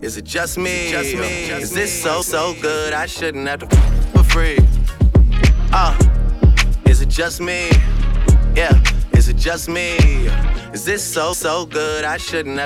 Is 0.00 0.16
it 0.16 0.24
just 0.24 0.56
me? 0.56 0.90
Just 0.92 1.14
me. 1.16 1.50
Is 1.50 1.72
this 1.72 1.92
so, 2.02 2.22
so 2.22 2.54
good 2.62 2.92
I 2.92 3.06
shouldn't 3.06 3.48
have 3.48 3.60
to 3.60 3.76
for 4.12 4.22
free? 4.22 4.58
Uh, 5.72 5.98
is 6.86 7.00
it 7.00 7.08
just 7.08 7.40
me? 7.40 7.70
Yeah, 8.54 8.80
is 9.26 9.30
it 9.30 9.38
just 9.38 9.68
me? 9.68 9.96
Is 10.72 10.84
this 10.84 11.02
so, 11.02 11.32
so 11.32 11.66
good 11.66 12.04
I 12.04 12.16
shouldn't 12.16 12.58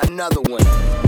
Another 0.00 0.40
one. 0.40 1.07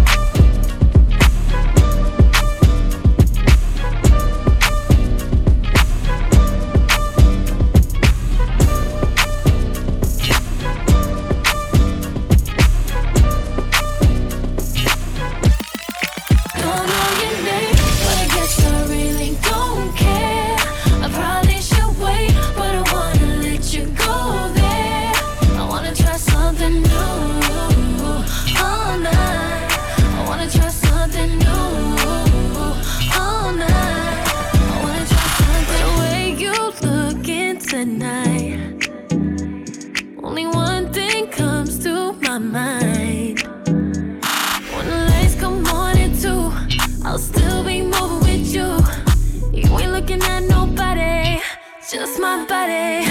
Just 51.91 52.21
my 52.21 52.45
body. 52.45 53.10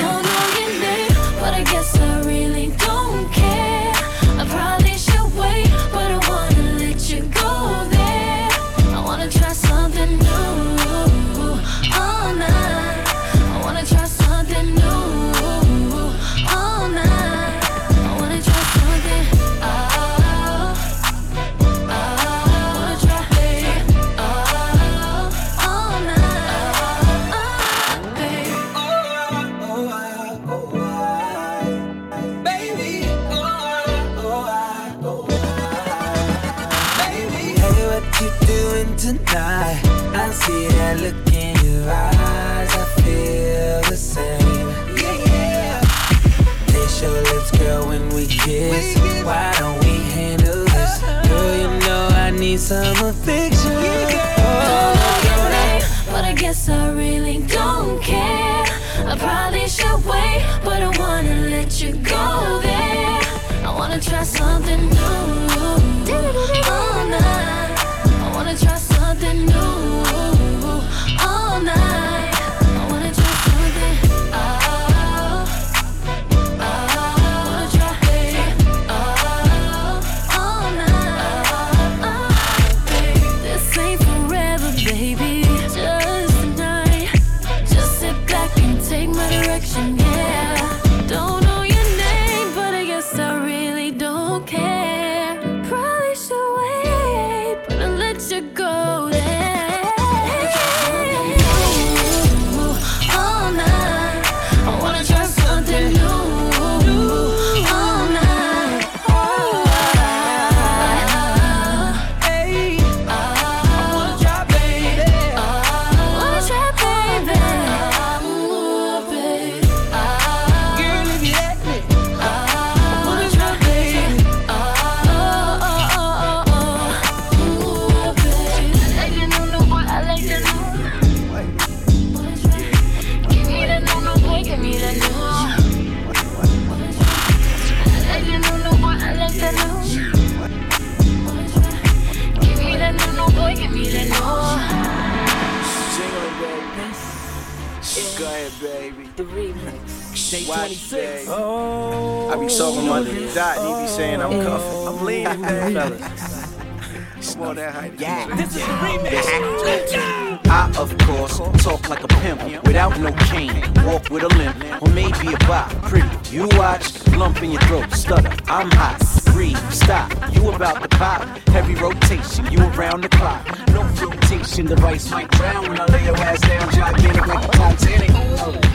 Watch, 166.60 167.08
lump 167.16 167.42
in 167.42 167.52
your 167.52 167.62
throat, 167.62 167.90
stutter. 167.94 168.36
I'm 168.48 168.70
hot, 168.72 169.00
breathe, 169.28 169.58
stop. 169.72 170.12
You 170.34 170.52
about 170.52 170.82
to 170.82 170.90
pop, 170.90 171.22
heavy 171.48 171.74
rotation, 171.76 172.52
you 172.52 172.60
around 172.60 173.02
the 173.02 173.10
clock. 173.10 173.48
No 173.70 173.84
rotation. 174.02 174.66
The 174.66 174.76
device 174.76 175.10
might 175.10 175.32
drown 175.32 175.70
when 175.70 175.80
I 175.80 175.86
lay 175.86 176.04
your 176.04 176.18
ass 176.18 176.42
down, 176.42 176.70
gigantic 176.72 177.28
like 177.28 177.42
the 177.44 177.58
Titanic. 177.58 178.10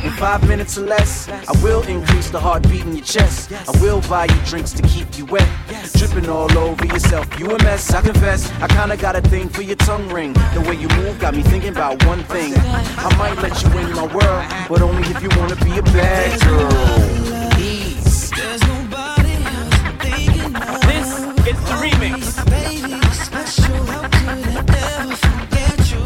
In 0.03 0.11
five 0.13 0.49
minutes 0.49 0.79
or 0.79 0.87
less, 0.87 1.29
I 1.29 1.53
will 1.63 1.83
increase 1.83 2.31
the 2.31 2.41
heartbeat 2.41 2.87
in 2.87 2.97
your 2.97 3.05
chest. 3.05 3.53
I 3.53 3.79
will 3.83 4.01
buy 4.09 4.25
you 4.25 4.41
drinks 4.47 4.73
to 4.73 4.83
keep 4.85 5.19
you 5.19 5.27
wet, 5.27 5.49
dripping 5.95 6.31
all 6.31 6.57
over 6.57 6.87
yourself. 6.87 7.27
You 7.39 7.51
a 7.51 7.63
mess, 7.63 7.93
I 7.93 8.01
confess. 8.01 8.51
I 8.63 8.67
kinda 8.69 8.97
got 8.97 9.15
a 9.15 9.21
thing 9.21 9.51
for 9.51 9.61
your 9.61 9.77
tongue 9.77 10.09
ring. 10.09 10.33
The 10.55 10.63
way 10.67 10.77
you 10.77 10.89
move 11.01 11.19
got 11.19 11.35
me 11.35 11.43
thinking 11.43 11.73
about 11.77 12.03
one 12.07 12.25
thing. 12.25 12.55
I 12.57 13.15
might 13.19 13.37
let 13.43 13.63
you 13.63 13.69
in 13.79 13.95
my 13.95 14.07
world, 14.07 14.45
but 14.71 14.81
only 14.81 15.07
if 15.11 15.23
you 15.23 15.29
wanna 15.39 15.57
be 15.57 15.79
a 15.79 15.83
bad 15.83 16.41
girl. 16.41 17.24
Is 21.55 21.65
the 21.65 21.75
remix. 21.85 22.45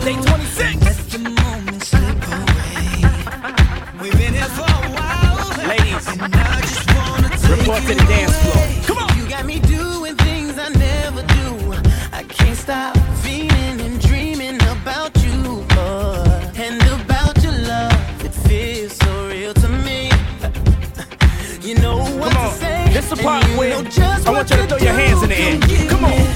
Day 0.05 0.15
26. 0.15 0.85
Let 0.85 0.97
the 1.11 1.19
moment 1.19 1.83
slip 1.83 2.29
away. 2.29 3.05
We've 4.01 4.13
been 4.13 4.35
here 4.35 4.53
for 4.57 4.63
a 4.63 4.89
while. 4.97 5.69
Ladies, 5.69 6.07
report 7.51 7.83
to 7.83 7.95
the 7.95 8.05
dance 8.09 8.37
floor. 8.43 8.68
This 23.59 23.75
the 23.75 23.77
and 23.77 23.83
part 23.83 23.83
you 23.83 23.83
where 23.83 23.83
know 23.83 23.91
just 23.91 24.27
I 24.27 24.31
want 24.31 24.51
you 24.51 24.57
to 24.57 24.67
throw 24.67 24.79
your 24.79 24.93
hands 24.93 25.23
in 25.23 25.29
the 25.31 25.37
air. 25.37 25.89
Come 25.89 26.05
on. 26.05 26.28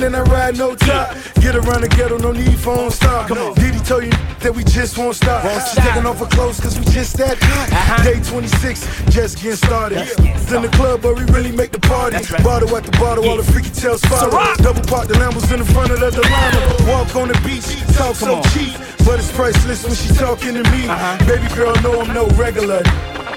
Then 0.00 0.14
I 0.14 0.22
ride 0.22 0.56
no 0.56 0.74
top. 0.74 1.16
Get 1.40 1.54
around 1.54 1.82
the 1.82 1.88
ghetto, 1.88 2.18
no 2.18 2.32
need 2.32 2.58
for 2.58 2.72
on 2.76 2.90
stop. 2.90 3.28
Come 3.28 3.38
on. 3.38 3.54
Diddy 3.54 3.78
told 3.80 4.04
you 4.04 4.10
that 4.40 4.52
we 4.54 4.64
just 4.64 4.96
won't 4.96 5.16
stop. 5.16 5.42
She's 5.44 5.84
taking 5.84 6.06
off 6.06 6.18
her 6.18 6.26
clothes 6.26 6.60
cause 6.60 6.78
we 6.78 6.84
just 6.86 7.16
that 7.18 7.36
hot. 7.40 8.02
Day 8.04 8.20
26, 8.22 9.10
just 9.10 9.36
getting 9.36 9.56
started. 9.56 9.98
It's 9.98 10.50
in 10.52 10.62
the 10.62 10.68
club, 10.68 11.02
but 11.02 11.16
we 11.16 11.24
really 11.32 11.52
make 11.52 11.72
the 11.72 11.80
party. 11.80 12.16
Bottle 12.42 12.74
at 12.76 12.84
the 12.84 12.92
bottle, 12.92 13.28
all 13.28 13.36
the 13.36 13.44
freaky 13.44 13.70
tails 13.70 14.00
follow. 14.02 14.30
Double 14.56 14.82
park 14.82 15.08
the 15.08 15.14
Lambos 15.14 15.52
in 15.52 15.60
the 15.60 15.68
front 15.72 15.90
of 15.92 16.00
the 16.00 16.10
Delano. 16.10 16.60
Walk 16.90 17.14
on 17.16 17.28
the 17.28 17.38
beach, 17.44 17.68
talk 17.96 18.16
so 18.16 18.40
cheap. 18.54 18.72
But 19.04 19.18
it's 19.18 19.32
priceless 19.32 19.84
when 19.84 19.94
she 19.94 20.08
talking 20.14 20.54
to 20.54 20.64
me. 20.72 20.88
Baby 21.26 21.48
girl, 21.54 21.74
know 21.82 22.00
I'm 22.00 22.12
no 22.14 22.26
regular. 22.36 22.82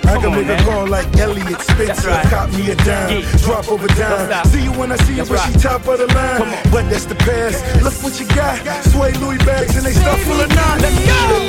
I 0.05 0.17
can 0.19 0.31
make 0.31 0.47
a 0.47 0.61
call 0.63 0.87
like 0.87 1.07
Eliot 1.17 1.61
Spitzer. 1.61 2.09
Right. 2.09 2.25
Cop 2.27 2.51
me 2.51 2.71
a 2.71 2.75
dime, 2.75 3.21
yeah. 3.21 3.37
drop 3.37 3.69
over 3.69 3.87
dime. 3.87 4.45
See 4.45 4.63
you 4.63 4.71
when 4.73 4.91
I 4.91 4.97
see 4.97 5.15
you, 5.15 5.23
but 5.23 5.37
right. 5.37 5.53
she 5.53 5.59
top 5.59 5.87
of 5.87 5.99
the 5.99 6.07
line. 6.07 6.39
But 6.71 6.89
that's 6.89 7.05
the 7.05 7.15
past. 7.15 7.63
Look 7.81 7.93
what 8.03 8.19
you 8.19 8.27
got. 8.35 8.59
Sway 8.85 9.13
Louis 9.13 9.37
bags 9.39 9.75
and 9.75 9.85
they 9.85 9.93
stuff 9.93 10.19
full 10.21 10.41
of 10.41 10.49
nine. 10.49 10.81
Let's 10.81 10.99
go. 11.05 11.43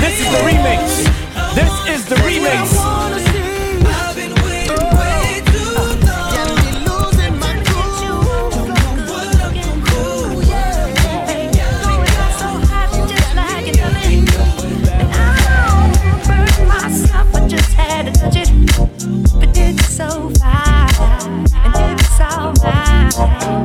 This 0.00 0.20
is 0.20 0.28
the 0.32 0.42
remix. 0.48 1.18
This 1.54 2.00
is 2.00 2.06
the 2.06 2.16
remix. 2.16 3.27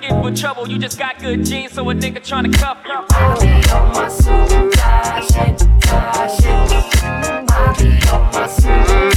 looking 0.00 0.22
for 0.22 0.30
trouble. 0.36 0.68
You 0.68 0.78
just 0.78 0.98
got 0.98 1.18
good 1.18 1.44
genes, 1.44 1.72
so 1.72 1.88
a 1.90 1.94
nigga 1.94 2.24
trying 2.24 2.50
to 2.50 2.58
cuff 2.58 2.78
you. 2.84 2.92
on 2.92 3.92
my 3.92 4.08
super 4.08 4.68
on 8.12 8.32
my 8.32 8.46
super 8.46 9.07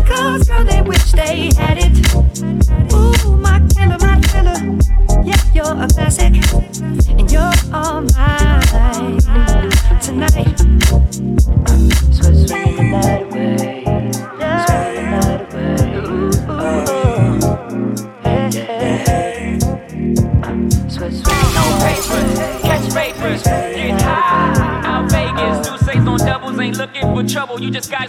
Cause 0.00 0.48
girl, 0.48 0.64
they 0.64 0.82
wish 0.82 1.12
they 1.12 1.50
had 1.56 1.78
it. 1.78 1.92
Ooh, 2.92 3.36
my 3.36 3.60
killer, 3.74 3.98
my 3.98 4.18
killer. 4.20 4.58
Yeah, 5.22 5.36
you're 5.54 5.84
a 5.84 5.86
classic. 5.88 6.32
And 7.08 7.30
you're 7.30 7.52
all 7.72 8.00
mine 8.00 9.20
tonight. 10.00 10.71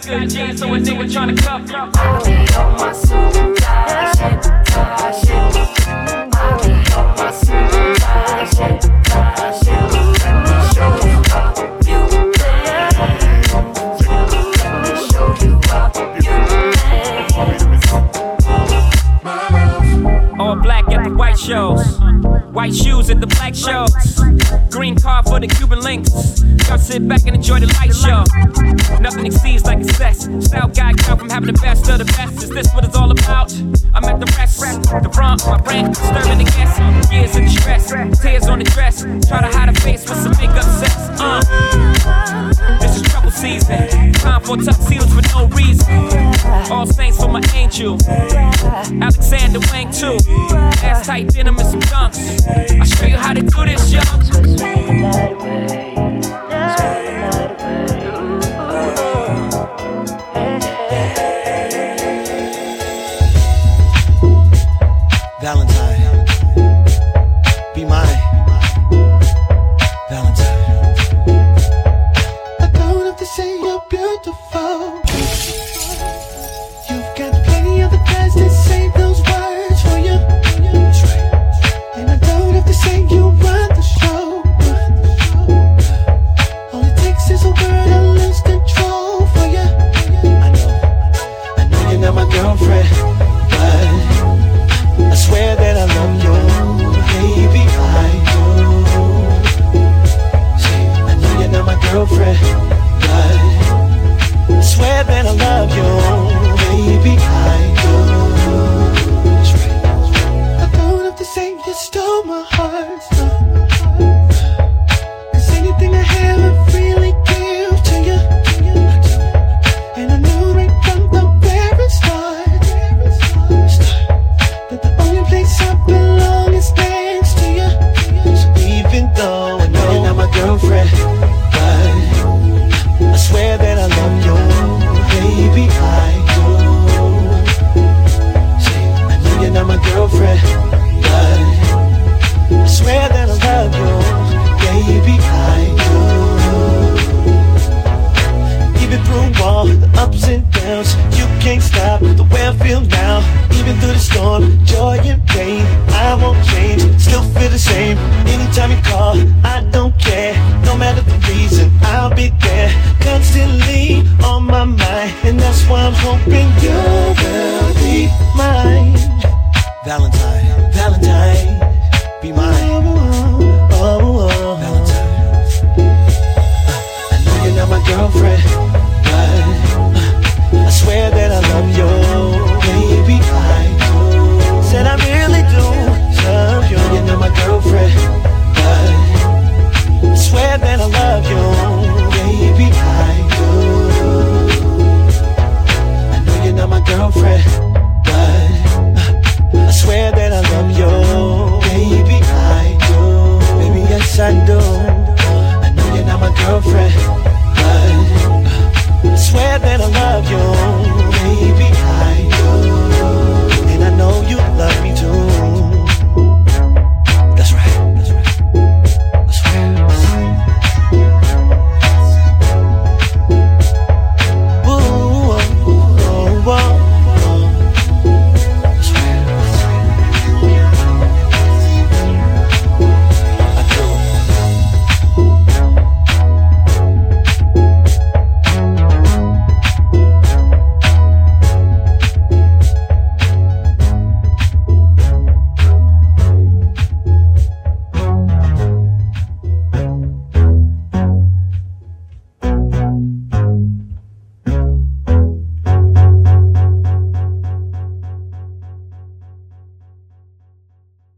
good 0.06 0.30
chance 0.30 0.60
so 0.60 0.66
a 0.74 0.78
nigga 0.78 1.04
tryna 1.10 1.36
cuff 1.38 1.70
you. 1.70 1.76
All 20.38 20.56
black 20.56 20.88
at 20.88 21.04
the 21.04 21.14
white 21.14 21.38
shows. 21.38 21.98
White 22.52 22.74
shoes 22.74 23.08
at 23.08 23.20
the 23.20 23.26
black 23.26 23.54
shows. 23.54 23.92
Green 24.70 24.96
car 24.96 25.22
for 25.22 25.40
the 25.40 25.46
Cuban 25.46 25.80
links. 25.80 26.42
Y'all 26.68 26.78
sit 26.78 27.06
back 27.08 27.26
and. 27.26 27.43
rent, 35.74 35.94
disturbing 35.94 36.38
the 36.38 36.44
guests. 36.44 36.74
Years 37.12 38.20
tears 38.20 38.46
on 38.46 38.58
the 38.58 38.64
dress. 38.64 39.02
Try 39.02 39.40
to 39.40 39.56
hide 39.56 39.68
a 39.68 39.80
face 39.80 40.08
with 40.08 40.18
some 40.18 40.32
makeup 40.38 40.64
sex. 40.64 40.94
Uh. 41.20 41.40
This 42.80 42.96
is 42.96 43.02
trouble 43.02 43.30
season. 43.30 44.12
Time 44.14 44.42
for 44.42 44.56
tuxedos 44.56 45.12
for 45.12 45.22
no 45.34 45.46
reason. 45.48 45.94
All 46.70 46.86
saints 46.86 47.18
for 47.18 47.28
my 47.28 47.42
angel. 47.54 47.98
Alexander 48.06 49.60
Wang 49.70 49.90
too. 49.92 50.18
Ass 50.82 51.06
tight 51.06 51.28
denim 51.28 51.58